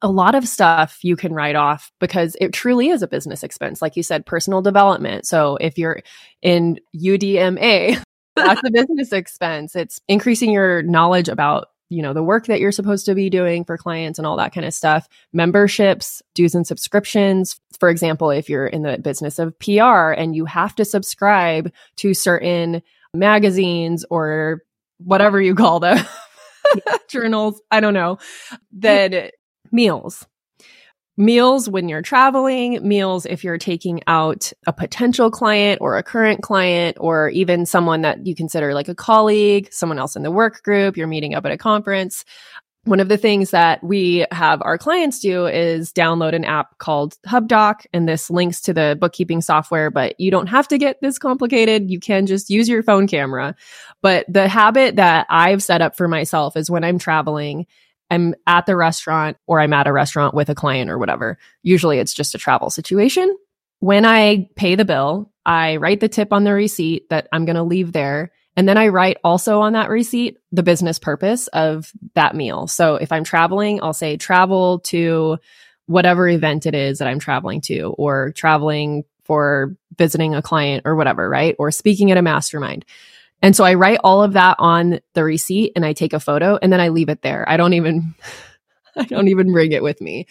a 0.00 0.08
lot 0.08 0.34
of 0.34 0.46
stuff 0.46 0.98
you 1.02 1.16
can 1.16 1.32
write 1.32 1.56
off 1.56 1.90
because 1.98 2.36
it 2.40 2.52
truly 2.52 2.88
is 2.88 3.02
a 3.02 3.08
business 3.08 3.42
expense. 3.42 3.82
Like 3.82 3.96
you 3.96 4.02
said, 4.02 4.26
personal 4.26 4.62
development. 4.62 5.26
So 5.26 5.56
if 5.56 5.76
you're 5.76 6.02
in 6.40 6.78
UDMA, 6.96 8.02
that's 8.36 8.62
a 8.64 8.70
business 8.70 9.12
expense. 9.12 9.74
It's 9.74 10.00
increasing 10.06 10.52
your 10.52 10.82
knowledge 10.82 11.28
about 11.28 11.68
you 11.88 12.02
know 12.02 12.12
the 12.12 12.22
work 12.22 12.46
that 12.46 12.60
you're 12.60 12.72
supposed 12.72 13.06
to 13.06 13.14
be 13.14 13.30
doing 13.30 13.64
for 13.64 13.76
clients 13.76 14.18
and 14.18 14.26
all 14.26 14.36
that 14.36 14.52
kind 14.52 14.66
of 14.66 14.74
stuff. 14.74 15.08
Memberships 15.32 16.22
dues 16.34 16.54
and 16.54 16.66
subscriptions. 16.66 17.60
For 17.78 17.88
example 17.88 18.30
if 18.30 18.48
you're 18.48 18.66
in 18.66 18.82
the 18.82 18.98
business 18.98 19.38
of 19.38 19.58
pr 19.58 19.82
and 19.82 20.34
you 20.34 20.44
have 20.44 20.74
to 20.76 20.84
subscribe 20.84 21.72
to 21.96 22.14
certain 22.14 22.82
magazines 23.14 24.04
or 24.10 24.62
whatever 24.98 25.40
you 25.40 25.54
call 25.54 25.80
them 25.80 25.98
journals 27.08 27.60
i 27.70 27.80
don't 27.80 27.94
know 27.94 28.18
then 28.72 29.30
meals 29.72 30.26
meals 31.18 31.68
when 31.68 31.88
you're 31.88 32.00
traveling, 32.00 32.86
meals 32.86 33.26
if 33.26 33.44
you're 33.44 33.58
taking 33.58 34.00
out 34.06 34.52
a 34.66 34.72
potential 34.72 35.30
client 35.30 35.80
or 35.80 35.98
a 35.98 36.02
current 36.02 36.42
client, 36.42 36.96
or 37.00 37.28
even 37.30 37.66
someone 37.66 38.02
that 38.02 38.24
you 38.24 38.34
consider 38.34 38.72
like 38.72 38.88
a 38.88 38.94
colleague, 38.94 39.68
someone 39.72 39.98
else 39.98 40.16
in 40.16 40.22
the 40.22 40.30
work 40.30 40.62
group, 40.62 40.96
you're 40.96 41.08
meeting 41.08 41.34
up 41.34 41.44
at 41.44 41.52
a 41.52 41.58
conference. 41.58 42.24
One 42.84 43.00
of 43.00 43.08
the 43.08 43.18
things 43.18 43.50
that 43.50 43.82
we 43.84 44.24
have 44.30 44.62
our 44.62 44.78
clients 44.78 45.18
do 45.18 45.46
is 45.46 45.92
download 45.92 46.34
an 46.34 46.44
app 46.44 46.78
called 46.78 47.16
HubDoc, 47.26 47.84
and 47.92 48.08
this 48.08 48.30
links 48.30 48.62
to 48.62 48.72
the 48.72 48.96
bookkeeping 48.98 49.42
software, 49.42 49.90
but 49.90 50.18
you 50.18 50.30
don't 50.30 50.46
have 50.46 50.68
to 50.68 50.78
get 50.78 50.98
this 51.02 51.18
complicated. 51.18 51.90
You 51.90 52.00
can 52.00 52.26
just 52.26 52.48
use 52.48 52.68
your 52.68 52.82
phone 52.82 53.06
camera. 53.06 53.56
But 54.00 54.24
the 54.28 54.48
habit 54.48 54.96
that 54.96 55.26
I've 55.28 55.62
set 55.62 55.82
up 55.82 55.96
for 55.96 56.08
myself 56.08 56.56
is 56.56 56.70
when 56.70 56.84
I'm 56.84 56.98
traveling, 56.98 57.66
I'm 58.10 58.34
at 58.46 58.66
the 58.66 58.76
restaurant 58.76 59.36
or 59.46 59.60
I'm 59.60 59.72
at 59.72 59.86
a 59.86 59.92
restaurant 59.92 60.34
with 60.34 60.48
a 60.48 60.54
client 60.54 60.90
or 60.90 60.98
whatever. 60.98 61.38
Usually 61.62 61.98
it's 61.98 62.14
just 62.14 62.34
a 62.34 62.38
travel 62.38 62.70
situation. 62.70 63.36
When 63.80 64.04
I 64.04 64.48
pay 64.56 64.74
the 64.74 64.84
bill, 64.84 65.32
I 65.46 65.76
write 65.76 66.00
the 66.00 66.08
tip 66.08 66.32
on 66.32 66.44
the 66.44 66.52
receipt 66.52 67.08
that 67.10 67.28
I'm 67.32 67.44
going 67.44 67.56
to 67.56 67.62
leave 67.62 67.92
there. 67.92 68.32
And 68.56 68.68
then 68.68 68.76
I 68.76 68.88
write 68.88 69.18
also 69.22 69.60
on 69.60 69.74
that 69.74 69.88
receipt 69.88 70.38
the 70.50 70.64
business 70.64 70.98
purpose 70.98 71.46
of 71.48 71.92
that 72.14 72.34
meal. 72.34 72.66
So 72.66 72.96
if 72.96 73.12
I'm 73.12 73.22
traveling, 73.22 73.80
I'll 73.82 73.92
say 73.92 74.16
travel 74.16 74.80
to 74.80 75.38
whatever 75.86 76.28
event 76.28 76.66
it 76.66 76.74
is 76.74 76.98
that 76.98 77.08
I'm 77.08 77.20
traveling 77.20 77.60
to 77.62 77.94
or 77.96 78.32
traveling 78.32 79.04
for 79.22 79.76
visiting 79.96 80.34
a 80.34 80.42
client 80.42 80.82
or 80.84 80.96
whatever, 80.96 81.28
right? 81.28 81.54
Or 81.58 81.70
speaking 81.70 82.10
at 82.10 82.18
a 82.18 82.22
mastermind. 82.22 82.84
And 83.42 83.54
so 83.54 83.64
I 83.64 83.74
write 83.74 84.00
all 84.02 84.22
of 84.22 84.32
that 84.32 84.56
on 84.58 85.00
the 85.14 85.24
receipt 85.24 85.72
and 85.76 85.84
I 85.84 85.92
take 85.92 86.12
a 86.12 86.20
photo 86.20 86.58
and 86.60 86.72
then 86.72 86.80
I 86.80 86.88
leave 86.88 87.08
it 87.08 87.22
there. 87.22 87.48
I 87.48 87.56
don't 87.56 87.74
even, 87.74 88.14
I 88.96 89.04
don't 89.04 89.28
even 89.28 89.52
bring 89.52 89.72
it 89.72 89.82
with 89.82 90.00
me. 90.00 90.26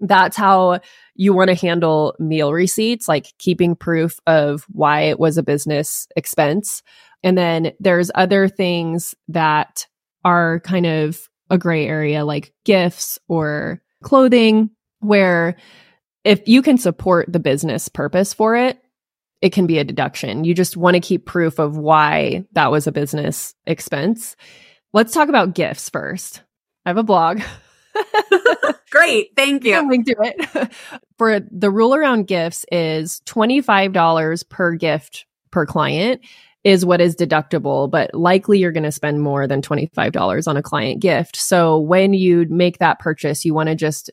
That's 0.00 0.36
how 0.36 0.80
you 1.14 1.32
want 1.32 1.48
to 1.48 1.54
handle 1.54 2.14
meal 2.18 2.52
receipts, 2.52 3.08
like 3.08 3.32
keeping 3.38 3.76
proof 3.76 4.18
of 4.26 4.64
why 4.68 5.02
it 5.02 5.18
was 5.18 5.38
a 5.38 5.42
business 5.42 6.06
expense. 6.16 6.82
And 7.22 7.36
then 7.36 7.72
there's 7.80 8.10
other 8.14 8.48
things 8.48 9.14
that 9.28 9.86
are 10.24 10.60
kind 10.60 10.86
of 10.86 11.28
a 11.50 11.58
gray 11.58 11.86
area, 11.86 12.24
like 12.24 12.52
gifts 12.64 13.18
or 13.28 13.80
clothing, 14.02 14.70
where 15.00 15.56
if 16.24 16.48
you 16.48 16.60
can 16.60 16.76
support 16.76 17.32
the 17.32 17.38
business 17.38 17.88
purpose 17.88 18.34
for 18.34 18.56
it, 18.56 18.78
it 19.40 19.52
can 19.52 19.66
be 19.66 19.78
a 19.78 19.84
deduction. 19.84 20.44
You 20.44 20.54
just 20.54 20.76
want 20.76 20.94
to 20.94 21.00
keep 21.00 21.26
proof 21.26 21.58
of 21.58 21.76
why 21.76 22.44
that 22.52 22.70
was 22.70 22.86
a 22.86 22.92
business 22.92 23.54
expense. 23.66 24.36
Let's 24.92 25.12
talk 25.12 25.28
about 25.28 25.54
gifts 25.54 25.90
first. 25.90 26.42
I 26.84 26.90
have 26.90 26.96
a 26.96 27.02
blog. 27.02 27.40
Great. 28.90 29.30
Thank 29.36 29.64
you. 29.64 29.88
link 29.88 30.06
to 30.06 30.16
it. 30.20 30.72
For 31.18 31.40
the 31.50 31.70
rule 31.70 31.94
around 31.94 32.26
gifts 32.26 32.64
is 32.70 33.20
$25 33.26 34.48
per 34.48 34.74
gift 34.74 35.26
per 35.50 35.66
client 35.66 36.22
is 36.64 36.84
what 36.84 37.00
is 37.00 37.14
deductible, 37.14 37.88
but 37.90 38.12
likely 38.12 38.58
you're 38.58 38.72
going 38.72 38.82
to 38.82 38.90
spend 38.90 39.22
more 39.22 39.46
than 39.46 39.62
$25 39.62 40.48
on 40.48 40.56
a 40.56 40.62
client 40.62 41.00
gift. 41.00 41.36
So 41.36 41.78
when 41.78 42.12
you 42.12 42.46
make 42.48 42.78
that 42.78 42.98
purchase, 42.98 43.44
you 43.44 43.54
want 43.54 43.68
to 43.68 43.76
just 43.76 44.10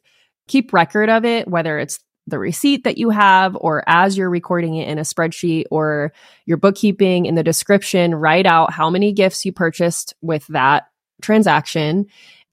keep 0.47 0.71
record 0.71 1.09
of 1.09 1.25
it, 1.25 1.47
whether 1.47 1.79
it's 1.79 1.99
the 2.27 2.39
receipt 2.39 2.83
that 2.85 2.97
you 2.97 3.09
have, 3.09 3.55
or 3.59 3.83
as 3.87 4.17
you're 4.17 4.29
recording 4.29 4.75
it 4.75 4.87
in 4.87 4.97
a 4.97 5.01
spreadsheet 5.01 5.65
or 5.71 6.13
your 6.45 6.57
bookkeeping 6.57 7.25
in 7.25 7.35
the 7.35 7.43
description, 7.43 8.15
write 8.15 8.45
out 8.45 8.71
how 8.71 8.89
many 8.89 9.11
gifts 9.11 9.45
you 9.45 9.51
purchased 9.51 10.13
with 10.21 10.47
that 10.47 10.87
transaction 11.21 12.05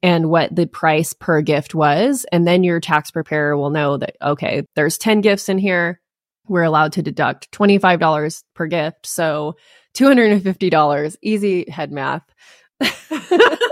and 0.02 0.30
what 0.30 0.54
the 0.54 0.66
price 0.66 1.12
per 1.12 1.42
gift 1.42 1.74
was. 1.74 2.24
And 2.32 2.46
then 2.46 2.64
your 2.64 2.80
tax 2.80 3.10
preparer 3.10 3.56
will 3.56 3.70
know 3.70 3.96
that, 3.98 4.16
okay, 4.22 4.62
there's 4.74 4.98
10 4.98 5.20
gifts 5.20 5.48
in 5.48 5.58
here. 5.58 6.00
We're 6.48 6.62
allowed 6.62 6.94
to 6.94 7.02
deduct 7.02 7.50
$25 7.52 8.42
per 8.54 8.66
gift. 8.66 9.06
So 9.06 9.56
$250, 9.94 11.16
easy 11.22 11.70
head 11.70 11.92
math. 11.92 12.24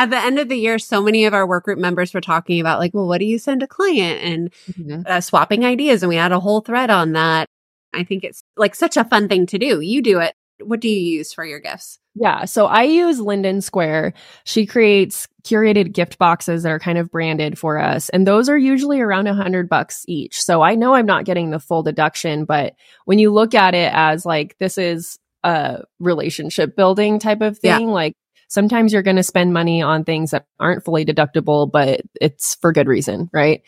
at 0.00 0.08
the 0.08 0.16
end 0.16 0.38
of 0.38 0.48
the 0.48 0.56
year, 0.56 0.78
so 0.78 1.02
many 1.02 1.26
of 1.26 1.34
our 1.34 1.46
work 1.46 1.64
group 1.64 1.78
members 1.78 2.14
were 2.14 2.22
talking 2.22 2.58
about, 2.58 2.78
like, 2.78 2.94
well, 2.94 3.06
what 3.06 3.18
do 3.18 3.26
you 3.26 3.38
send 3.38 3.62
a 3.62 3.66
client? 3.66 4.22
And 4.22 4.52
mm-hmm. 4.72 5.02
uh, 5.04 5.20
swapping 5.20 5.64
ideas. 5.64 6.02
And 6.02 6.08
we 6.08 6.16
had 6.16 6.32
a 6.32 6.40
whole 6.40 6.62
thread 6.62 6.88
on 6.88 7.12
that. 7.12 7.46
I 7.92 8.04
think 8.04 8.24
it's 8.24 8.42
like 8.56 8.74
such 8.74 8.96
a 8.96 9.04
fun 9.04 9.28
thing 9.28 9.44
to 9.46 9.58
do. 9.58 9.80
You 9.80 10.00
do 10.00 10.20
it. 10.20 10.34
What 10.62 10.80
do 10.80 10.88
you 10.88 11.18
use 11.18 11.34
for 11.34 11.44
your 11.44 11.60
gifts? 11.60 11.98
Yeah. 12.14 12.46
So 12.46 12.66
I 12.66 12.84
use 12.84 13.20
Linden 13.20 13.60
Square. 13.60 14.14
She 14.44 14.64
creates 14.64 15.28
curated 15.42 15.92
gift 15.92 16.18
boxes 16.18 16.62
that 16.62 16.72
are 16.72 16.78
kind 16.78 16.98
of 16.98 17.10
branded 17.10 17.58
for 17.58 17.78
us. 17.78 18.08
And 18.08 18.26
those 18.26 18.48
are 18.48 18.58
usually 18.58 19.00
around 19.00 19.26
a 19.26 19.34
hundred 19.34 19.68
bucks 19.68 20.04
each. 20.08 20.40
So 20.40 20.62
I 20.62 20.76
know 20.76 20.94
I'm 20.94 21.06
not 21.06 21.24
getting 21.26 21.50
the 21.50 21.60
full 21.60 21.82
deduction, 21.82 22.46
but 22.46 22.74
when 23.04 23.18
you 23.18 23.32
look 23.32 23.54
at 23.54 23.74
it 23.74 23.92
as 23.94 24.24
like, 24.24 24.56
this 24.58 24.78
is 24.78 25.18
a 25.44 25.82
relationship 25.98 26.74
building 26.74 27.18
type 27.18 27.42
of 27.42 27.58
thing, 27.58 27.88
yeah. 27.88 27.94
like 27.94 28.14
sometimes 28.50 28.92
you're 28.92 29.02
going 29.02 29.16
to 29.16 29.22
spend 29.22 29.54
money 29.54 29.80
on 29.80 30.04
things 30.04 30.32
that 30.32 30.44
aren't 30.58 30.84
fully 30.84 31.04
deductible, 31.04 31.70
but 31.70 32.02
it's 32.20 32.56
for 32.56 32.72
good 32.72 32.88
reason, 32.88 33.30
right? 33.32 33.62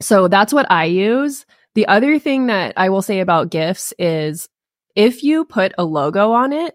So 0.00 0.28
that's 0.28 0.52
what 0.52 0.70
I 0.70 0.84
use. 0.84 1.46
The 1.74 1.86
other 1.88 2.18
thing 2.18 2.48
that 2.48 2.74
I 2.76 2.90
will 2.90 3.02
say 3.02 3.20
about 3.20 3.50
gifts 3.50 3.94
is 3.98 4.48
if 4.94 5.22
you 5.22 5.44
put 5.44 5.72
a 5.78 5.84
logo 5.84 6.32
on 6.32 6.52
it, 6.52 6.74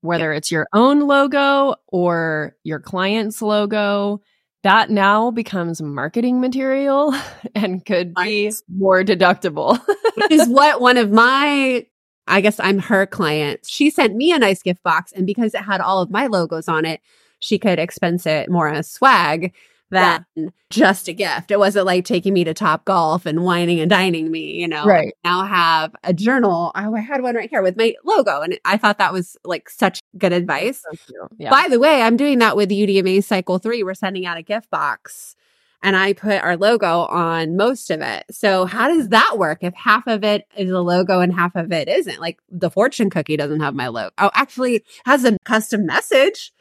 whether 0.00 0.32
it's 0.32 0.52
your 0.52 0.66
own 0.72 1.00
logo 1.00 1.74
or 1.88 2.56
your 2.62 2.78
client's 2.78 3.42
logo, 3.42 4.20
that 4.62 4.90
now 4.90 5.30
becomes 5.30 5.82
marketing 5.82 6.40
material 6.40 7.14
and 7.54 7.84
could 7.84 8.14
be 8.14 8.52
more 8.68 9.02
deductible. 9.02 9.78
Which 10.16 10.30
is 10.30 10.48
what 10.48 10.80
one 10.80 10.96
of 10.96 11.10
my 11.10 11.86
I 12.26 12.40
guess 12.40 12.58
I'm 12.60 12.78
her 12.78 13.06
client. 13.06 13.60
She 13.66 13.90
sent 13.90 14.14
me 14.14 14.32
a 14.32 14.38
nice 14.38 14.62
gift 14.62 14.82
box, 14.82 15.12
and 15.12 15.26
because 15.26 15.54
it 15.54 15.62
had 15.62 15.80
all 15.80 16.00
of 16.00 16.10
my 16.10 16.26
logos 16.26 16.68
on 16.68 16.84
it, 16.84 17.00
she 17.38 17.58
could 17.58 17.78
expense 17.78 18.26
it 18.26 18.50
more 18.50 18.68
as 18.68 18.90
swag 18.90 19.52
than 19.90 20.24
yeah. 20.34 20.48
just 20.70 21.08
a 21.08 21.12
gift. 21.12 21.50
It 21.50 21.58
wasn't 21.58 21.86
like 21.86 22.04
taking 22.04 22.32
me 22.32 22.44
to 22.44 22.54
Top 22.54 22.84
Golf 22.84 23.26
and 23.26 23.44
wining 23.44 23.80
and 23.80 23.90
dining 23.90 24.30
me, 24.30 24.52
you 24.52 24.66
know. 24.66 24.84
Right. 24.84 25.14
I 25.24 25.28
now 25.28 25.44
have 25.44 25.94
a 26.02 26.12
journal. 26.12 26.72
Oh, 26.74 26.94
I 26.94 27.00
had 27.00 27.22
one 27.22 27.36
right 27.36 27.50
here 27.50 27.62
with 27.62 27.76
my 27.76 27.94
logo, 28.04 28.40
and 28.40 28.58
I 28.64 28.76
thought 28.76 28.98
that 28.98 29.12
was 29.12 29.36
like 29.44 29.68
such 29.68 30.00
good 30.18 30.32
advice. 30.32 30.82
So 31.06 31.28
yeah. 31.38 31.50
By 31.50 31.68
the 31.68 31.78
way, 31.78 32.02
I'm 32.02 32.16
doing 32.16 32.38
that 32.38 32.56
with 32.56 32.70
UDMA 32.70 33.22
Cycle 33.22 33.58
Three. 33.58 33.82
We're 33.82 33.94
sending 33.94 34.26
out 34.26 34.38
a 34.38 34.42
gift 34.42 34.70
box 34.70 35.36
and 35.84 35.94
I 35.94 36.14
put 36.14 36.42
our 36.42 36.56
logo 36.56 37.02
on 37.02 37.56
most 37.56 37.90
of 37.90 38.00
it. 38.00 38.24
So 38.30 38.64
how 38.64 38.88
does 38.88 39.10
that 39.10 39.34
work 39.36 39.58
if 39.60 39.74
half 39.74 40.06
of 40.06 40.24
it 40.24 40.46
is 40.56 40.70
a 40.70 40.80
logo 40.80 41.20
and 41.20 41.32
half 41.32 41.54
of 41.54 41.70
it 41.72 41.88
isn't? 41.88 42.20
Like 42.20 42.38
the 42.48 42.70
fortune 42.70 43.10
cookie 43.10 43.36
doesn't 43.36 43.60
have 43.60 43.74
my 43.74 43.88
logo. 43.88 44.10
Oh, 44.16 44.30
actually 44.32 44.82
has 45.04 45.26
a 45.26 45.36
custom 45.44 45.84
message. 45.84 46.52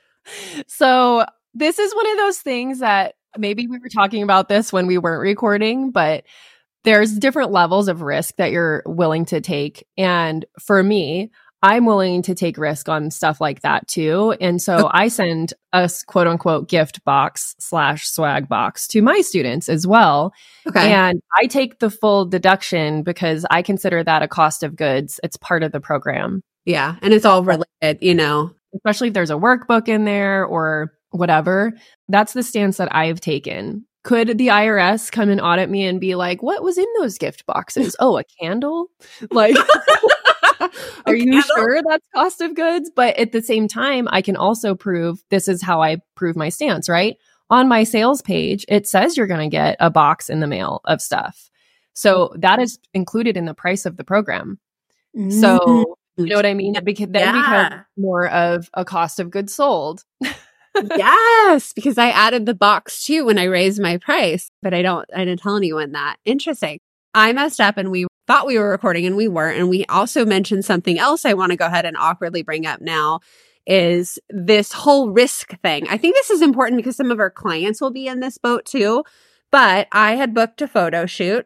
So 0.67 1.25
this 1.53 1.79
is 1.79 1.95
one 1.95 2.11
of 2.11 2.17
those 2.17 2.39
things 2.39 2.79
that 2.79 3.15
maybe 3.37 3.65
we 3.65 3.79
were 3.79 3.89
talking 3.89 4.23
about 4.23 4.49
this 4.49 4.73
when 4.73 4.87
we 4.87 4.97
weren't 4.97 5.21
recording, 5.21 5.91
but 5.91 6.25
there's 6.83 7.17
different 7.17 7.51
levels 7.51 7.87
of 7.87 8.01
risk 8.01 8.35
that 8.35 8.51
you're 8.51 8.83
willing 8.85 9.23
to 9.27 9.39
take. 9.39 9.87
And 9.97 10.45
for 10.59 10.83
me, 10.83 11.31
I'm 11.63 11.85
willing 11.85 12.21
to 12.23 12.35
take 12.35 12.57
risk 12.57 12.89
on 12.89 13.09
stuff 13.09 13.39
like 13.39 13.61
that 13.61 13.87
too. 13.87 14.35
And 14.41 14.61
so 14.61 14.89
I 14.93 15.07
send 15.07 15.53
a 15.71 15.89
quote 16.05 16.27
unquote 16.27 16.67
gift 16.67 17.03
box 17.05 17.55
slash 17.57 18.05
swag 18.07 18.49
box 18.49 18.85
to 18.89 19.01
my 19.01 19.21
students 19.21 19.69
as 19.69 19.87
well. 19.87 20.33
Okay. 20.67 20.91
And 20.91 21.21
I 21.41 21.45
take 21.47 21.79
the 21.79 21.89
full 21.89 22.25
deduction 22.25 23.01
because 23.01 23.45
I 23.49 23.61
consider 23.61 24.03
that 24.03 24.21
a 24.21 24.27
cost 24.27 24.61
of 24.61 24.75
goods. 24.75 25.21
It's 25.23 25.37
part 25.37 25.63
of 25.63 25.71
the 25.71 25.79
program. 25.79 26.43
Yeah. 26.65 26.97
And 27.01 27.13
it's 27.13 27.25
all 27.25 27.43
related, 27.43 27.99
you 28.01 28.13
know, 28.13 28.51
especially 28.75 29.07
if 29.07 29.13
there's 29.13 29.31
a 29.31 29.35
workbook 29.35 29.87
in 29.87 30.03
there 30.03 30.45
or 30.45 30.93
whatever. 31.11 31.71
That's 32.09 32.33
the 32.33 32.43
stance 32.43 32.77
that 32.77 32.93
I've 32.93 33.21
taken. 33.21 33.85
Could 34.03 34.37
the 34.37 34.47
IRS 34.47 35.09
come 35.09 35.29
and 35.29 35.39
audit 35.39 35.69
me 35.69 35.85
and 35.85 36.01
be 36.01 36.15
like, 36.15 36.43
what 36.43 36.61
was 36.61 36.77
in 36.77 36.87
those 36.99 37.17
gift 37.17 37.45
boxes? 37.45 37.95
oh, 38.01 38.17
a 38.17 38.25
candle? 38.41 38.87
Like, 39.31 39.55
are 41.05 41.15
you 41.15 41.41
sure 41.41 41.81
that's 41.87 42.07
cost 42.13 42.41
of 42.41 42.55
goods? 42.55 42.91
But 42.95 43.17
at 43.17 43.31
the 43.31 43.41
same 43.41 43.67
time, 43.67 44.07
I 44.11 44.21
can 44.21 44.35
also 44.35 44.75
prove 44.75 45.23
this 45.29 45.47
is 45.47 45.61
how 45.61 45.81
I 45.81 45.97
prove 46.15 46.35
my 46.35 46.49
stance, 46.49 46.89
right? 46.89 47.17
On 47.49 47.67
my 47.67 47.83
sales 47.83 48.21
page, 48.21 48.65
it 48.67 48.87
says 48.87 49.17
you're 49.17 49.27
going 49.27 49.49
to 49.49 49.55
get 49.55 49.77
a 49.79 49.89
box 49.89 50.29
in 50.29 50.39
the 50.39 50.47
mail 50.47 50.81
of 50.85 51.01
stuff. 51.01 51.49
So 51.93 52.27
mm-hmm. 52.27 52.39
that 52.41 52.59
is 52.59 52.79
included 52.93 53.37
in 53.37 53.45
the 53.45 53.53
price 53.53 53.85
of 53.85 53.97
the 53.97 54.03
program. 54.03 54.59
So, 55.29 55.59
you 56.17 56.25
know 56.25 56.25
mm-hmm. 56.25 56.35
what 56.35 56.45
I 56.45 56.53
mean? 56.55 56.75
It 56.75 56.85
beca- 56.85 57.11
then 57.11 57.35
becomes 57.35 57.83
more 57.97 58.27
of 58.27 58.69
a 58.73 58.83
cost 58.83 59.19
of 59.19 59.29
goods 59.29 59.53
sold. 59.53 60.03
yes, 60.95 61.71
because 61.73 61.99
I 61.99 62.09
added 62.09 62.47
the 62.47 62.55
box 62.55 63.03
too 63.03 63.25
when 63.25 63.37
I 63.37 63.43
raised 63.43 63.79
my 63.79 63.97
price, 63.97 64.49
but 64.63 64.73
I 64.73 64.81
don't, 64.81 65.07
I 65.15 65.25
didn't 65.25 65.41
tell 65.41 65.55
anyone 65.55 65.91
that. 65.91 66.17
Interesting. 66.25 66.79
I 67.13 67.31
messed 67.33 67.61
up 67.61 67.77
and 67.77 67.91
we 67.91 68.07
thought 68.27 68.47
we 68.47 68.57
were 68.57 68.69
recording 68.69 69.05
and 69.05 69.15
we 69.15 69.27
weren't. 69.27 69.59
And 69.59 69.69
we 69.69 69.85
also 69.85 70.25
mentioned 70.25 70.65
something 70.65 70.97
else 70.97 71.25
I 71.25 71.33
want 71.33 71.51
to 71.51 71.57
go 71.57 71.65
ahead 71.65 71.85
and 71.85 71.97
awkwardly 71.97 72.41
bring 72.41 72.65
up 72.65 72.81
now 72.81 73.19
is 73.65 74.19
this 74.29 74.73
whole 74.73 75.09
risk 75.09 75.59
thing. 75.61 75.87
I 75.89 75.97
think 75.97 76.15
this 76.15 76.29
is 76.29 76.41
important 76.41 76.77
because 76.77 76.97
some 76.97 77.11
of 77.11 77.19
our 77.19 77.29
clients 77.29 77.79
will 77.79 77.91
be 77.91 78.07
in 78.07 78.19
this 78.19 78.37
boat 78.37 78.65
too. 78.65 79.03
But 79.51 79.87
I 79.91 80.15
had 80.15 80.33
booked 80.33 80.61
a 80.61 80.67
photo 80.67 81.05
shoot. 81.05 81.45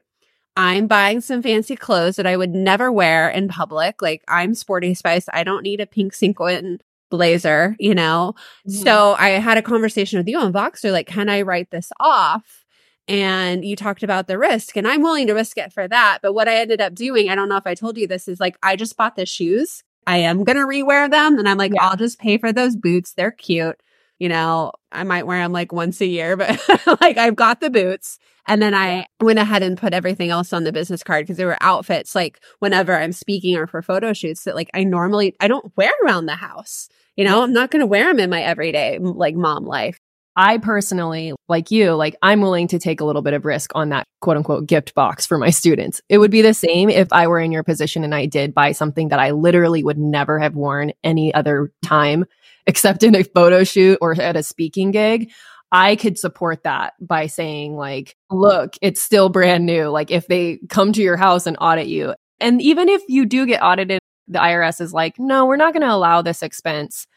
I'm 0.55 0.88
buying 0.88 1.21
some 1.21 1.43
fancy 1.43 1.75
clothes 1.75 2.15
that 2.15 2.25
I 2.25 2.38
would 2.38 2.55
never 2.55 2.91
wear 2.91 3.30
in 3.30 3.47
public. 3.47 4.01
Like 4.01 4.23
I'm 4.28 4.55
sporty 4.55 4.93
spice. 4.93 5.25
I 5.32 5.43
don't 5.43 5.61
need 5.61 5.82
a 5.82 5.86
pink 5.86 6.13
sequin 6.13 6.80
blazer, 7.09 7.75
you 7.80 7.93
know? 7.93 8.34
Mm-hmm. 8.67 8.84
So 8.84 9.15
I 9.19 9.30
had 9.30 9.57
a 9.57 9.61
conversation 9.61 10.17
with 10.17 10.28
you 10.28 10.39
on 10.39 10.53
Voxer, 10.53 10.91
like, 10.91 11.07
can 11.07 11.30
I 11.30 11.41
write 11.43 11.69
this 11.71 11.91
off? 11.99 12.65
And 13.07 13.63
you 13.63 13.75
talked 13.75 14.03
about 14.03 14.27
the 14.27 14.37
risk, 14.37 14.75
and 14.75 14.87
I'm 14.87 15.01
willing 15.01 15.27
to 15.27 15.33
risk 15.33 15.57
it 15.57 15.71
for 15.71 15.87
that. 15.87 16.19
But 16.21 16.33
what 16.33 16.49
I 16.49 16.57
ended 16.57 16.81
up 16.81 16.93
doing, 16.93 17.29
I 17.29 17.35
don't 17.35 17.47
know 17.47 17.55
if 17.57 17.65
I 17.65 17.73
told 17.73 17.97
you 17.97 18.05
this, 18.05 18.27
is 18.27 18.39
like, 18.39 18.57
I 18.61 18.75
just 18.75 18.97
bought 18.97 19.15
the 19.15 19.25
shoes. 19.25 19.83
I 20.05 20.17
am 20.17 20.43
going 20.43 20.57
to 20.57 20.63
rewear 20.63 21.09
them. 21.09 21.37
And 21.37 21.47
I'm 21.47 21.57
like, 21.57 21.73
Yeah. 21.73 21.85
I'll 21.85 21.97
just 21.97 22.19
pay 22.19 22.37
for 22.37 22.51
those 22.51 22.75
boots. 22.75 23.13
They're 23.13 23.31
cute. 23.31 23.79
You 24.19 24.29
know, 24.29 24.71
I 24.91 25.03
might 25.03 25.27
wear 25.27 25.43
them 25.43 25.51
like 25.51 25.71
once 25.71 26.01
a 26.01 26.05
year, 26.05 26.35
but 26.35 26.59
like 27.01 27.17
I've 27.17 27.35
got 27.35 27.59
the 27.59 27.69
boots. 27.69 28.17
And 28.47 28.61
then 28.61 28.73
I 28.73 29.05
went 29.19 29.39
ahead 29.39 29.61
and 29.61 29.77
put 29.77 29.93
everything 29.93 30.29
else 30.29 30.53
on 30.53 30.63
the 30.63 30.71
business 30.71 31.03
card 31.03 31.23
because 31.23 31.37
there 31.37 31.47
were 31.47 31.61
outfits 31.61 32.15
like 32.15 32.39
whenever 32.59 32.97
I'm 32.97 33.11
speaking 33.11 33.57
or 33.57 33.67
for 33.67 33.81
photo 33.81 34.13
shoots 34.13 34.45
that 34.45 34.55
like 34.55 34.69
I 34.73 34.85
normally, 34.85 35.35
I 35.39 35.47
don't 35.49 35.71
wear 35.75 35.91
around 36.03 36.25
the 36.25 36.35
house. 36.35 36.87
You 37.17 37.25
know, 37.25 37.43
I'm 37.43 37.53
not 37.53 37.71
going 37.71 37.81
to 37.81 37.85
wear 37.85 38.05
them 38.05 38.19
in 38.19 38.29
my 38.29 38.41
everyday 38.41 38.99
like 38.99 39.35
mom 39.35 39.65
life. 39.65 39.99
I 40.39 40.59
personally, 40.59 41.33
like 41.49 41.71
you, 41.71 41.95
like 41.95 42.15
I'm 42.21 42.41
willing 42.41 42.67
to 42.67 42.77
take 42.77 43.01
a 43.01 43.05
little 43.05 43.23
bit 43.23 43.33
of 43.33 43.43
risk 43.43 43.71
on 43.73 43.89
that 43.89 44.05
quote 44.21 44.38
unquote 44.38 44.67
gift 44.67 44.93
box 44.93 45.25
for 45.25 45.39
my 45.39 45.49
students. 45.49 45.99
It 46.09 46.19
would 46.19 46.29
be 46.29 46.43
the 46.43 46.53
same 46.53 46.89
if 46.91 47.11
I 47.11 47.27
were 47.27 47.39
in 47.39 47.51
your 47.51 47.63
position 47.63 48.03
and 48.03 48.13
I 48.13 48.27
did 48.27 48.53
buy 48.53 48.71
something 48.71 49.09
that 49.09 49.19
I 49.19 49.31
literally 49.31 49.83
would 49.83 49.97
never 49.97 50.39
have 50.39 50.55
worn 50.55 50.93
any 51.03 51.33
other 51.33 51.71
time 51.83 52.25
except 52.67 53.01
in 53.01 53.15
a 53.15 53.23
photo 53.23 53.63
shoot 53.63 53.97
or 53.99 54.13
at 54.21 54.35
a 54.35 54.43
speaking 54.43 54.91
gig. 54.91 55.31
I 55.71 55.95
could 55.95 56.19
support 56.19 56.63
that 56.63 56.93
by 57.01 57.27
saying 57.27 57.75
like, 57.75 58.15
look, 58.29 58.75
it's 58.81 59.01
still 59.01 59.29
brand 59.29 59.65
new. 59.65 59.88
Like 59.88 60.11
if 60.11 60.27
they 60.27 60.59
come 60.69 60.93
to 60.93 61.01
your 61.01 61.17
house 61.17 61.47
and 61.47 61.57
audit 61.59 61.88
you, 61.88 62.13
and 62.39 62.61
even 62.61 62.89
if 62.89 63.01
you 63.07 63.25
do 63.25 63.47
get 63.47 63.63
audited, 63.63 63.99
the 64.27 64.39
IRS 64.39 64.81
is 64.81 64.93
like, 64.93 65.17
no, 65.17 65.45
we're 65.45 65.57
not 65.57 65.73
going 65.73 65.81
to 65.81 65.91
allow 65.91 66.21
this 66.21 66.43
expense 66.43 67.07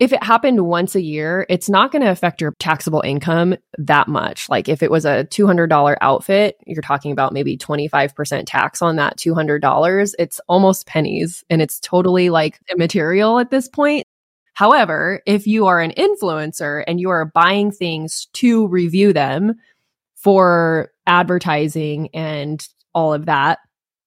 if 0.00 0.14
it 0.14 0.22
happened 0.22 0.66
once 0.66 0.94
a 0.94 1.02
year, 1.02 1.44
it's 1.50 1.68
not 1.68 1.92
going 1.92 2.00
to 2.00 2.10
affect 2.10 2.40
your 2.40 2.54
taxable 2.58 3.02
income 3.02 3.54
that 3.76 4.08
much. 4.08 4.48
Like 4.48 4.66
if 4.66 4.82
it 4.82 4.90
was 4.90 5.04
a 5.04 5.26
$200 5.26 5.96
outfit, 6.00 6.56
you're 6.66 6.80
talking 6.80 7.12
about 7.12 7.34
maybe 7.34 7.58
25% 7.58 8.44
tax 8.46 8.80
on 8.80 8.96
that 8.96 9.18
$200. 9.18 10.14
It's 10.18 10.40
almost 10.48 10.86
pennies 10.86 11.44
and 11.50 11.60
it's 11.60 11.78
totally 11.78 12.30
like 12.30 12.58
immaterial 12.72 13.38
at 13.38 13.50
this 13.50 13.68
point. 13.68 14.06
However, 14.54 15.20
if 15.26 15.46
you 15.46 15.66
are 15.66 15.80
an 15.80 15.92
influencer 15.92 16.82
and 16.86 16.98
you 16.98 17.10
are 17.10 17.26
buying 17.26 17.70
things 17.70 18.26
to 18.34 18.68
review 18.68 19.12
them 19.12 19.56
for 20.16 20.92
advertising 21.06 22.08
and 22.14 22.66
all 22.94 23.12
of 23.12 23.26
that, 23.26 23.58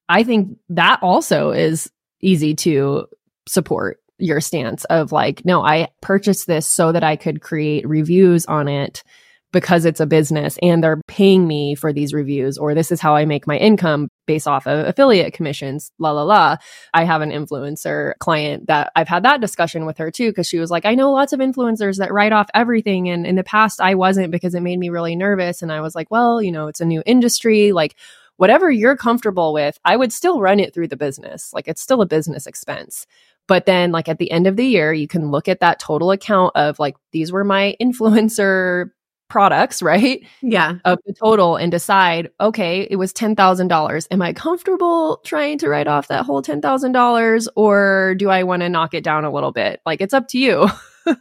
I 0.09 0.23
think 0.23 0.57
that 0.69 0.99
also 1.03 1.51
is 1.51 1.91
easy 2.19 2.55
to 2.55 3.05
support 3.47 3.99
your 4.23 4.41
stance 4.41 4.85
of 4.85 5.11
like, 5.11 5.43
no, 5.45 5.63
I 5.63 5.89
purchased 6.01 6.47
this 6.47 6.65
so 6.65 6.91
that 6.91 7.03
I 7.03 7.15
could 7.15 7.41
create 7.41 7.87
reviews 7.87 8.45
on 8.45 8.67
it 8.67 9.03
because 9.51 9.85
it's 9.85 9.99
a 9.99 10.07
business 10.07 10.57
and 10.63 10.83
they're 10.83 11.01
paying 11.07 11.45
me 11.45 11.75
for 11.75 11.93
these 11.93 12.11
reviews, 12.11 12.57
or 12.57 12.73
this 12.73 12.91
is 12.91 12.99
how 12.99 13.15
I 13.15 13.25
make 13.25 13.45
my 13.45 13.55
income 13.55 14.07
based 14.25 14.47
off 14.47 14.65
of 14.65 14.87
affiliate 14.87 15.33
commissions, 15.33 15.91
la 15.99 16.09
la 16.09 16.23
la. 16.23 16.57
I 16.91 17.03
have 17.03 17.21
an 17.21 17.29
influencer 17.29 18.13
client 18.19 18.65
that 18.67 18.91
I've 18.95 19.07
had 19.07 19.23
that 19.23 19.41
discussion 19.41 19.85
with 19.85 19.99
her 19.99 20.09
too, 20.09 20.31
because 20.31 20.47
she 20.47 20.57
was 20.57 20.71
like, 20.71 20.85
I 20.85 20.95
know 20.95 21.11
lots 21.11 21.33
of 21.33 21.39
influencers 21.39 21.97
that 21.97 22.11
write 22.11 22.31
off 22.31 22.49
everything. 22.55 23.09
And 23.09 23.27
in 23.27 23.35
the 23.35 23.43
past, 23.43 23.79
I 23.79 23.93
wasn't 23.93 24.31
because 24.31 24.55
it 24.55 24.61
made 24.61 24.79
me 24.79 24.89
really 24.89 25.15
nervous. 25.15 25.61
And 25.61 25.71
I 25.71 25.81
was 25.81 25.93
like, 25.93 26.09
well, 26.09 26.41
you 26.41 26.51
know, 26.51 26.67
it's 26.67 26.81
a 26.81 26.85
new 26.85 27.03
industry. 27.05 27.73
Like, 27.73 27.95
whatever 28.37 28.71
you're 28.71 28.97
comfortable 28.97 29.53
with, 29.53 29.77
I 29.85 29.95
would 29.95 30.11
still 30.11 30.41
run 30.41 30.59
it 30.59 30.73
through 30.73 30.87
the 30.87 30.97
business. 30.97 31.53
Like, 31.53 31.67
it's 31.67 31.81
still 31.81 32.01
a 32.01 32.07
business 32.07 32.47
expense. 32.47 33.05
But 33.47 33.65
then, 33.65 33.91
like 33.91 34.07
at 34.07 34.19
the 34.19 34.31
end 34.31 34.47
of 34.47 34.55
the 34.55 34.65
year, 34.65 34.93
you 34.93 35.07
can 35.07 35.31
look 35.31 35.47
at 35.47 35.59
that 35.59 35.79
total 35.79 36.11
account 36.11 36.55
of 36.55 36.79
like, 36.79 36.95
these 37.11 37.31
were 37.31 37.43
my 37.43 37.75
influencer 37.81 38.89
products, 39.29 39.81
right? 39.81 40.21
Yeah. 40.41 40.75
Of 40.85 40.99
the 41.05 41.13
total 41.13 41.55
and 41.55 41.71
decide, 41.71 42.29
okay, 42.39 42.87
it 42.89 42.97
was 42.97 43.11
$10,000. 43.13 44.07
Am 44.11 44.21
I 44.21 44.33
comfortable 44.33 45.17
trying 45.25 45.57
to 45.59 45.69
write 45.69 45.87
off 45.87 46.07
that 46.09 46.25
whole 46.25 46.41
$10,000 46.43 47.47
or 47.55 48.15
do 48.17 48.29
I 48.29 48.43
want 48.43 48.61
to 48.61 48.69
knock 48.69 48.93
it 48.93 49.03
down 49.03 49.25
a 49.25 49.31
little 49.31 49.51
bit? 49.51 49.81
Like, 49.85 50.01
it's 50.01 50.13
up 50.13 50.27
to 50.29 50.37
you. 50.37 50.69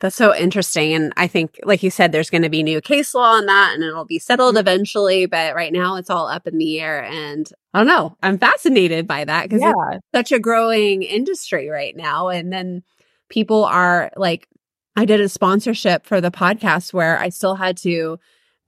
That's 0.00 0.14
so 0.14 0.34
interesting. 0.34 0.92
And 0.94 1.12
I 1.16 1.26
think, 1.26 1.58
like 1.64 1.82
you 1.82 1.90
said, 1.90 2.12
there's 2.12 2.30
going 2.30 2.42
to 2.42 2.48
be 2.48 2.62
new 2.62 2.80
case 2.80 3.14
law 3.14 3.32
on 3.32 3.46
that 3.46 3.74
and 3.74 3.82
it'll 3.82 4.04
be 4.04 4.20
settled 4.20 4.54
mm-hmm. 4.54 4.60
eventually. 4.60 5.26
But 5.26 5.54
right 5.56 5.72
now 5.72 5.96
it's 5.96 6.10
all 6.10 6.28
up 6.28 6.46
in 6.46 6.58
the 6.58 6.80
air. 6.80 7.02
And 7.02 7.50
I 7.74 7.80
don't 7.80 7.88
know. 7.88 8.16
I'm 8.22 8.38
fascinated 8.38 9.08
by 9.08 9.24
that 9.24 9.44
because 9.44 9.60
yeah. 9.60 9.72
it's 9.92 10.04
such 10.14 10.32
a 10.32 10.38
growing 10.38 11.02
industry 11.02 11.68
right 11.68 11.96
now. 11.96 12.28
And 12.28 12.52
then 12.52 12.84
people 13.28 13.64
are 13.64 14.10
like, 14.16 14.48
I 14.94 15.04
did 15.04 15.20
a 15.20 15.28
sponsorship 15.28 16.06
for 16.06 16.20
the 16.20 16.30
podcast 16.30 16.92
where 16.92 17.18
I 17.18 17.28
still 17.30 17.56
had 17.56 17.76
to 17.78 18.18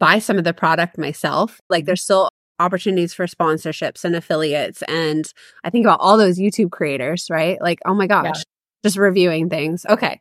buy 0.01 0.18
some 0.18 0.39
of 0.39 0.45
the 0.45 0.55
product 0.55 0.99
myself. 0.99 1.61
Like 1.68 1.83
mm-hmm. 1.83 1.87
there's 1.87 2.03
still 2.03 2.28
opportunities 2.59 3.14
for 3.14 3.26
sponsorships 3.26 4.05
and 4.05 4.16
affiliates. 4.16 4.83
And 4.89 5.33
I 5.62 5.70
think 5.70 5.87
about 5.87 6.01
all 6.01 6.18
those 6.18 6.39
YouTube 6.39 6.70
creators, 6.72 7.28
right? 7.31 7.61
Like, 7.61 7.78
oh 7.87 7.95
my 7.95 8.07
gosh, 8.09 8.26
Yeah. 8.26 8.43
just 8.85 8.97
reviewing 8.99 9.49
things. 9.49 9.87
Okay. 9.87 10.20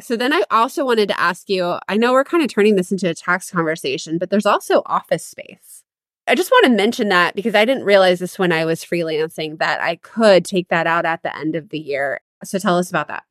So 0.00 0.16
then 0.16 0.32
I 0.32 0.42
also 0.50 0.84
wanted 0.84 1.08
to 1.08 1.20
ask 1.20 1.48
you 1.48 1.78
I 1.88 1.96
know 1.96 2.12
we're 2.12 2.24
kind 2.24 2.42
of 2.42 2.52
turning 2.52 2.76
this 2.76 2.92
into 2.92 3.08
a 3.08 3.14
tax 3.14 3.50
conversation, 3.50 4.18
but 4.18 4.30
there's 4.30 4.46
also 4.46 4.82
office 4.86 5.24
space. 5.24 5.82
I 6.26 6.34
just 6.34 6.50
want 6.50 6.66
to 6.66 6.70
mention 6.70 7.08
that 7.08 7.34
because 7.34 7.54
I 7.54 7.64
didn't 7.64 7.84
realize 7.84 8.20
this 8.20 8.38
when 8.38 8.52
I 8.52 8.64
was 8.64 8.84
freelancing 8.84 9.58
that 9.58 9.80
I 9.80 9.96
could 9.96 10.44
take 10.44 10.68
that 10.68 10.86
out 10.86 11.04
at 11.04 11.22
the 11.22 11.36
end 11.36 11.56
of 11.56 11.70
the 11.70 11.78
year. 11.78 12.20
So 12.44 12.58
tell 12.58 12.78
us 12.78 12.88
about 12.88 13.08
that. 13.08 13.24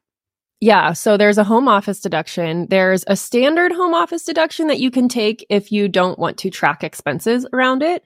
Yeah. 0.59 0.91
So 0.91 1.15
there's 1.15 1.38
a 1.38 1.45
home 1.45 1.70
office 1.70 2.01
deduction. 2.01 2.67
There's 2.70 3.05
a 3.07 3.15
standard 3.15 3.72
home 3.72 3.93
office 3.93 4.26
deduction 4.26 4.67
that 4.67 4.82
you 4.82 4.91
can 4.91 5.07
take 5.07 5.45
if 5.49 5.72
you 5.72 5.88
don't 5.88 6.20
want 6.20 6.38
to 6.39 6.49
track 6.49 6.84
expenses 6.84 7.45
around 7.53 7.82
it, 7.82 8.03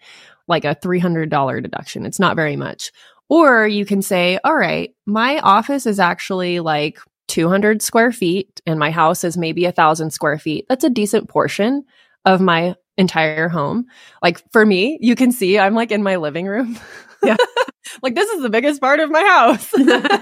like 0.47 0.64
a 0.64 0.76
$300 0.76 1.64
deduction. 1.64 2.05
It's 2.05 2.20
not 2.20 2.36
very 2.36 2.55
much. 2.55 2.91
Or 3.30 3.68
you 3.68 3.86
can 3.86 4.03
say, 4.03 4.39
all 4.43 4.55
right, 4.55 4.93
my 5.07 5.39
office 5.39 5.88
is 5.88 5.99
actually 5.99 6.59
like 6.59 6.99
200 7.34 7.82
square 7.82 8.12
feet 8.12 8.62
and 8.68 8.78
my 8.78 8.92
house 8.92 9.24
is 9.24 9.38
maybe 9.38 9.66
a 9.66 9.72
thousand 9.72 10.12
square 10.12 10.38
feet. 10.38 10.68
That's 10.70 10.84
a 10.84 10.90
decent 10.90 11.30
portion 11.30 11.84
of 12.26 12.40
my 12.40 12.76
entire 12.96 13.50
home. 13.50 13.88
Like 14.22 14.44
for 14.52 14.64
me, 14.64 15.00
you 15.02 15.16
can 15.16 15.32
see 15.32 15.58
I'm 15.58 15.74
like 15.74 15.92
in 15.92 16.04
my 16.04 16.18
living 16.18 16.46
room. 16.46 16.78
Yeah. 17.24 17.38
like 18.04 18.14
this 18.14 18.30
is 18.30 18.44
the 18.44 18.52
biggest 18.52 18.80
part 18.80 19.00
of 19.00 19.10
my 19.10 19.24
house. 19.24 19.72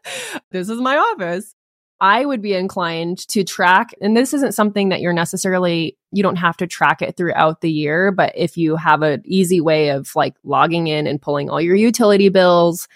this 0.50 0.68
is 0.68 0.80
my 0.80 0.96
office. 0.96 1.54
I 2.00 2.26
would 2.26 2.42
be 2.42 2.54
inclined 2.54 3.18
to 3.28 3.44
track, 3.44 3.94
and 4.00 4.16
this 4.16 4.34
isn't 4.34 4.56
something 4.56 4.88
that 4.88 5.00
you're 5.00 5.12
necessarily, 5.12 5.96
you 6.10 6.24
don't 6.24 6.34
have 6.34 6.56
to 6.56 6.66
track 6.66 7.00
it 7.00 7.16
throughout 7.16 7.60
the 7.60 7.70
year, 7.70 8.10
but 8.10 8.32
if 8.34 8.56
you 8.56 8.74
have 8.74 9.02
an 9.02 9.22
easy 9.24 9.60
way 9.60 9.90
of 9.90 10.10
like 10.16 10.34
logging 10.42 10.88
in 10.88 11.06
and 11.06 11.22
pulling 11.22 11.48
all 11.48 11.60
your 11.60 11.76
utility 11.76 12.28
bills, 12.28 12.88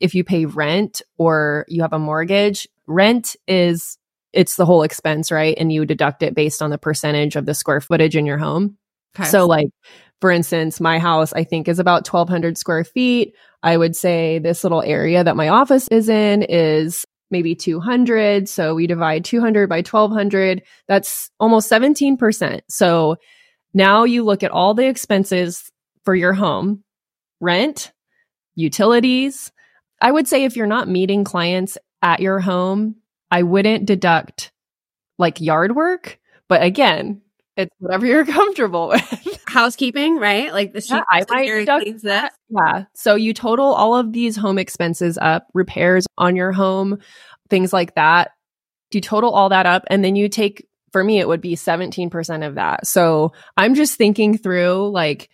if 0.00 0.14
you 0.14 0.24
pay 0.24 0.46
rent 0.46 1.02
or 1.18 1.64
you 1.68 1.82
have 1.82 1.92
a 1.92 1.98
mortgage, 1.98 2.66
rent 2.86 3.36
is, 3.46 3.98
it's 4.32 4.56
the 4.56 4.66
whole 4.66 4.82
expense, 4.82 5.30
right? 5.30 5.56
And 5.58 5.72
you 5.72 5.84
deduct 5.86 6.22
it 6.22 6.34
based 6.34 6.62
on 6.62 6.70
the 6.70 6.78
percentage 6.78 7.36
of 7.36 7.46
the 7.46 7.54
square 7.54 7.80
footage 7.80 8.16
in 8.16 8.26
your 8.26 8.38
home. 8.38 8.76
So, 9.26 9.46
like, 9.46 9.68
for 10.20 10.30
instance, 10.30 10.80
my 10.80 10.98
house, 10.98 11.32
I 11.32 11.44
think, 11.44 11.66
is 11.68 11.78
about 11.78 12.06
1,200 12.10 12.56
square 12.56 12.84
feet. 12.84 13.34
I 13.62 13.76
would 13.76 13.96
say 13.96 14.38
this 14.38 14.62
little 14.62 14.82
area 14.82 15.24
that 15.24 15.36
my 15.36 15.48
office 15.48 15.88
is 15.88 16.08
in 16.08 16.42
is 16.42 17.04
maybe 17.30 17.54
200. 17.54 18.48
So 18.48 18.74
we 18.74 18.86
divide 18.86 19.24
200 19.24 19.68
by 19.68 19.78
1,200. 19.78 20.62
That's 20.88 21.30
almost 21.38 21.70
17%. 21.70 22.60
So 22.68 23.16
Now 23.72 24.04
you 24.04 24.24
look 24.24 24.42
at 24.42 24.50
all 24.50 24.74
the 24.74 24.86
expenses 24.86 25.70
for 26.04 26.14
your 26.14 26.32
home, 26.32 26.82
rent, 27.40 27.92
utilities. 28.54 29.52
I 30.00 30.10
would 30.10 30.26
say 30.26 30.44
if 30.44 30.56
you're 30.56 30.66
not 30.66 30.88
meeting 30.88 31.24
clients 31.24 31.76
at 32.02 32.20
your 32.20 32.40
home, 32.40 32.96
I 33.30 33.42
wouldn't 33.42 33.86
deduct 33.86 34.52
like 35.18 35.40
yard 35.40 35.76
work. 35.76 36.18
But 36.48 36.62
again, 36.62 37.22
it's 37.56 37.74
whatever 37.78 38.06
you're 38.06 38.24
comfortable 38.26 38.88
with. 38.88 39.42
Housekeeping, 39.46 40.16
right? 40.16 40.52
Like 40.52 40.72
the 40.72 40.84
Yeah, 40.88 41.02
I 41.10 41.24
might 41.28 41.46
deduct 41.46 42.02
that. 42.02 42.32
Yeah. 42.48 42.84
So 42.94 43.14
you 43.14 43.34
total 43.34 43.66
all 43.66 43.96
of 43.96 44.12
these 44.12 44.36
home 44.36 44.58
expenses 44.58 45.18
up, 45.20 45.46
repairs 45.54 46.06
on 46.16 46.36
your 46.36 46.52
home, 46.52 46.98
things 47.48 47.72
like 47.72 47.94
that. 47.94 48.30
You 48.92 49.00
total 49.00 49.30
all 49.30 49.50
that 49.50 49.66
up 49.66 49.84
and 49.88 50.04
then 50.04 50.16
you 50.16 50.28
take, 50.28 50.66
for 50.92 51.04
me, 51.04 51.20
it 51.20 51.28
would 51.28 51.40
be 51.40 51.54
17% 51.54 52.46
of 52.46 52.56
that. 52.56 52.86
So 52.86 53.32
I'm 53.56 53.74
just 53.74 53.96
thinking 53.96 54.36
through 54.36 54.90
like, 54.90 55.28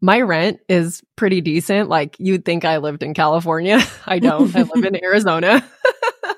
my 0.00 0.20
rent 0.20 0.60
is 0.68 1.02
pretty 1.16 1.40
decent. 1.40 1.88
Like 1.88 2.16
you'd 2.18 2.44
think 2.44 2.64
I 2.64 2.78
lived 2.78 3.02
in 3.02 3.14
California. 3.14 3.80
I 4.06 4.18
don't. 4.18 4.54
I 4.54 4.62
live 4.62 4.84
in 4.84 4.96
Arizona. 5.04 5.64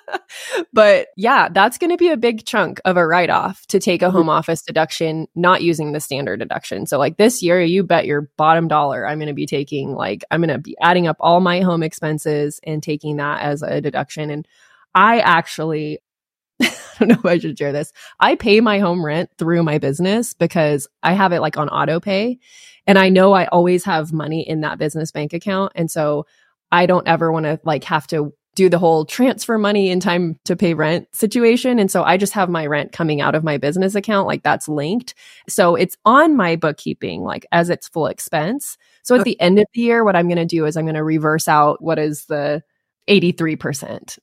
but 0.73 1.09
yeah, 1.17 1.49
that's 1.51 1.79
going 1.79 1.91
to 1.91 1.97
be 1.97 2.09
a 2.09 2.17
big 2.17 2.45
chunk 2.45 2.81
of 2.85 2.97
a 2.97 3.07
write 3.07 3.31
off 3.31 3.67
to 3.67 3.79
take 3.79 4.03
a 4.03 4.07
mm-hmm. 4.07 4.17
home 4.17 4.29
office 4.29 4.63
deduction, 4.63 5.27
not 5.35 5.63
using 5.63 5.93
the 5.93 6.01
standard 6.01 6.39
deduction. 6.39 6.87
So, 6.87 6.99
like 6.99 7.17
this 7.17 7.43
year, 7.43 7.61
you 7.61 7.83
bet 7.83 8.07
your 8.07 8.31
bottom 8.37 8.69
dollar, 8.69 9.07
I'm 9.07 9.19
going 9.19 9.29
to 9.29 9.35
be 9.35 9.47
taking, 9.47 9.93
like, 9.93 10.25
I'm 10.31 10.41
going 10.41 10.49
to 10.51 10.59
be 10.59 10.77
adding 10.81 11.07
up 11.07 11.17
all 11.21 11.41
my 11.41 11.61
home 11.61 11.83
expenses 11.83 12.61
and 12.65 12.83
taking 12.83 13.17
that 13.17 13.43
as 13.43 13.63
a 13.63 13.81
deduction. 13.81 14.31
And 14.31 14.47
I 14.95 15.21
actually, 15.21 16.01
don't 17.01 17.09
know 17.09 17.17
if 17.17 17.27
I 17.27 17.39
should 17.39 17.59
share 17.59 17.73
this. 17.73 17.93
I 18.21 18.37
pay 18.37 18.61
my 18.61 18.79
home 18.79 19.05
rent 19.05 19.31
through 19.39 19.65
my 19.65 19.79
business 19.79 20.35
because 20.35 20.89
I 21.03 21.15
have 21.15 21.33
it 21.33 21.41
like 21.41 21.59
on 21.59 21.69
auto 21.71 22.01
pay. 22.01 22.39
And 22.87 22.99
I 22.99 23.09
know 23.09 23.33
I 23.35 23.47
always 23.47 23.85
have 23.85 24.13
money 24.13 24.49
in 24.49 24.63
that 24.63 24.79
business 24.79 25.13
bank 25.13 25.33
account. 25.33 25.73
And 25.75 25.91
so 25.91 26.27
I 26.73 26.87
don't 26.87 27.09
ever 27.09 27.33
want 27.33 27.47
to 27.47 27.61
like 27.65 27.85
have 27.85 28.07
to 28.09 28.35
do 28.57 28.69
the 28.69 28.79
whole 28.79 29.05
transfer 29.05 29.59
money 29.59 29.91
in 29.91 30.01
time 30.01 30.39
to 30.45 30.57
pay 30.57 30.75
rent 30.75 31.09
situation. 31.15 31.79
And 31.79 31.91
so 31.91 32.03
I 32.05 32.17
just 32.19 32.33
have 32.35 32.51
my 32.51 32.67
rent 32.67 32.93
coming 32.93 33.21
out 33.21 33.35
of 33.37 33.45
my 33.45 33.59
business 33.59 33.95
account, 33.95 34.27
like 34.29 34.43
that's 34.43 34.69
linked. 34.69 35.15
So 35.49 35.77
it's 35.77 35.97
on 36.05 36.37
my 36.37 36.57
bookkeeping, 36.57 37.23
like 37.23 37.47
as 37.53 37.71
its 37.71 37.89
full 37.89 38.07
expense. 38.09 38.79
So 39.05 39.15
at 39.15 39.23
uh 39.23 39.25
the 39.25 39.41
end 39.41 39.59
of 39.61 39.67
the 39.75 39.81
year, 39.83 40.05
what 40.05 40.17
I'm 40.17 40.29
going 40.29 40.37
to 40.39 40.45
do 40.47 40.67
is 40.67 40.77
I'm 40.77 40.85
going 40.85 40.95
to 40.97 41.05
reverse 41.05 41.49
out 41.49 41.83
what 41.83 41.99
is 41.99 42.27
the 42.27 42.63
83%. 43.09 44.19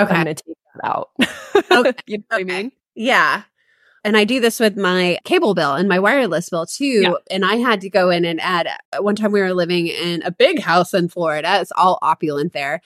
I'm 0.00 0.02
Okay. 0.04 0.14
going 0.16 0.26
to 0.26 0.34
take 0.34 0.56
that 0.74 0.86
out. 0.86 1.10
Okay. 1.72 1.92
you 2.06 2.18
know 2.18 2.24
what 2.30 2.40
I 2.40 2.44
mean? 2.44 2.72
Yeah. 2.94 3.42
And 4.02 4.16
I 4.16 4.24
do 4.24 4.40
this 4.40 4.58
with 4.58 4.76
my 4.76 5.18
cable 5.24 5.54
bill 5.54 5.74
and 5.74 5.88
my 5.88 5.98
wireless 5.98 6.48
bill 6.48 6.66
too. 6.66 7.02
Yeah. 7.02 7.12
And 7.30 7.44
I 7.44 7.56
had 7.56 7.80
to 7.82 7.90
go 7.90 8.10
in 8.10 8.24
and 8.24 8.40
add 8.40 8.66
uh, 8.66 9.02
one 9.02 9.14
time 9.14 9.30
we 9.30 9.40
were 9.40 9.52
living 9.54 9.86
in 9.88 10.22
a 10.22 10.30
big 10.30 10.60
house 10.60 10.94
in 10.94 11.08
Florida. 11.08 11.60
It's 11.60 11.72
all 11.76 11.98
opulent 12.02 12.52
there. 12.54 12.80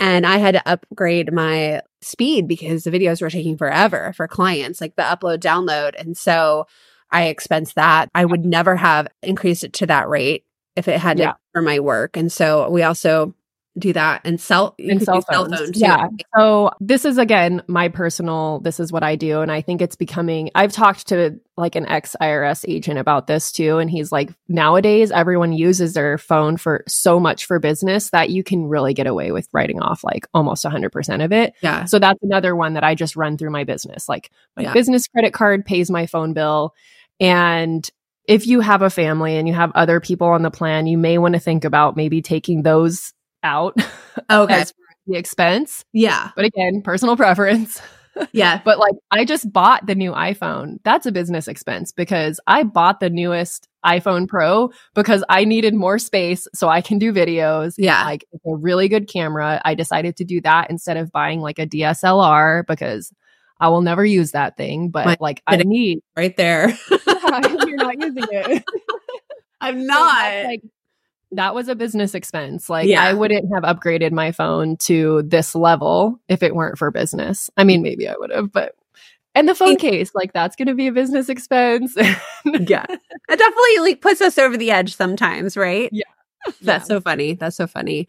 And 0.00 0.26
I 0.26 0.36
had 0.38 0.52
to 0.52 0.68
upgrade 0.68 1.32
my 1.32 1.80
speed 2.02 2.46
because 2.48 2.84
the 2.84 2.90
videos 2.90 3.22
were 3.22 3.30
taking 3.30 3.56
forever 3.56 4.12
for 4.14 4.28
clients, 4.28 4.80
like 4.80 4.96
the 4.96 5.02
upload 5.02 5.38
download. 5.38 5.94
And 5.98 6.16
so 6.16 6.66
I 7.10 7.26
expense 7.28 7.72
that. 7.74 8.10
I 8.14 8.24
would 8.24 8.44
never 8.44 8.76
have 8.76 9.08
increased 9.22 9.64
it 9.64 9.72
to 9.74 9.86
that 9.86 10.08
rate 10.08 10.44
if 10.74 10.88
it 10.88 10.98
had 11.00 11.18
Yeah. 11.18 11.34
for 11.52 11.62
my 11.62 11.78
work. 11.80 12.16
And 12.16 12.30
so 12.30 12.68
we 12.68 12.82
also 12.82 13.34
do 13.78 13.92
that 13.92 14.22
and 14.24 14.40
cell 14.40 14.74
you 14.78 14.90
and 14.90 15.02
cell 15.02 15.20
phones. 15.20 15.58
too. 15.72 15.78
yeah. 15.78 16.06
So 16.36 16.70
this 16.80 17.04
is 17.04 17.18
again 17.18 17.62
my 17.66 17.88
personal. 17.88 18.60
This 18.60 18.80
is 18.80 18.90
what 18.92 19.02
I 19.02 19.16
do, 19.16 19.40
and 19.42 19.52
I 19.52 19.60
think 19.60 19.82
it's 19.82 19.96
becoming. 19.96 20.50
I've 20.54 20.72
talked 20.72 21.08
to 21.08 21.38
like 21.58 21.74
an 21.76 21.86
ex 21.86 22.16
IRS 22.20 22.64
agent 22.68 22.98
about 22.98 23.26
this 23.26 23.52
too, 23.52 23.78
and 23.78 23.90
he's 23.90 24.10
like, 24.12 24.30
nowadays 24.48 25.10
everyone 25.10 25.52
uses 25.52 25.94
their 25.94 26.16
phone 26.18 26.56
for 26.56 26.84
so 26.88 27.20
much 27.20 27.44
for 27.44 27.58
business 27.58 28.10
that 28.10 28.30
you 28.30 28.42
can 28.42 28.66
really 28.66 28.94
get 28.94 29.06
away 29.06 29.30
with 29.32 29.48
writing 29.52 29.80
off 29.80 30.02
like 30.04 30.26
almost 30.32 30.64
hundred 30.66 30.90
percent 30.90 31.22
of 31.22 31.32
it. 31.32 31.54
Yeah. 31.62 31.84
So 31.84 31.98
that's 31.98 32.22
another 32.22 32.56
one 32.56 32.74
that 32.74 32.84
I 32.84 32.94
just 32.94 33.16
run 33.16 33.36
through 33.36 33.50
my 33.50 33.64
business. 33.64 34.08
Like 34.08 34.30
my 34.56 34.64
Yeah. 34.64 34.72
business 34.72 35.06
credit 35.06 35.32
card 35.34 35.64
pays 35.66 35.90
my 35.90 36.06
phone 36.06 36.32
bill, 36.32 36.72
and 37.20 37.88
if 38.28 38.46
you 38.46 38.60
have 38.60 38.82
a 38.82 38.90
family 38.90 39.36
and 39.36 39.46
you 39.46 39.54
have 39.54 39.70
other 39.76 40.00
people 40.00 40.26
on 40.28 40.42
the 40.42 40.50
plan, 40.50 40.86
you 40.86 40.98
may 40.98 41.16
want 41.16 41.34
to 41.34 41.40
think 41.40 41.64
about 41.64 41.96
maybe 41.96 42.20
taking 42.20 42.62
those 42.62 43.12
out 43.46 43.76
Okay. 44.30 44.64
the 45.06 45.16
expense. 45.16 45.84
Yeah. 45.92 46.30
But 46.36 46.44
again, 46.44 46.82
personal 46.82 47.16
preference. 47.16 47.80
Yeah. 48.32 48.62
But 48.64 48.78
like, 48.78 48.94
I 49.10 49.26
just 49.26 49.52
bought 49.52 49.84
the 49.86 49.94
new 49.94 50.12
iPhone. 50.12 50.78
That's 50.84 51.04
a 51.04 51.12
business 51.12 51.48
expense 51.48 51.92
because 51.92 52.40
I 52.46 52.62
bought 52.62 52.98
the 52.98 53.10
newest 53.10 53.68
iPhone 53.84 54.26
Pro 54.26 54.70
because 54.94 55.22
I 55.28 55.44
needed 55.44 55.74
more 55.74 55.98
space 55.98 56.48
so 56.54 56.66
I 56.66 56.80
can 56.80 56.98
do 56.98 57.12
videos. 57.12 57.74
Yeah. 57.76 58.02
Like, 58.06 58.24
it's 58.32 58.46
a 58.46 58.56
really 58.56 58.88
good 58.88 59.06
camera. 59.06 59.60
I 59.66 59.74
decided 59.74 60.16
to 60.16 60.24
do 60.24 60.40
that 60.40 60.70
instead 60.70 60.96
of 60.96 61.12
buying 61.12 61.40
like 61.42 61.58
a 61.58 61.66
DSLR 61.66 62.66
because 62.66 63.12
I 63.60 63.68
will 63.68 63.82
never 63.82 64.02
use 64.02 64.30
that 64.30 64.56
thing. 64.56 64.88
But 64.88 65.04
My- 65.04 65.16
like, 65.20 65.42
I 65.46 65.58
need, 65.58 66.00
Right 66.16 66.34
there. 66.38 66.70
you're 67.06 67.76
not 67.76 68.00
using 68.00 68.24
it. 68.30 68.64
I'm 69.60 69.86
not. 69.86 70.22
that's, 70.22 70.46
like 70.46 70.62
that 71.32 71.54
was 71.54 71.68
a 71.68 71.74
business 71.74 72.14
expense. 72.14 72.68
Like 72.70 72.88
Yeah. 72.88 73.02
I 73.02 73.12
wouldn't 73.14 73.46
have 73.54 73.64
upgraded 73.64 74.12
my 74.12 74.32
phone 74.32 74.76
to 74.78 75.22
this 75.22 75.54
level 75.54 76.20
if 76.28 76.42
it 76.42 76.54
weren't 76.54 76.78
for 76.78 76.90
business. 76.90 77.50
I 77.56 77.64
mean, 77.64 77.82
maybe 77.82 78.08
I 78.08 78.14
would 78.16 78.30
have, 78.30 78.52
but 78.52 78.74
and 79.34 79.48
the 79.48 79.54
phone 79.54 79.76
case, 79.76 80.14
like 80.14 80.32
that's 80.32 80.56
going 80.56 80.68
to 80.68 80.74
be 80.74 80.86
a 80.86 80.92
business 80.92 81.28
expense. 81.28 81.94
yeah. 81.96 82.86
It 82.88 83.38
definitely 83.38 83.78
like 83.80 84.00
puts 84.00 84.20
us 84.22 84.38
over 84.38 84.56
the 84.56 84.70
edge 84.70 84.94
sometimes, 84.96 85.56
right? 85.56 85.90
Yeah. 85.92 86.04
That's 86.62 86.84
Yeah. 86.84 86.96
so 86.96 87.00
funny. 87.02 87.34
That's 87.34 87.56
so 87.56 87.66
funny. 87.66 88.08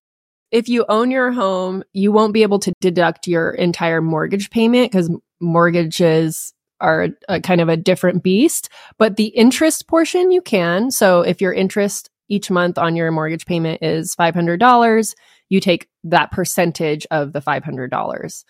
if 0.51 0.69
you 0.69 0.85
own 0.87 1.11
your 1.11 1.31
home, 1.33 1.83
you 1.91 2.11
won't 2.13 2.33
be 2.33 2.43
able 2.43 2.59
to 2.59 2.71
deduct 2.79 3.27
your 3.27 3.49
entire 3.51 4.01
mortgage 4.01 4.49
payment 4.51 4.89
because 4.91 5.09
mortgages 5.41 6.53
are 6.79 7.09
a 7.27 7.41
kind 7.41 7.59
of 7.59 7.67
a 7.67 7.75
different 7.75 8.23
beast. 8.23 8.69
But 8.97 9.17
the 9.17 9.27
interest 9.29 9.87
portion 9.87 10.31
you 10.31 10.41
can. 10.41 10.91
So 10.91 11.21
if 11.21 11.41
your 11.41 11.51
interest 11.51 12.09
each 12.29 12.49
month 12.51 12.77
on 12.77 12.95
your 12.95 13.11
mortgage 13.11 13.45
payment 13.45 13.81
is 13.81 14.15
$500, 14.15 15.15
you 15.49 15.59
take 15.59 15.89
that 16.05 16.31
percentage 16.31 17.07
of 17.11 17.33
the 17.33 17.41
$500. 17.41 18.43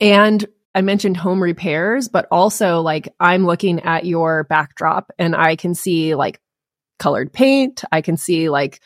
And 0.00 0.46
I 0.74 0.80
mentioned 0.80 1.16
home 1.16 1.42
repairs, 1.42 2.08
but 2.08 2.26
also 2.30 2.80
like 2.80 3.12
I'm 3.20 3.46
looking 3.46 3.80
at 3.80 4.06
your 4.06 4.44
backdrop 4.44 5.10
and 5.18 5.36
I 5.36 5.56
can 5.56 5.74
see 5.74 6.14
like 6.14 6.40
colored 6.98 7.32
paint. 7.32 7.84
I 7.92 8.00
can 8.00 8.16
see 8.16 8.48
like 8.48 8.80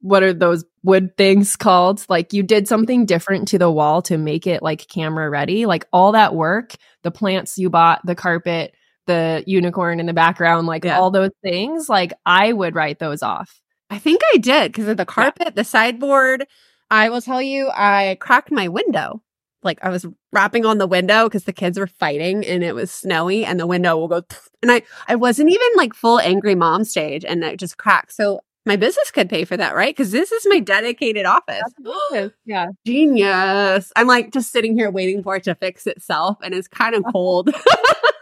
what 0.00 0.22
are 0.22 0.34
those 0.34 0.66
wood 0.82 1.16
things 1.16 1.56
called? 1.56 2.04
Like 2.10 2.34
you 2.34 2.42
did 2.42 2.68
something 2.68 3.06
different 3.06 3.48
to 3.48 3.58
the 3.58 3.70
wall 3.70 4.02
to 4.02 4.18
make 4.18 4.46
it 4.46 4.62
like 4.62 4.86
camera 4.86 5.30
ready. 5.30 5.64
Like 5.64 5.86
all 5.94 6.12
that 6.12 6.34
work, 6.34 6.74
the 7.02 7.10
plants 7.10 7.56
you 7.56 7.70
bought, 7.70 8.04
the 8.04 8.14
carpet, 8.14 8.74
the 9.06 9.44
unicorn 9.46 10.00
in 10.00 10.06
the 10.06 10.12
background, 10.12 10.66
like 10.66 10.84
Yeah. 10.84 10.98
all 10.98 11.10
those 11.10 11.30
things, 11.42 11.88
like 11.88 12.12
I 12.26 12.52
would 12.52 12.74
write 12.74 12.98
those 12.98 13.22
off. 13.22 13.60
I 13.90 13.98
think 13.98 14.20
I 14.34 14.38
did 14.38 14.72
because 14.72 14.88
of 14.88 14.96
the 14.96 15.04
carpet, 15.06 15.54
the 15.56 15.64
sideboard. 15.64 16.46
I 16.90 17.08
will 17.10 17.20
tell 17.20 17.42
you, 17.42 17.70
I 17.74 18.16
cracked 18.20 18.50
my 18.50 18.68
window. 18.68 19.22
Like 19.62 19.78
I 19.82 19.88
was 19.88 20.04
rapping 20.32 20.66
on 20.66 20.78
the 20.78 20.86
window 20.86 21.24
because 21.24 21.44
the 21.44 21.52
kids 21.52 21.78
were 21.78 21.86
fighting 21.86 22.44
and 22.44 22.62
it 22.62 22.74
was 22.74 22.90
snowy 22.90 23.44
and 23.46 23.58
the 23.58 23.66
window 23.66 23.96
will 23.96 24.08
go 24.08 24.22
and 24.62 24.70
I 24.70 24.82
I 25.08 25.14
wasn't 25.16 25.50
even 25.50 25.68
like 25.76 25.94
full 25.94 26.18
angry 26.20 26.54
mom 26.54 26.84
stage 26.84 27.24
and 27.24 27.42
it 27.44 27.58
just 27.58 27.78
cracked. 27.78 28.12
So 28.12 28.40
my 28.66 28.76
business 28.76 29.10
could 29.10 29.28
pay 29.28 29.44
for 29.44 29.56
that, 29.58 29.74
right? 29.74 29.94
Because 29.94 30.10
this 30.10 30.32
is 30.32 30.46
my 30.48 30.58
dedicated 30.58 31.26
office. 31.26 31.62
yeah. 32.44 32.68
Genius. 32.86 33.92
I'm 33.96 34.06
like 34.06 34.32
just 34.32 34.52
sitting 34.52 34.74
here 34.76 34.90
waiting 34.90 35.22
for 35.22 35.36
it 35.36 35.44
to 35.44 35.54
fix 35.54 35.86
itself 35.86 36.38
and 36.42 36.54
it's 36.54 36.68
kind 36.68 36.94
of 36.94 37.04
cold. 37.12 37.50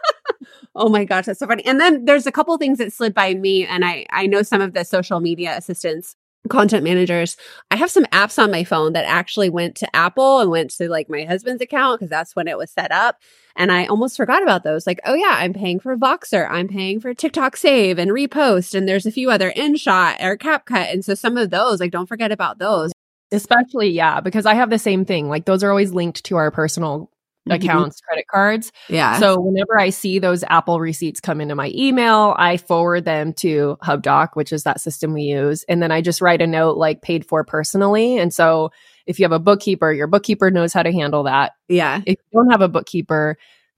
oh 0.75 0.89
my 0.89 1.05
gosh, 1.05 1.25
that's 1.25 1.39
so 1.39 1.47
funny. 1.47 1.65
And 1.65 1.79
then 1.79 2.05
there's 2.05 2.25
a 2.25 2.31
couple 2.31 2.57
things 2.57 2.77
that 2.79 2.93
slid 2.93 3.13
by 3.13 3.33
me 3.33 3.65
and 3.65 3.85
I 3.85 4.05
I 4.09 4.27
know 4.27 4.43
some 4.43 4.61
of 4.61 4.73
the 4.73 4.83
social 4.83 5.19
media 5.19 5.55
assistants 5.57 6.15
content 6.49 6.83
managers. 6.83 7.37
I 7.71 7.77
have 7.77 7.91
some 7.91 8.05
apps 8.05 8.41
on 8.41 8.51
my 8.51 8.63
phone 8.63 8.93
that 8.93 9.05
actually 9.05 9.49
went 9.49 9.75
to 9.77 9.95
Apple 9.95 10.39
and 10.39 10.49
went 10.49 10.71
to 10.71 10.89
like 10.89 11.09
my 11.09 11.23
husband's 11.23 11.61
account 11.61 11.99
because 11.99 12.09
that's 12.09 12.35
when 12.35 12.47
it 12.47 12.57
was 12.57 12.71
set 12.71 12.91
up. 12.91 13.17
And 13.55 13.71
I 13.71 13.85
almost 13.85 14.17
forgot 14.17 14.43
about 14.43 14.63
those. 14.63 14.85
Like, 14.85 14.99
oh 15.05 15.13
yeah, 15.13 15.35
I'm 15.37 15.53
paying 15.53 15.79
for 15.79 15.95
Voxer. 15.95 16.47
I'm 16.49 16.67
paying 16.67 16.99
for 16.99 17.13
TikTok 17.13 17.55
Save 17.55 17.97
and 17.97 18.11
Repost. 18.11 18.75
And 18.75 18.87
there's 18.87 19.05
a 19.05 19.11
few 19.11 19.31
other 19.31 19.51
InShot 19.51 20.21
or 20.21 20.37
CapCut. 20.37 20.91
And 20.91 21.05
so 21.05 21.15
some 21.15 21.37
of 21.37 21.49
those, 21.49 21.79
like, 21.79 21.91
don't 21.91 22.07
forget 22.07 22.31
about 22.31 22.59
those. 22.59 22.91
Especially, 23.31 23.89
yeah, 23.89 24.19
because 24.19 24.45
I 24.45 24.53
have 24.53 24.69
the 24.69 24.77
same 24.77 25.05
thing. 25.05 25.27
Like 25.29 25.45
those 25.45 25.63
are 25.63 25.69
always 25.69 25.91
linked 25.91 26.23
to 26.25 26.35
our 26.35 26.51
personal. 26.51 27.09
Mm-hmm. 27.49 27.61
accounts, 27.61 27.99
credit 27.99 28.25
cards. 28.29 28.71
Yeah. 28.87 29.19
So 29.19 29.37
whenever 29.37 29.77
I 29.77 29.89
see 29.89 30.17
those 30.17 30.43
Apple 30.45 30.79
receipts 30.79 31.19
come 31.19 31.41
into 31.41 31.55
my 31.55 31.71
email, 31.75 32.35
I 32.37 32.55
forward 32.55 33.03
them 33.03 33.33
to 33.33 33.77
HubDoc, 33.83 34.29
which 34.35 34.53
is 34.53 34.63
that 34.63 34.79
system 34.79 35.11
we 35.13 35.23
use. 35.23 35.65
And 35.67 35.83
then 35.83 35.91
I 35.91 36.01
just 36.01 36.21
write 36.21 36.41
a 36.41 36.47
note 36.47 36.77
like 36.77 37.01
paid 37.01 37.25
for 37.25 37.43
personally. 37.43 38.17
And 38.17 38.33
so 38.33 38.71
if 39.05 39.19
you 39.19 39.25
have 39.25 39.33
a 39.33 39.39
bookkeeper, 39.39 39.91
your 39.91 40.07
bookkeeper 40.07 40.51
knows 40.51 40.71
how 40.71 40.83
to 40.83 40.91
handle 40.93 41.23
that. 41.23 41.51
yeah. 41.67 42.01
If 42.05 42.17
you 42.31 42.39
don't 42.39 42.51
have 42.51 42.61
a 42.61 42.69
bookkeeper, 42.69 43.37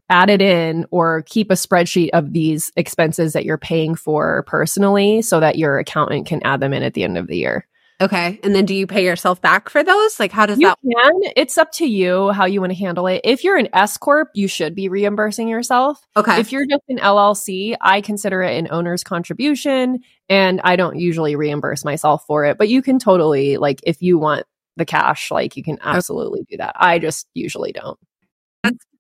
add 0.10 0.30
it 0.30 0.44
in 0.44 0.86
or 0.92 1.24
keep 1.24 1.50
a 1.50 1.56
spreadsheet 1.56 2.10
of 2.14 2.34
these 2.34 2.72
expenses 2.76 3.34
that 3.34 3.46
you're 3.46 3.58
paying 3.58 3.96
for 3.96 4.44
personally 4.44 5.24
so 5.24 5.40
that 5.40 5.58
your 5.58 5.80
accountant 5.80 6.28
can 6.28 6.44
add 6.44 6.60
them 6.60 6.74
in 6.74 6.84
at 6.84 6.94
the 6.94 7.04
end 7.04 7.18
of 7.18 7.26
the 7.26 7.38
year. 7.38 7.68
Okay. 8.02 8.40
And 8.44 8.54
then 8.54 8.66
do 8.66 8.76
you 8.76 8.88
pay 8.88 9.06
yourself 9.06 9.42
back 9.42 9.70
for 9.70 9.84
those? 9.84 10.20
Like 10.20 10.32
how 10.32 10.46
does 10.46 10.60
You 10.60 10.68
that 10.68 10.80
can. 10.82 11.32
It's 11.36 11.58
up 11.58 11.72
to 11.74 11.86
you 11.86 12.32
how 12.32 12.46
you 12.46 12.60
want 12.60 12.74
to 12.74 12.78
handle 12.78 13.08
it. 13.08 13.22
If 13.24 13.44
you're 13.44 13.58
an 13.58 13.70
S 13.74 13.98
corp, 13.98 14.30
you 14.34 14.48
should 14.48 14.76
be 14.76 14.90
reimbursing 14.90 15.48
yourself. 15.48 16.06
Okay. 16.18 16.40
If 16.40 16.52
you're 16.52 16.66
just 16.66 16.84
an 16.90 16.98
LLC, 16.98 17.76
I 17.80 18.02
consider 18.02 18.44
it 18.44 18.58
an 18.58 18.68
owner's 18.70 19.04
contribution 19.04 20.00
and 20.28 20.60
I 20.62 20.76
don't 20.76 21.00
usually 21.00 21.36
reimburse 21.36 21.86
myself 21.86 22.26
for 22.28 22.44
it, 22.46 22.58
but 22.58 22.68
you 22.68 22.82
can 22.82 23.00
totally 23.00 23.58
like 23.58 23.80
if 23.84 24.02
you 24.02 24.18
want 24.18 24.46
the 24.76 24.86
cash, 24.86 25.32
like 25.32 25.56
you 25.56 25.64
can 25.64 25.78
absolutely 25.82 26.46
do 26.50 26.58
that. 26.58 26.76
I 26.78 27.00
just 27.00 27.28
usually 27.34 27.72
don't. 27.72 27.98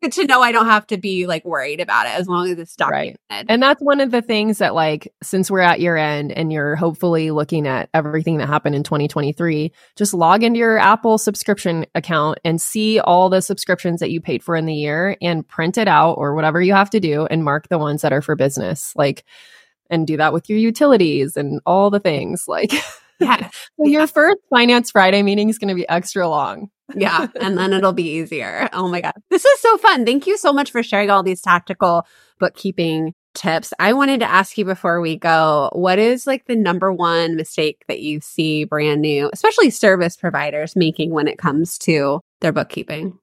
Good 0.06 0.12
to 0.22 0.28
know 0.28 0.40
I 0.40 0.52
don't 0.52 0.68
have 0.68 0.86
to 0.88 0.98
be 0.98 1.26
like 1.26 1.44
worried 1.46 1.80
about 1.80 2.06
it 2.06 2.12
as 2.14 2.28
long 2.28 2.48
as 2.48 2.60
it's 2.60 2.76
Right. 2.80 3.18
documented. 3.28 3.50
And 3.50 3.64
that's 3.64 3.82
one 3.82 4.00
of 4.00 4.12
the 4.12 4.22
things 4.22 4.60
that, 4.60 4.76
like, 4.76 5.12
since 5.24 5.50
we're 5.50 5.62
at 5.62 5.80
year 5.80 5.98
end 5.98 6.32
and 6.32 6.52
you're 6.54 6.76
hopefully 6.76 7.32
looking 7.32 7.66
at 7.68 7.90
everything 7.92 8.38
that 8.38 8.48
happened 8.48 8.76
in 8.76 8.84
2023, 8.84 9.72
just 9.96 10.14
log 10.14 10.44
into 10.44 10.60
your 10.60 10.78
Apple 10.78 11.18
subscription 11.18 11.88
account 11.96 12.38
and 12.46 12.62
see 12.62 13.00
all 13.00 13.30
the 13.30 13.42
subscriptions 13.42 14.00
that 14.00 14.12
you 14.12 14.22
paid 14.22 14.44
for 14.44 14.56
in 14.56 14.68
the 14.68 14.76
year 14.76 15.18
and 15.24 15.48
print 15.48 15.76
it 15.76 15.88
out 15.88 16.14
or 16.14 16.36
whatever 16.36 16.62
you 16.62 16.74
have 16.74 16.92
to 16.92 17.00
do 17.00 17.26
and 17.26 17.44
mark 17.44 17.68
the 17.70 17.80
ones 17.80 18.04
that 18.04 18.14
are 18.14 18.22
for 18.22 18.36
business. 18.36 18.94
Like, 18.96 19.24
and 19.90 20.06
do 20.06 20.18
that 20.18 20.34
with 20.34 20.52
your 20.52 20.60
utilities 20.60 21.36
and 21.36 21.62
all 21.66 21.90
the 21.90 22.00
things. 22.00 22.48
Like, 22.48 22.72
yeah. 23.20 23.50
so 23.80 23.88
your 23.88 24.08
first 24.08 24.38
Finance 24.50 24.92
Friday 24.92 25.24
meeting 25.24 25.50
is 25.50 25.58
going 25.58 25.70
to 25.70 25.76
be 25.76 25.88
extra 25.88 26.28
long. 26.28 26.70
Yeah. 26.96 27.28
And 27.40 27.58
then 27.58 27.74
it'll 27.74 27.94
be 27.94 28.18
easier. 28.18 28.70
Oh 28.74 28.88
my 28.88 29.02
God. 29.02 29.14
This 29.30 29.44
is 29.44 29.60
so 29.60 29.78
fun. 29.78 30.06
Thank 30.06 30.28
you 30.28 30.38
so 30.38 30.54
much 30.54 30.72
for 30.72 30.84
sharing 30.84 31.10
all 31.10 31.24
these 31.24 31.42
tactical 31.42 32.06
bookkeeping 32.40 33.14
tips. 33.34 33.74
I 33.80 33.94
wanted 33.94 34.20
to 34.22 34.30
ask 34.30 34.58
you 34.58 34.66
before 34.66 35.02
we 35.02 35.18
go, 35.18 35.70
what 35.74 36.00
is 36.00 36.26
like 36.28 36.46
the 36.46 36.56
number 36.56 36.92
one 36.94 37.36
mistake 37.36 37.84
that 37.88 38.02
you 38.02 38.22
see 38.22 38.66
brand 38.66 39.02
new, 39.02 39.30
especially 39.34 39.70
service 39.70 40.16
providers 40.16 40.76
making 40.76 41.12
when 41.12 41.28
it 41.28 41.38
comes 41.38 41.78
to 41.80 42.22
their 42.42 42.54
bookkeeping? 42.54 43.18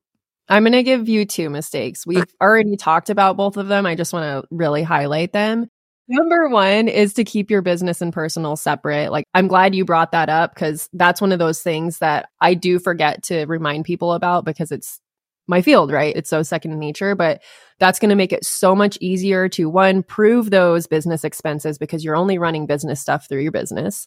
I'm 0.48 0.64
going 0.64 0.72
to 0.72 0.82
give 0.82 1.08
you 1.08 1.24
two 1.24 1.48
mistakes. 1.48 2.06
We've 2.06 2.26
already 2.40 2.76
talked 2.76 3.10
about 3.10 3.36
both 3.36 3.56
of 3.56 3.68
them. 3.68 3.86
I 3.86 3.94
just 3.94 4.12
want 4.12 4.24
to 4.24 4.48
really 4.54 4.82
highlight 4.82 5.32
them. 5.32 5.68
Number 6.08 6.48
one 6.48 6.88
is 6.88 7.14
to 7.14 7.24
keep 7.24 7.50
your 7.50 7.62
business 7.62 8.02
and 8.02 8.12
personal 8.12 8.56
separate. 8.56 9.12
Like, 9.12 9.24
I'm 9.34 9.48
glad 9.48 9.74
you 9.74 9.84
brought 9.84 10.12
that 10.12 10.28
up 10.28 10.54
because 10.54 10.88
that's 10.92 11.20
one 11.20 11.32
of 11.32 11.38
those 11.38 11.62
things 11.62 11.98
that 11.98 12.28
I 12.40 12.54
do 12.54 12.78
forget 12.78 13.22
to 13.24 13.46
remind 13.46 13.84
people 13.84 14.12
about 14.12 14.44
because 14.44 14.72
it's 14.72 15.00
my 15.46 15.62
field, 15.62 15.90
right? 15.90 16.14
It's 16.16 16.30
so 16.30 16.42
second 16.42 16.78
nature, 16.78 17.14
but 17.14 17.42
that's 17.78 17.98
going 17.98 18.10
to 18.10 18.16
make 18.16 18.32
it 18.32 18.44
so 18.44 18.74
much 18.74 18.98
easier 19.00 19.48
to 19.50 19.68
one, 19.68 20.02
prove 20.02 20.50
those 20.50 20.86
business 20.86 21.24
expenses 21.24 21.78
because 21.78 22.04
you're 22.04 22.16
only 22.16 22.38
running 22.38 22.66
business 22.66 23.00
stuff 23.00 23.28
through 23.28 23.42
your 23.42 23.52
business. 23.52 24.06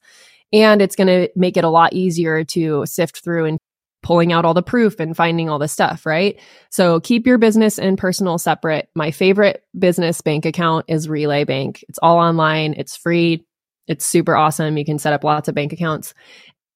And 0.53 0.81
it's 0.81 0.95
going 0.95 1.07
to 1.07 1.29
make 1.35 1.57
it 1.57 1.63
a 1.63 1.69
lot 1.69 1.93
easier 1.93 2.43
to 2.45 2.85
sift 2.85 3.23
through 3.23 3.45
and 3.45 3.59
pulling 4.05 4.31
out 4.31 4.45
all 4.45 4.53
the 4.53 4.61
proof 4.61 4.99
and 4.99 5.17
finding 5.17 5.49
all 5.49 5.57
the 5.57 5.67
stuff, 5.67 6.05
right? 6.05 6.39
So 6.69 6.99
keep 6.99 7.25
your 7.25 7.39
business 7.39 7.79
and 7.79 7.97
personal 7.97 8.37
separate. 8.37 8.87
My 8.93 9.09
favorite 9.09 9.63
business 9.77 10.21
bank 10.21 10.45
account 10.45 10.85
is 10.87 11.09
Relay 11.09 11.43
Bank. 11.43 11.83
It's 11.89 11.97
all 12.03 12.19
online, 12.19 12.75
it's 12.77 12.95
free, 12.95 13.47
it's 13.87 14.05
super 14.05 14.35
awesome. 14.35 14.77
You 14.77 14.85
can 14.85 14.99
set 14.99 15.13
up 15.13 15.23
lots 15.23 15.47
of 15.47 15.55
bank 15.55 15.73
accounts. 15.73 16.13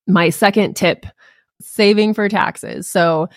My 0.08 0.32
second 0.32 0.76
tip 0.76 1.06
saving 1.62 2.16
for 2.16 2.28
taxes. 2.30 2.90
So 2.90 3.30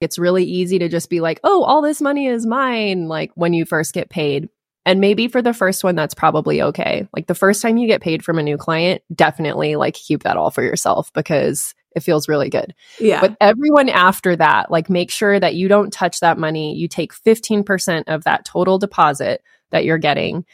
it's 0.00 0.16
really 0.16 0.44
easy 0.44 0.78
to 0.78 0.88
just 0.88 1.10
be 1.10 1.18
like, 1.18 1.40
oh, 1.42 1.64
all 1.64 1.82
this 1.82 2.00
money 2.00 2.28
is 2.28 2.46
mine, 2.46 3.08
like 3.08 3.32
when 3.34 3.52
you 3.52 3.64
first 3.64 3.92
get 3.92 4.10
paid. 4.10 4.48
And 4.86 5.00
maybe 5.00 5.26
for 5.26 5.42
the 5.42 5.52
first 5.52 5.82
one, 5.82 5.96
that's 5.96 6.14
probably 6.14 6.62
okay. 6.62 7.08
Like 7.12 7.26
the 7.26 7.34
first 7.34 7.62
time 7.62 7.78
you 7.78 7.88
get 7.88 8.00
paid 8.00 8.24
from 8.24 8.38
a 8.38 8.44
new 8.44 8.56
client, 8.56 9.02
definitely 9.12 9.74
like 9.74 9.94
keep 9.94 10.22
that 10.22 10.36
all 10.36 10.52
for 10.52 10.62
yourself 10.62 11.12
because 11.14 11.74
it 11.94 12.00
feels 12.00 12.28
really 12.28 12.48
good. 12.48 12.74
Yeah. 12.98 13.20
But 13.20 13.36
everyone 13.40 13.88
after 13.88 14.36
that, 14.36 14.70
like 14.70 14.88
make 14.88 15.10
sure 15.10 15.38
that 15.40 15.54
you 15.54 15.68
don't 15.68 15.92
touch 15.92 16.20
that 16.20 16.38
money. 16.38 16.74
You 16.74 16.88
take 16.88 17.12
15% 17.12 18.04
of 18.06 18.24
that 18.24 18.44
total 18.44 18.78
deposit 18.78 19.42
that 19.70 19.84
you're 19.84 19.98
getting 19.98 20.44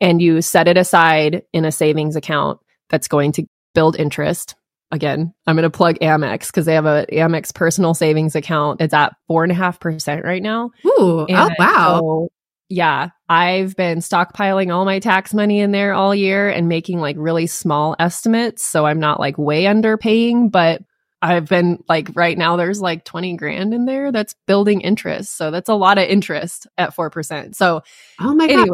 and 0.00 0.20
you 0.20 0.42
set 0.42 0.68
it 0.68 0.76
aside 0.76 1.42
in 1.52 1.64
a 1.64 1.72
savings 1.72 2.16
account 2.16 2.60
that's 2.88 3.08
going 3.08 3.32
to 3.32 3.46
build 3.74 3.96
interest. 3.96 4.54
Again, 4.92 5.32
I'm 5.46 5.54
going 5.54 5.62
to 5.62 5.70
plug 5.70 5.98
Amex 6.00 6.48
because 6.48 6.66
they 6.66 6.74
have 6.74 6.86
a 6.86 7.06
Amex 7.12 7.54
personal 7.54 7.94
savings 7.94 8.34
account. 8.34 8.80
It's 8.80 8.94
at 8.94 9.14
four 9.28 9.44
and 9.44 9.52
a 9.52 9.54
half 9.54 9.78
percent 9.78 10.24
right 10.24 10.42
now. 10.42 10.72
Ooh. 10.84 11.26
Oh, 11.28 11.50
wow. 11.58 12.00
so, 12.00 12.28
yeah, 12.70 13.08
I've 13.28 13.74
been 13.74 13.98
stockpiling 13.98 14.72
all 14.72 14.84
my 14.84 15.00
tax 15.00 15.34
money 15.34 15.58
in 15.58 15.72
there 15.72 15.92
all 15.92 16.14
year 16.14 16.48
and 16.48 16.68
making 16.68 17.00
like 17.00 17.16
really 17.18 17.48
small 17.48 17.96
estimates. 17.98 18.64
So 18.64 18.86
I'm 18.86 19.00
not 19.00 19.18
like 19.18 19.36
way 19.36 19.64
underpaying, 19.64 20.52
but 20.52 20.80
I've 21.20 21.48
been 21.48 21.82
like 21.88 22.10
right 22.14 22.38
now 22.38 22.56
there's 22.56 22.80
like 22.80 23.04
20 23.04 23.36
grand 23.36 23.74
in 23.74 23.86
there 23.86 24.12
that's 24.12 24.36
building 24.46 24.82
interest. 24.82 25.36
So 25.36 25.50
that's 25.50 25.68
a 25.68 25.74
lot 25.74 25.98
of 25.98 26.04
interest 26.04 26.68
at 26.78 26.94
4%. 26.94 27.56
So 27.56 27.82
oh 28.20 28.34
my 28.34 28.46
God. 28.46 28.68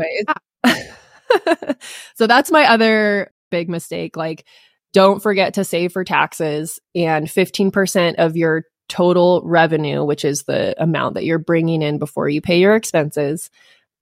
anyways, 0.66 1.74
so 2.14 2.26
that's 2.26 2.50
my 2.50 2.70
other 2.70 3.32
big 3.50 3.70
mistake. 3.70 4.14
Like, 4.14 4.44
don't 4.92 5.22
forget 5.22 5.54
to 5.54 5.64
save 5.64 5.92
for 5.92 6.04
taxes 6.04 6.78
and 6.94 7.26
15% 7.26 8.16
of 8.18 8.36
your 8.36 8.64
total 8.88 9.42
revenue, 9.44 10.04
which 10.04 10.24
is 10.24 10.44
the 10.44 10.80
amount 10.80 11.14
that 11.14 11.24
you're 11.24 11.38
bringing 11.38 11.82
in 11.82 11.98
before 11.98 12.28
you 12.28 12.40
pay 12.40 12.60
your 12.60 12.76
expenses. 12.76 13.50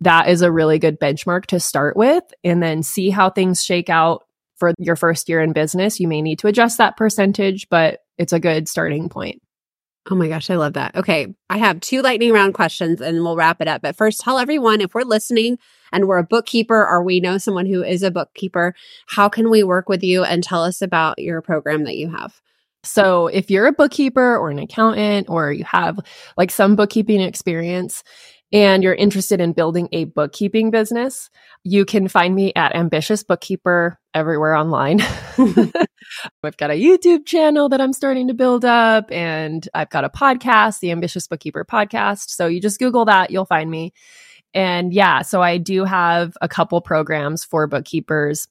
That 0.01 0.29
is 0.29 0.43
a 0.43 0.53
really 0.53 0.79
good 0.79 0.99
benchmark 1.01 1.47
to 1.47 1.61
start 1.61 1.97
with 1.97 2.25
and 2.43 2.63
then 2.63 2.83
see 2.83 3.11
how 3.11 3.31
things 3.31 3.65
shake 3.65 3.89
out 3.89 4.25
for 4.57 4.73
your 4.79 4.97
first 4.97 5.29
year 5.29 5.41
in 5.41 5.53
business. 5.53 6.01
You 6.01 6.09
may 6.09 6.23
need 6.23 6.39
to 6.41 6.47
adjust 6.47 6.79
that 6.79 6.97
percentage, 6.97 7.69
but 7.69 8.01
it's 8.19 8.33
a 8.33 8.41
good 8.41 8.69
starting 8.69 9.09
point. 9.09 9.41
Oh 10.11 10.15
my 10.15 10.29
gosh, 10.29 10.51
I 10.51 10.57
love 10.57 10.75
that. 10.75 10.95
Okay, 10.97 11.35
I 11.49 11.57
have 11.57 11.81
two 11.81 12.03
lightning 12.03 12.33
round 12.33 12.53
questions 12.53 13.01
and 13.01 13.23
we'll 13.23 13.37
wrap 13.37 13.63
it 13.63 13.69
up. 13.69 13.81
But 13.81 13.97
first, 13.97 14.21
tell 14.21 14.39
everyone 14.39 14.83
if 14.83 14.95
we're 14.95 15.03
listening 15.03 15.59
and 15.93 16.07
we're 16.07 16.19
a 16.19 16.25
bookkeeper 16.25 16.87
or 16.87 17.03
we 17.03 17.21
know 17.21 17.39
someone 17.39 17.65
who 17.65 17.83
is 17.83 18.03
a 18.03 18.11
bookkeeper, 18.11 18.75
how 19.07 19.31
can 19.31 19.49
we 19.49 19.63
work 19.63 19.89
with 19.89 20.03
you 20.03 20.23
and 20.23 20.45
tell 20.45 20.63
us 20.63 20.83
about 20.83 21.19
your 21.19 21.41
program 21.41 21.85
that 21.85 21.97
you 21.97 22.11
have? 22.11 22.39
So, 22.83 23.29
if 23.29 23.51
you're 23.51 23.67
a 23.67 23.73
bookkeeper 23.73 24.37
or 24.37 24.51
an 24.51 24.59
accountant 24.59 25.31
or 25.31 25.53
you 25.53 25.65
have 25.65 25.99
like 26.37 26.51
some 26.51 26.77
bookkeeping 26.77 27.23
experience 27.23 28.05
and 28.55 28.85
you're 28.85 28.95
interested 28.95 29.41
in 29.41 29.53
building 29.53 29.89
a 29.91 30.05
bookkeeping 30.05 30.71
business, 30.71 31.29
you 31.65 31.85
can 31.85 32.07
find 32.07 32.35
me 32.35 32.53
at 32.55 32.75
Ambitious 32.77 33.25
Bookkeeper 33.25 33.99
everywhere 34.15 34.55
online. 34.55 35.01
I've 36.45 36.57
got 36.57 36.71
a 36.71 36.81
YouTube 36.81 37.27
channel 37.27 37.69
that 37.71 37.81
I'm 37.81 37.93
starting 37.93 38.29
to 38.29 38.35
build 38.35 38.65
up 38.65 39.11
and 39.11 39.69
I've 39.75 39.91
got 39.91 40.05
a 40.05 40.09
podcast, 40.09 40.79
the 40.79 40.93
Ambitious 40.93 41.27
Bookkeeper 41.27 41.67
podcast. 41.69 42.31
So, 42.31 42.47
you 42.47 42.61
just 42.61 42.79
Google 42.79 43.05
that, 43.07 43.33
you'll 43.33 43.45
find 43.45 43.69
me. 43.69 43.93
And 44.55 44.95
yeah, 44.95 45.23
so 45.23 45.43
I 45.43 45.59
do 45.59 45.85
have 45.85 46.37
a 46.41 46.49
couple 46.49 46.81
programs 46.81 47.45
for 47.45 47.67
bookkeepers 47.67 48.47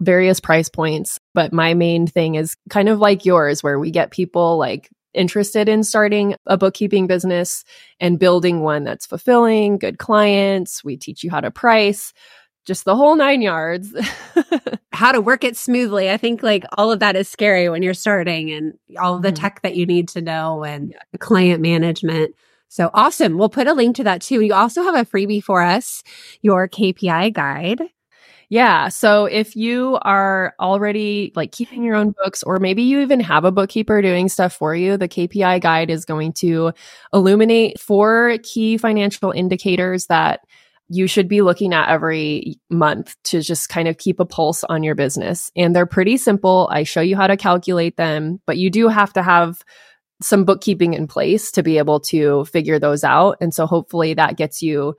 various 0.00 0.38
price 0.38 0.68
points. 0.68 1.18
But 1.34 1.52
my 1.52 1.74
main 1.74 2.06
thing 2.06 2.36
is 2.36 2.56
kind 2.70 2.88
of 2.88 3.00
like 3.00 3.24
yours, 3.24 3.62
where 3.62 3.78
we 3.78 3.90
get 3.90 4.12
people 4.12 4.56
like 4.58 4.88
interested 5.14 5.68
in 5.68 5.82
starting 5.84 6.34
a 6.46 6.56
bookkeeping 6.56 7.06
business 7.06 7.64
and 8.00 8.18
building 8.18 8.60
one 8.60 8.84
that's 8.84 9.06
fulfilling, 9.06 9.78
good 9.78 9.98
clients. 9.98 10.82
We 10.84 10.96
teach 10.96 11.22
you 11.22 11.30
how 11.30 11.40
to 11.40 11.50
price, 11.50 12.12
just 12.66 12.84
the 12.84 12.96
whole 12.96 13.16
nine 13.16 13.42
yards. 13.42 13.92
How 14.92 15.10
to 15.10 15.20
work 15.20 15.42
it 15.42 15.56
smoothly. 15.56 16.10
I 16.10 16.16
think 16.16 16.42
like 16.44 16.64
all 16.78 16.92
of 16.92 17.00
that 17.00 17.16
is 17.16 17.28
scary 17.28 17.68
when 17.68 17.82
you're 17.82 17.94
starting 17.94 18.52
and 18.52 18.74
all 19.00 19.18
the 19.18 19.32
Mhm. 19.32 19.36
tech 19.40 19.62
that 19.62 19.74
you 19.74 19.84
need 19.86 20.06
to 20.10 20.20
know 20.20 20.62
and 20.62 20.94
the 21.10 21.18
client 21.18 21.60
management. 21.60 22.34
So 22.68 22.90
awesome. 22.94 23.36
We'll 23.36 23.48
put 23.48 23.66
a 23.66 23.72
link 23.74 23.96
to 23.96 24.04
that 24.04 24.20
too. 24.22 24.42
You 24.42 24.54
also 24.54 24.82
have 24.84 24.94
a 24.94 25.04
freebie 25.04 25.42
for 25.42 25.60
us, 25.62 26.02
your 26.42 26.68
KPI 26.68 27.30
guide. 27.30 27.82
Yeah. 28.52 28.90
So 28.90 29.24
if 29.24 29.56
you 29.56 29.98
are 30.02 30.54
already 30.60 31.32
like 31.34 31.52
keeping 31.52 31.82
your 31.82 31.94
own 31.94 32.10
books, 32.22 32.42
or 32.42 32.58
maybe 32.58 32.82
you 32.82 33.00
even 33.00 33.18
have 33.20 33.46
a 33.46 33.50
bookkeeper 33.50 34.02
doing 34.02 34.28
stuff 34.28 34.52
for 34.52 34.74
you, 34.74 34.98
the 34.98 35.08
KPI 35.08 35.58
guide 35.62 35.88
is 35.88 36.04
going 36.04 36.34
to 36.34 36.72
illuminate 37.14 37.80
four 37.80 38.36
key 38.42 38.76
financial 38.76 39.30
indicators 39.30 40.04
that 40.08 40.40
you 40.90 41.06
should 41.06 41.28
be 41.28 41.40
looking 41.40 41.72
at 41.72 41.88
every 41.88 42.60
month 42.68 43.16
to 43.24 43.40
just 43.40 43.70
kind 43.70 43.88
of 43.88 43.96
keep 43.96 44.20
a 44.20 44.26
pulse 44.26 44.64
on 44.64 44.82
your 44.82 44.94
business. 44.94 45.50
And 45.56 45.74
they're 45.74 45.86
pretty 45.86 46.18
simple. 46.18 46.68
I 46.70 46.82
show 46.82 47.00
you 47.00 47.16
how 47.16 47.28
to 47.28 47.38
calculate 47.38 47.96
them, 47.96 48.38
but 48.46 48.58
you 48.58 48.68
do 48.68 48.88
have 48.88 49.14
to 49.14 49.22
have 49.22 49.62
some 50.20 50.44
bookkeeping 50.44 50.92
in 50.92 51.06
place 51.06 51.52
to 51.52 51.62
be 51.62 51.78
able 51.78 52.00
to 52.00 52.44
figure 52.44 52.78
those 52.78 53.02
out. 53.02 53.38
And 53.40 53.54
so 53.54 53.66
hopefully 53.66 54.12
that 54.12 54.36
gets 54.36 54.60
you 54.60 54.94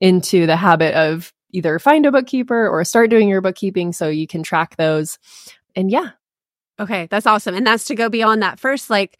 into 0.00 0.46
the 0.46 0.56
habit 0.56 0.94
of 0.94 1.34
either 1.54 1.78
find 1.78 2.04
a 2.04 2.12
bookkeeper 2.12 2.68
or 2.68 2.84
start 2.84 3.08
doing 3.10 3.28
your 3.28 3.40
bookkeeping 3.40 3.92
so 3.92 4.08
you 4.08 4.26
can 4.26 4.42
track 4.42 4.76
those. 4.76 5.18
And 5.74 5.90
yeah, 5.90 6.10
Okay, 6.80 7.06
that's 7.08 7.26
awesome. 7.26 7.54
And 7.54 7.64
that's 7.64 7.84
to 7.84 7.94
go 7.94 8.08
beyond 8.08 8.42
that 8.42 8.58
first 8.58 8.90
like 8.90 9.16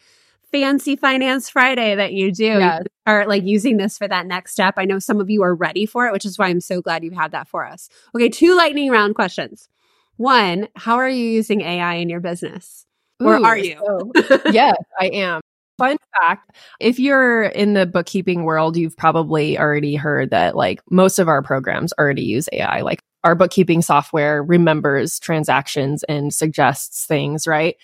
fancy 0.50 0.96
finance 0.96 1.48
Friday 1.48 1.94
that 1.94 2.12
you 2.12 2.32
do. 2.32 2.42
Yes. 2.44 2.82
You 2.84 3.12
are 3.12 3.26
like 3.26 3.44
using 3.44 3.76
this 3.76 3.96
for 3.96 4.08
that 4.08 4.26
next 4.26 4.52
step. 4.52 4.74
I 4.76 4.84
know 4.84 4.98
some 4.98 5.20
of 5.20 5.30
you 5.30 5.42
are 5.44 5.54
ready 5.54 5.86
for 5.86 6.06
it, 6.06 6.12
which 6.12 6.24
is 6.24 6.36
why 6.36 6.48
I'm 6.48 6.60
so 6.60 6.82
glad 6.82 7.04
you 7.04 7.12
had 7.12 7.30
that 7.30 7.46
for 7.46 7.64
us. 7.64 7.88
Okay, 8.14 8.28
two 8.28 8.56
lightning 8.56 8.90
round 8.90 9.14
questions. 9.14 9.68
One, 10.16 10.68
how 10.74 10.96
are 10.96 11.08
you 11.08 11.24
using 11.24 11.60
AI 11.60 11.94
in 11.94 12.08
your 12.08 12.20
business? 12.20 12.86
Or 13.20 13.36
Ooh, 13.36 13.44
are 13.44 13.56
you? 13.56 13.80
so- 13.84 14.40
yes, 14.50 14.76
I 14.98 15.06
am. 15.06 15.40
Fun 15.78 15.96
fact 16.20 16.52
if 16.80 17.00
you're 17.00 17.44
in 17.44 17.74
the 17.74 17.84
bookkeeping 17.86 18.44
world, 18.44 18.76
you've 18.76 18.96
probably 18.96 19.58
already 19.58 19.96
heard 19.96 20.30
that 20.30 20.54
like 20.56 20.80
most 20.90 21.18
of 21.18 21.28
our 21.28 21.42
programs 21.42 21.92
already 21.98 22.22
use 22.22 22.48
AI. 22.52 22.82
Like 22.82 23.02
our 23.24 23.34
bookkeeping 23.34 23.82
software 23.82 24.42
remembers 24.42 25.18
transactions 25.18 26.04
and 26.04 26.32
suggests 26.32 27.06
things, 27.06 27.46
right? 27.46 27.76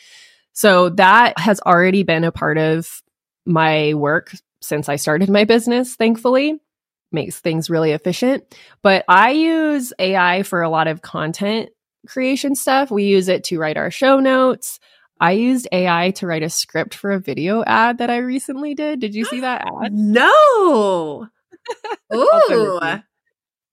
So 0.52 0.90
that 0.90 1.38
has 1.38 1.60
already 1.60 2.02
been 2.02 2.24
a 2.24 2.32
part 2.32 2.58
of 2.58 3.02
my 3.46 3.94
work 3.94 4.32
since 4.62 4.88
I 4.88 4.96
started 4.96 5.30
my 5.30 5.44
business, 5.44 5.96
thankfully. 5.96 6.60
Makes 7.12 7.40
things 7.40 7.70
really 7.70 7.90
efficient. 7.90 8.44
But 8.82 9.04
I 9.08 9.30
use 9.30 9.92
AI 9.98 10.44
for 10.44 10.62
a 10.62 10.70
lot 10.70 10.86
of 10.86 11.02
content 11.02 11.70
creation 12.06 12.54
stuff. 12.54 12.90
We 12.90 13.04
use 13.04 13.28
it 13.28 13.44
to 13.44 13.58
write 13.58 13.76
our 13.76 13.90
show 13.90 14.20
notes. 14.20 14.78
I 15.20 15.32
used 15.32 15.68
AI 15.70 16.12
to 16.12 16.26
write 16.26 16.42
a 16.42 16.48
script 16.50 16.94
for 16.94 17.12
a 17.12 17.20
video 17.20 17.62
ad 17.64 17.98
that 17.98 18.10
I 18.10 18.18
recently 18.18 18.74
did. 18.74 19.00
Did 19.00 19.14
you 19.14 19.24
see 19.24 19.40
that 19.40 19.62
ad? 19.84 19.92
No. 19.92 21.28
I'll 22.10 22.40
send 22.48 22.60
it 22.62 22.64
Ooh. 22.64 22.80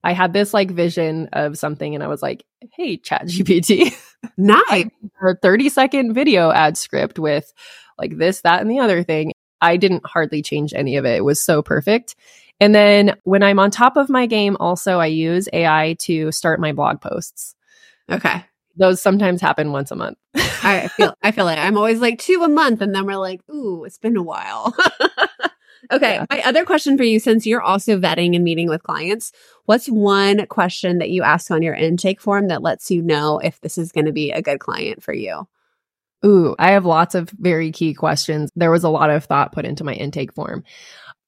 I 0.03 0.13
had 0.13 0.33
this 0.33 0.53
like 0.53 0.71
vision 0.71 1.29
of 1.33 1.57
something 1.57 1.95
and 1.95 2.03
I 2.03 2.07
was 2.07 2.21
like, 2.21 2.45
hey, 2.73 2.97
Chat 2.97 3.27
GPT, 3.27 3.93
Nice. 4.37 4.87
a 5.21 5.35
30 5.41 5.69
second 5.69 6.13
video 6.13 6.51
ad 6.51 6.77
script 6.77 7.17
with 7.19 7.51
like 7.97 8.17
this, 8.17 8.41
that, 8.41 8.61
and 8.61 8.69
the 8.69 8.79
other 8.79 9.03
thing. 9.03 9.31
I 9.59 9.77
didn't 9.77 10.05
hardly 10.05 10.43
change 10.43 10.73
any 10.75 10.97
of 10.97 11.05
it. 11.05 11.15
It 11.17 11.25
was 11.25 11.43
so 11.43 11.63
perfect. 11.63 12.15
And 12.59 12.73
then 12.75 13.15
when 13.23 13.41
I'm 13.43 13.59
on 13.59 13.71
top 13.71 13.97
of 13.97 14.09
my 14.09 14.27
game, 14.27 14.55
also, 14.59 14.99
I 14.99 15.07
use 15.07 15.49
AI 15.51 15.95
to 16.01 16.31
start 16.31 16.59
my 16.59 16.73
blog 16.73 17.01
posts. 17.01 17.55
Okay. 18.09 18.43
Those 18.77 19.01
sometimes 19.01 19.41
happen 19.41 19.71
once 19.71 19.91
a 19.91 19.95
month. 19.95 20.17
I 20.35 20.87
feel 20.89 21.13
I 21.21 21.31
feel 21.31 21.45
like 21.45 21.59
I'm 21.59 21.77
always 21.77 21.99
like 21.99 22.19
two 22.19 22.43
a 22.43 22.49
month, 22.49 22.81
and 22.81 22.93
then 22.93 23.05
we're 23.05 23.15
like, 23.15 23.41
ooh, 23.49 23.83
it's 23.85 23.97
been 23.97 24.17
a 24.17 24.23
while. 24.23 24.75
okay. 25.91 26.15
Yeah. 26.15 26.25
My 26.29 26.41
other 26.43 26.65
question 26.65 26.97
for 26.97 27.03
you, 27.03 27.19
since 27.19 27.45
you're 27.45 27.61
also 27.61 27.99
vetting 27.99 28.35
and 28.35 28.43
meeting 28.43 28.69
with 28.69 28.83
clients, 28.83 29.31
what's 29.65 29.87
one 29.87 30.45
question 30.47 30.99
that 30.99 31.09
you 31.09 31.23
ask 31.23 31.49
on 31.51 31.61
your 31.61 31.75
intake 31.75 32.21
form 32.21 32.47
that 32.49 32.61
lets 32.61 32.91
you 32.91 33.01
know 33.01 33.39
if 33.39 33.59
this 33.61 33.77
is 33.77 33.91
going 33.91 34.05
to 34.05 34.11
be 34.11 34.31
a 34.31 34.41
good 34.41 34.59
client 34.59 35.03
for 35.03 35.13
you? 35.13 35.47
Ooh, 36.25 36.55
I 36.57 36.71
have 36.71 36.85
lots 36.85 37.15
of 37.15 37.29
very 37.29 37.71
key 37.71 37.93
questions. 37.93 38.51
There 38.55 38.71
was 38.71 38.83
a 38.83 38.89
lot 38.89 39.09
of 39.09 39.25
thought 39.25 39.53
put 39.53 39.65
into 39.65 39.83
my 39.83 39.93
intake 39.93 40.33
form. 40.33 40.63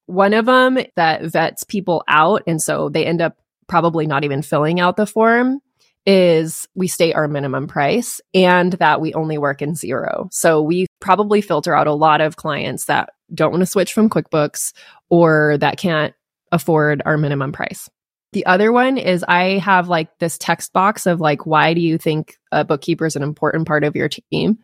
One 0.06 0.34
of 0.34 0.46
them 0.46 0.78
that 0.96 1.22
vets 1.22 1.62
people 1.62 2.02
out, 2.08 2.42
and 2.46 2.60
so 2.60 2.88
they 2.88 3.06
end 3.06 3.20
up 3.20 3.36
probably 3.68 4.06
not 4.06 4.24
even 4.24 4.42
filling 4.42 4.80
out 4.80 4.96
the 4.96 5.06
form, 5.06 5.60
is 6.06 6.66
we 6.74 6.88
state 6.88 7.14
our 7.14 7.28
minimum 7.28 7.66
price 7.66 8.20
and 8.32 8.72
that 8.74 9.00
we 9.00 9.12
only 9.14 9.38
work 9.38 9.60
in 9.62 9.72
Xero. 9.72 10.28
So 10.32 10.62
we 10.62 10.86
probably 11.00 11.40
filter 11.40 11.74
out 11.74 11.86
a 11.86 11.92
lot 11.92 12.20
of 12.20 12.36
clients 12.36 12.86
that 12.86 13.10
don't 13.34 13.50
want 13.50 13.60
to 13.60 13.66
switch 13.66 13.92
from 13.92 14.08
QuickBooks 14.08 14.72
or 15.08 15.58
that 15.58 15.78
can't 15.78 16.14
afford 16.52 17.02
our 17.04 17.16
minimum 17.16 17.52
price. 17.52 17.88
The 18.32 18.46
other 18.46 18.72
one 18.72 18.96
is 18.96 19.24
I 19.26 19.58
have 19.58 19.88
like 19.88 20.18
this 20.18 20.38
text 20.38 20.72
box 20.72 21.06
of 21.06 21.20
like, 21.20 21.46
why 21.46 21.74
do 21.74 21.80
you 21.80 21.98
think 21.98 22.36
a 22.52 22.64
bookkeeper 22.64 23.06
is 23.06 23.16
an 23.16 23.22
important 23.22 23.66
part 23.66 23.84
of 23.84 23.96
your 23.96 24.08
team? 24.08 24.58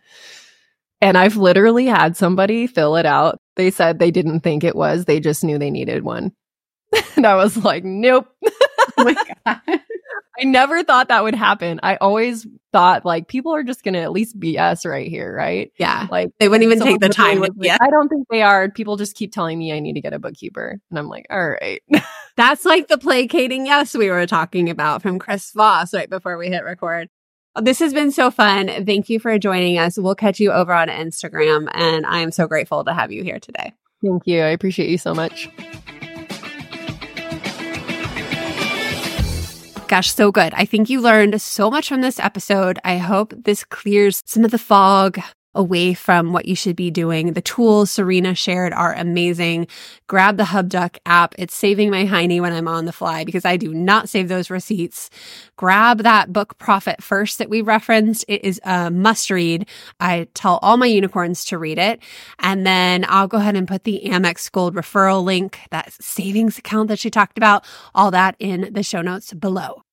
And 1.00 1.18
I've 1.18 1.36
literally 1.36 1.86
had 1.86 2.16
somebody 2.16 2.66
fill 2.66 2.96
it 2.96 3.06
out. 3.06 3.38
They 3.56 3.70
said 3.70 3.98
they 3.98 4.10
didn't 4.10 4.40
think 4.40 4.64
it 4.64 4.76
was, 4.76 5.04
they 5.04 5.20
just 5.20 5.44
knew 5.44 5.58
they 5.58 5.70
needed 5.70 6.04
one. 6.04 6.32
and 7.16 7.26
I 7.26 7.34
was 7.34 7.56
like, 7.56 7.84
nope. 7.84 8.28
Oh 8.98 9.04
my 9.04 9.14
god. 9.44 9.80
I 10.38 10.44
never 10.44 10.82
thought 10.82 11.08
that 11.08 11.22
would 11.22 11.34
happen. 11.34 11.80
I 11.82 11.96
always 11.96 12.46
thought 12.72 13.04
like 13.04 13.28
people 13.28 13.54
are 13.54 13.62
just 13.62 13.82
going 13.82 13.94
to 13.94 14.00
at 14.00 14.12
least 14.12 14.38
BS 14.38 14.88
right 14.88 15.08
here, 15.08 15.34
right? 15.34 15.72
Yeah. 15.78 16.06
Like 16.10 16.30
They 16.38 16.48
wouldn't 16.48 16.70
even 16.70 16.80
take 16.80 17.00
the 17.00 17.08
time. 17.08 17.40
like, 17.40 17.52
yeah. 17.56 17.78
I 17.80 17.88
don't 17.88 18.08
think 18.08 18.26
they 18.30 18.42
are. 18.42 18.70
People 18.70 18.96
just 18.96 19.16
keep 19.16 19.32
telling 19.32 19.58
me 19.58 19.72
I 19.72 19.80
need 19.80 19.94
to 19.94 20.00
get 20.00 20.12
a 20.12 20.18
bookkeeper. 20.18 20.78
And 20.90 20.98
I'm 20.98 21.08
like, 21.08 21.26
all 21.30 21.50
right. 21.50 21.82
That's 22.36 22.64
like 22.66 22.88
the 22.88 22.98
placating 22.98 23.66
yes 23.66 23.94
we 23.94 24.10
were 24.10 24.26
talking 24.26 24.68
about 24.68 25.00
from 25.00 25.18
Chris 25.18 25.52
Voss 25.52 25.94
right 25.94 26.10
before 26.10 26.36
we 26.36 26.48
hit 26.48 26.64
record. 26.64 27.08
This 27.60 27.78
has 27.78 27.94
been 27.94 28.12
so 28.12 28.30
fun. 28.30 28.84
Thank 28.84 29.08
you 29.08 29.18
for 29.18 29.38
joining 29.38 29.78
us. 29.78 29.96
We'll 29.96 30.14
catch 30.14 30.38
you 30.40 30.52
over 30.52 30.74
on 30.74 30.88
Instagram, 30.88 31.68
and 31.72 32.04
I 32.04 32.18
am 32.18 32.30
so 32.30 32.46
grateful 32.46 32.84
to 32.84 32.92
have 32.92 33.10
you 33.10 33.24
here 33.24 33.40
today. 33.40 33.72
Thank 34.04 34.26
you. 34.26 34.42
I 34.42 34.48
appreciate 34.48 34.90
you 34.90 34.98
so 34.98 35.14
much. 35.14 35.48
Gosh, 39.88 40.12
so 40.12 40.32
good. 40.32 40.52
I 40.54 40.64
think 40.64 40.90
you 40.90 41.00
learned 41.00 41.40
so 41.40 41.70
much 41.70 41.88
from 41.88 42.00
this 42.00 42.18
episode. 42.18 42.80
I 42.84 42.96
hope 42.96 43.32
this 43.44 43.62
clears 43.62 44.20
some 44.26 44.44
of 44.44 44.50
the 44.50 44.58
fog 44.58 45.20
away 45.56 45.94
from 45.94 46.32
what 46.32 46.46
you 46.46 46.54
should 46.54 46.76
be 46.76 46.90
doing. 46.90 47.32
The 47.32 47.40
tools 47.40 47.90
Serena 47.90 48.34
shared 48.34 48.72
are 48.72 48.94
amazing. 48.94 49.66
Grab 50.06 50.36
the 50.36 50.44
HubDoc 50.44 50.98
app. 51.06 51.34
It's 51.38 51.54
saving 51.54 51.90
my 51.90 52.04
hiney 52.04 52.40
when 52.40 52.52
I'm 52.52 52.68
on 52.68 52.84
the 52.84 52.92
fly 52.92 53.24
because 53.24 53.44
I 53.44 53.56
do 53.56 53.72
not 53.74 54.08
save 54.08 54.28
those 54.28 54.50
receipts. 54.50 55.10
Grab 55.56 56.02
that 56.02 56.32
book 56.32 56.58
Profit 56.58 57.02
First 57.02 57.38
that 57.38 57.48
we 57.48 57.62
referenced. 57.62 58.24
It 58.28 58.44
is 58.44 58.60
a 58.64 58.90
must 58.90 59.30
read. 59.30 59.66
I 59.98 60.28
tell 60.34 60.58
all 60.62 60.76
my 60.76 60.86
unicorns 60.86 61.44
to 61.46 61.58
read 61.58 61.78
it. 61.78 62.00
And 62.38 62.66
then 62.66 63.06
I'll 63.08 63.28
go 63.28 63.38
ahead 63.38 63.56
and 63.56 63.66
put 63.66 63.84
the 63.84 64.02
Amex 64.04 64.52
Gold 64.52 64.74
referral 64.74 65.24
link, 65.24 65.58
that 65.70 65.92
savings 65.94 66.58
account 66.58 66.88
that 66.88 66.98
she 66.98 67.10
talked 67.10 67.38
about, 67.38 67.64
all 67.94 68.10
that 68.10 68.36
in 68.38 68.72
the 68.72 68.82
show 68.82 69.00
notes 69.00 69.32
below. 69.32 69.85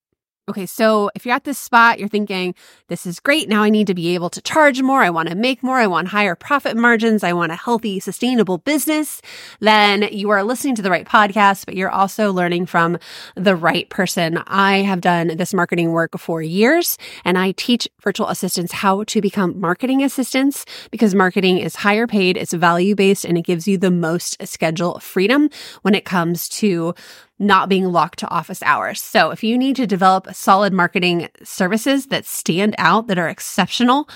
Okay, 0.49 0.65
so 0.65 1.09
if 1.15 1.25
you're 1.25 1.35
at 1.35 1.45
this 1.45 1.57
spot, 1.57 1.99
you're 1.99 2.09
thinking, 2.09 2.53
this 2.89 3.05
is 3.05 3.21
great. 3.21 3.47
Now 3.47 3.63
I 3.63 3.69
need 3.69 3.87
to 3.87 3.93
be 3.93 4.13
able 4.13 4.29
to 4.31 4.41
charge 4.41 4.81
more. 4.81 5.01
I 5.01 5.09
want 5.09 5.29
to 5.29 5.35
make 5.35 5.63
more. 5.63 5.79
I 5.79 5.87
want 5.87 6.09
higher 6.09 6.35
profit 6.35 6.75
margins. 6.75 7.23
I 7.23 7.31
want 7.31 7.53
a 7.53 7.55
healthy, 7.55 8.01
sustainable 8.01 8.57
business. 8.57 9.21
Then 9.61 10.01
you 10.11 10.31
are 10.31 10.43
listening 10.43 10.75
to 10.75 10.81
the 10.81 10.91
right 10.91 11.07
podcast, 11.07 11.65
but 11.65 11.77
you're 11.77 11.89
also 11.89 12.33
learning 12.33 12.65
from 12.65 12.97
the 13.35 13.55
right 13.55 13.89
person. 13.89 14.43
I 14.45 14.79
have 14.79 14.99
done 14.99 15.37
this 15.37 15.53
marketing 15.53 15.93
work 15.93 16.19
for 16.19 16.41
years 16.41 16.97
and 17.23 17.37
I 17.37 17.53
teach 17.53 17.87
virtual 18.01 18.27
assistants 18.27 18.73
how 18.73 19.05
to 19.05 19.21
become 19.21 19.57
marketing 19.61 20.03
assistants 20.03 20.65
because 20.91 21.15
marketing 21.15 21.59
is 21.59 21.77
higher 21.77 22.05
paid, 22.05 22.35
it's 22.35 22.51
value 22.51 22.95
based, 22.95 23.23
and 23.23 23.37
it 23.37 23.45
gives 23.45 23.65
you 23.65 23.77
the 23.77 23.91
most 23.91 24.45
schedule 24.45 24.99
freedom 24.99 25.49
when 25.83 25.95
it 25.95 26.03
comes 26.03 26.49
to 26.49 26.95
not 27.39 27.69
being 27.69 27.85
locked 27.85 28.19
to 28.19 28.29
office 28.29 28.61
hours. 28.63 29.01
So 29.01 29.31
if 29.31 29.43
you 29.43 29.57
need 29.57 29.75
to 29.77 29.87
develop 29.87 30.33
solid 30.33 30.73
marketing 30.73 31.29
services 31.43 32.07
that 32.07 32.25
stand 32.25 32.75
out, 32.77 33.07
that 33.07 33.17
are 33.17 33.27
exceptional, 33.27 34.07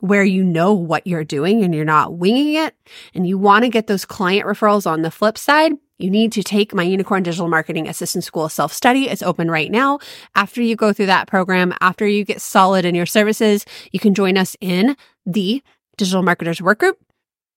where 0.00 0.24
you 0.24 0.44
know 0.44 0.74
what 0.74 1.06
you're 1.06 1.24
doing 1.24 1.64
and 1.64 1.74
you're 1.74 1.84
not 1.84 2.14
winging 2.14 2.54
it, 2.54 2.76
and 3.14 3.26
you 3.26 3.38
want 3.38 3.64
to 3.64 3.70
get 3.70 3.86
those 3.86 4.04
client 4.04 4.46
referrals 4.46 4.86
on 4.86 5.02
the 5.02 5.10
flip 5.10 5.38
side, 5.38 5.72
you 5.98 6.10
need 6.10 6.32
to 6.32 6.42
take 6.42 6.74
my 6.74 6.82
Unicorn 6.82 7.22
Digital 7.22 7.48
Marketing 7.48 7.88
Assistant 7.88 8.22
School 8.22 8.48
self 8.48 8.72
study. 8.72 9.08
It's 9.08 9.22
open 9.22 9.50
right 9.50 9.70
now. 9.70 9.98
After 10.34 10.60
you 10.60 10.76
go 10.76 10.92
through 10.92 11.06
that 11.06 11.26
program, 11.26 11.72
after 11.80 12.06
you 12.06 12.24
get 12.24 12.42
solid 12.42 12.84
in 12.84 12.94
your 12.94 13.06
services, 13.06 13.64
you 13.92 14.00
can 14.00 14.14
join 14.14 14.36
us 14.36 14.56
in 14.60 14.96
the 15.24 15.62
Digital 15.96 16.22
Marketers 16.22 16.60
Workgroup 16.60 16.94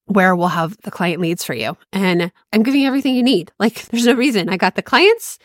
where 0.10 0.36
we'll 0.36 0.48
have 0.48 0.76
the 0.82 0.92
client 0.92 1.22
leads 1.22 1.44
for 1.44 1.54
you. 1.54 1.78
And 1.94 2.32
I'm 2.52 2.64
giving 2.64 2.82
you 2.82 2.88
everything 2.88 3.16
you 3.16 3.24
need. 3.24 3.52
Like 3.60 3.86
there's 3.90 4.06
no 4.06 4.14
reason. 4.14 4.50
I 4.50 4.58
got 4.58 4.76
the 4.76 4.82
clients, 4.82 5.38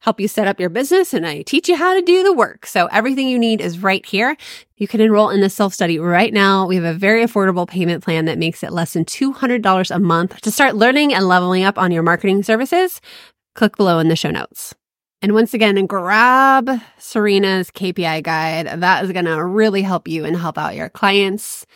help 0.00 0.20
you 0.20 0.28
set 0.28 0.48
up 0.48 0.60
your 0.60 0.70
business, 0.70 1.14
and 1.14 1.26
I 1.26 1.42
teach 1.42 1.68
you 1.68 1.76
how 1.76 1.94
to 1.94 2.02
do 2.02 2.22
the 2.22 2.32
work. 2.32 2.66
So 2.66 2.86
everything 2.86 3.28
you 3.28 3.38
need 3.38 3.60
is 3.60 3.78
right 3.78 4.04
here. 4.04 4.36
You 4.76 4.88
can 4.88 5.00
enroll 5.00 5.30
in 5.30 5.40
the 5.40 5.48
self 5.48 5.72
study 5.72 5.98
right 5.98 6.32
now. 6.32 6.66
We 6.66 6.76
have 6.76 6.84
a 6.84 6.94
very 6.94 7.24
affordable 7.24 7.66
payment 7.66 8.02
plan 8.02 8.24
that 8.24 8.38
makes 8.38 8.62
it 8.62 8.72
less 8.72 8.92
than 8.92 9.04
$200 9.04 9.94
a 9.94 9.98
month 9.98 10.40
to 10.40 10.50
start 10.50 10.74
learning 10.74 11.14
and 11.14 11.26
leveling 11.26 11.64
up 11.64 11.78
on 11.78 11.92
your 11.92 12.02
marketing 12.02 12.42
services. 12.42 13.00
Click 13.54 13.76
below 13.76 13.98
in 13.98 14.08
the 14.08 14.16
show 14.16 14.30
notes. 14.30 14.74
And 15.20 15.32
once 15.32 15.52
again, 15.52 15.84
grab 15.86 16.70
Serena's 16.96 17.72
KPI 17.72 18.22
guide. 18.22 18.80
That 18.80 19.04
is 19.04 19.10
going 19.10 19.24
to 19.24 19.44
really 19.44 19.82
help 19.82 20.06
you 20.06 20.24
and 20.24 20.36
help 20.36 20.56
out 20.56 20.76
your 20.76 20.88
clients. 20.88 21.66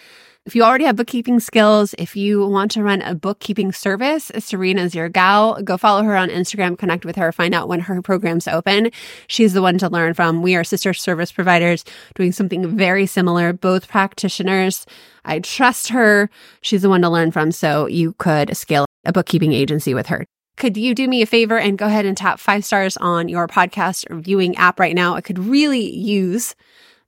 If 0.44 0.56
you 0.56 0.64
already 0.64 0.86
have 0.86 0.96
bookkeeping 0.96 1.38
skills, 1.38 1.94
if 1.98 2.16
you 2.16 2.44
want 2.44 2.72
to 2.72 2.82
run 2.82 3.00
a 3.00 3.14
bookkeeping 3.14 3.70
service, 3.70 4.32
Serena's 4.40 4.92
your 4.92 5.08
gal. 5.08 5.62
Go 5.62 5.76
follow 5.76 6.02
her 6.02 6.16
on 6.16 6.30
Instagram, 6.30 6.76
connect 6.76 7.04
with 7.04 7.14
her, 7.14 7.30
find 7.30 7.54
out 7.54 7.68
when 7.68 7.78
her 7.78 8.02
program's 8.02 8.48
open. 8.48 8.90
She's 9.28 9.52
the 9.52 9.62
one 9.62 9.78
to 9.78 9.88
learn 9.88 10.14
from. 10.14 10.42
We 10.42 10.56
are 10.56 10.64
sister 10.64 10.94
service 10.94 11.30
providers 11.30 11.84
doing 12.16 12.32
something 12.32 12.76
very 12.76 13.06
similar, 13.06 13.52
both 13.52 13.86
practitioners. 13.86 14.84
I 15.24 15.38
trust 15.38 15.90
her. 15.90 16.28
She's 16.60 16.82
the 16.82 16.88
one 16.88 17.02
to 17.02 17.08
learn 17.08 17.30
from. 17.30 17.52
So 17.52 17.86
you 17.86 18.14
could 18.18 18.56
scale 18.56 18.84
a 19.04 19.12
bookkeeping 19.12 19.52
agency 19.52 19.94
with 19.94 20.08
her. 20.08 20.26
Could 20.56 20.76
you 20.76 20.92
do 20.96 21.06
me 21.06 21.22
a 21.22 21.26
favor 21.26 21.56
and 21.56 21.78
go 21.78 21.86
ahead 21.86 22.04
and 22.04 22.16
tap 22.16 22.40
five 22.40 22.64
stars 22.64 22.96
on 22.96 23.28
your 23.28 23.46
podcast 23.46 24.10
reviewing 24.10 24.56
app 24.56 24.80
right 24.80 24.94
now? 24.96 25.14
I 25.14 25.20
could 25.20 25.38
really 25.38 25.88
use 25.94 26.56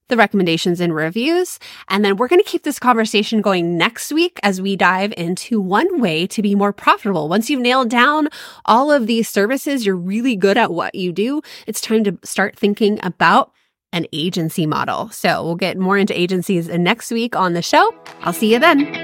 the 0.09 0.17
recommendations 0.17 0.81
and 0.81 0.95
reviews. 0.95 1.59
And 1.89 2.05
then 2.05 2.17
we're 2.17 2.29
going 2.29 2.43
to 2.43 2.49
keep 2.49 2.63
this 2.63 2.79
conversation 2.79 3.41
going 3.41 3.79
next 3.79 4.13
week 4.13 4.39
as 4.43 4.61
we 4.61 4.77
dive 4.77 5.15
into 5.17 5.61
one 5.61 6.01
way 6.01 6.27
to 6.29 6.43
be 6.43 6.55
more 6.55 6.73
profitable. 6.73 7.29
Once 7.29 7.49
you've 7.49 7.61
nailed 7.61 7.91
down 7.91 8.29
all 8.65 8.93
of 8.93 9.07
these 9.07 9.29
services, 9.29 9.87
you're 9.87 9.97
really 9.97 10.37
good 10.37 10.57
at 10.57 10.73
what 10.73 10.95
you 10.95 11.13
do. 11.13 11.43
It's 11.67 11.81
time 11.81 12.05
to 12.05 12.19
start 12.23 12.57
thinking 12.57 12.99
about 13.03 13.53
an 13.93 14.07
agency 14.13 14.67
model. 14.67 15.09
So 15.11 15.45
we'll 15.45 15.55
get 15.55 15.79
more 15.79 15.97
into 15.97 16.19
agencies 16.19 16.69
next 16.69 17.11
week 17.11 17.37
on 17.37 17.53
the 17.53 17.63
show. 17.63 17.95
I'll 18.23 18.33
see 18.33 18.53
you 18.53 18.59
then. 18.59 19.04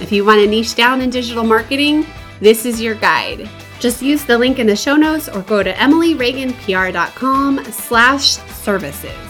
If 0.00 0.12
you 0.12 0.24
want 0.24 0.40
to 0.40 0.46
niche 0.46 0.74
down 0.74 1.00
in 1.00 1.10
digital 1.10 1.44
marketing, 1.44 2.06
this 2.40 2.64
is 2.64 2.80
your 2.80 2.94
guide. 2.94 3.48
Just 3.80 4.00
use 4.02 4.24
the 4.24 4.38
link 4.38 4.58
in 4.58 4.66
the 4.66 4.76
show 4.76 4.96
notes 4.96 5.28
or 5.28 5.42
go 5.42 5.62
to 5.62 5.72
emilyreaganpr.com 5.72 7.64
slash 7.64 8.24
services. 8.24 9.28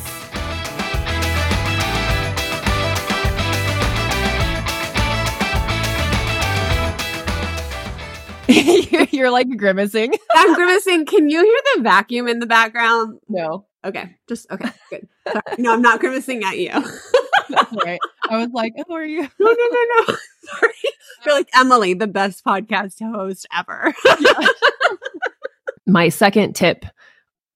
You're 9.11 9.31
like 9.31 9.55
grimacing. 9.57 10.15
I'm 10.35 10.55
grimacing. 10.55 11.05
Can 11.05 11.29
you 11.29 11.43
hear 11.45 11.61
the 11.77 11.83
vacuum 11.83 12.29
in 12.29 12.39
the 12.39 12.47
background? 12.47 13.21
No. 13.29 13.67
Okay. 13.85 14.17
Just 14.27 14.51
okay. 14.51 14.71
Good. 14.91 15.07
Sorry. 15.27 15.43
No, 15.59 15.75
I'm 15.75 15.83
not 15.83 16.01
grimacing 16.01 16.43
at 16.45 16.59
you. 16.59 16.71
That's 17.51 17.75
right. 17.85 18.01
I 18.29 18.39
was 18.39 18.51
like, 18.53 18.73
oh, 18.79 18.95
are 18.95 19.05
you? 19.05 19.23
No, 19.23 19.29
no, 19.39 19.53
no, 19.53 19.87
no. 19.99 20.17
Sorry. 20.49 20.73
You're 21.25 21.35
like 21.35 21.49
Emily, 21.55 21.95
the 21.95 22.07
best 22.07 22.45
podcast 22.45 23.03
host 23.03 23.47
ever. 23.57 23.95
My 25.87 26.09
second 26.11 26.55
tip. 26.55 26.85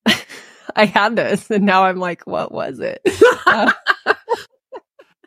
I 0.77 0.87
had 0.87 1.17
this 1.17 1.51
and 1.51 1.65
now 1.65 1.85
I'm 1.85 1.99
like, 1.99 2.27
what 2.27 2.51
was 2.53 2.81
it? 2.81 3.01
Uh, 3.47 3.73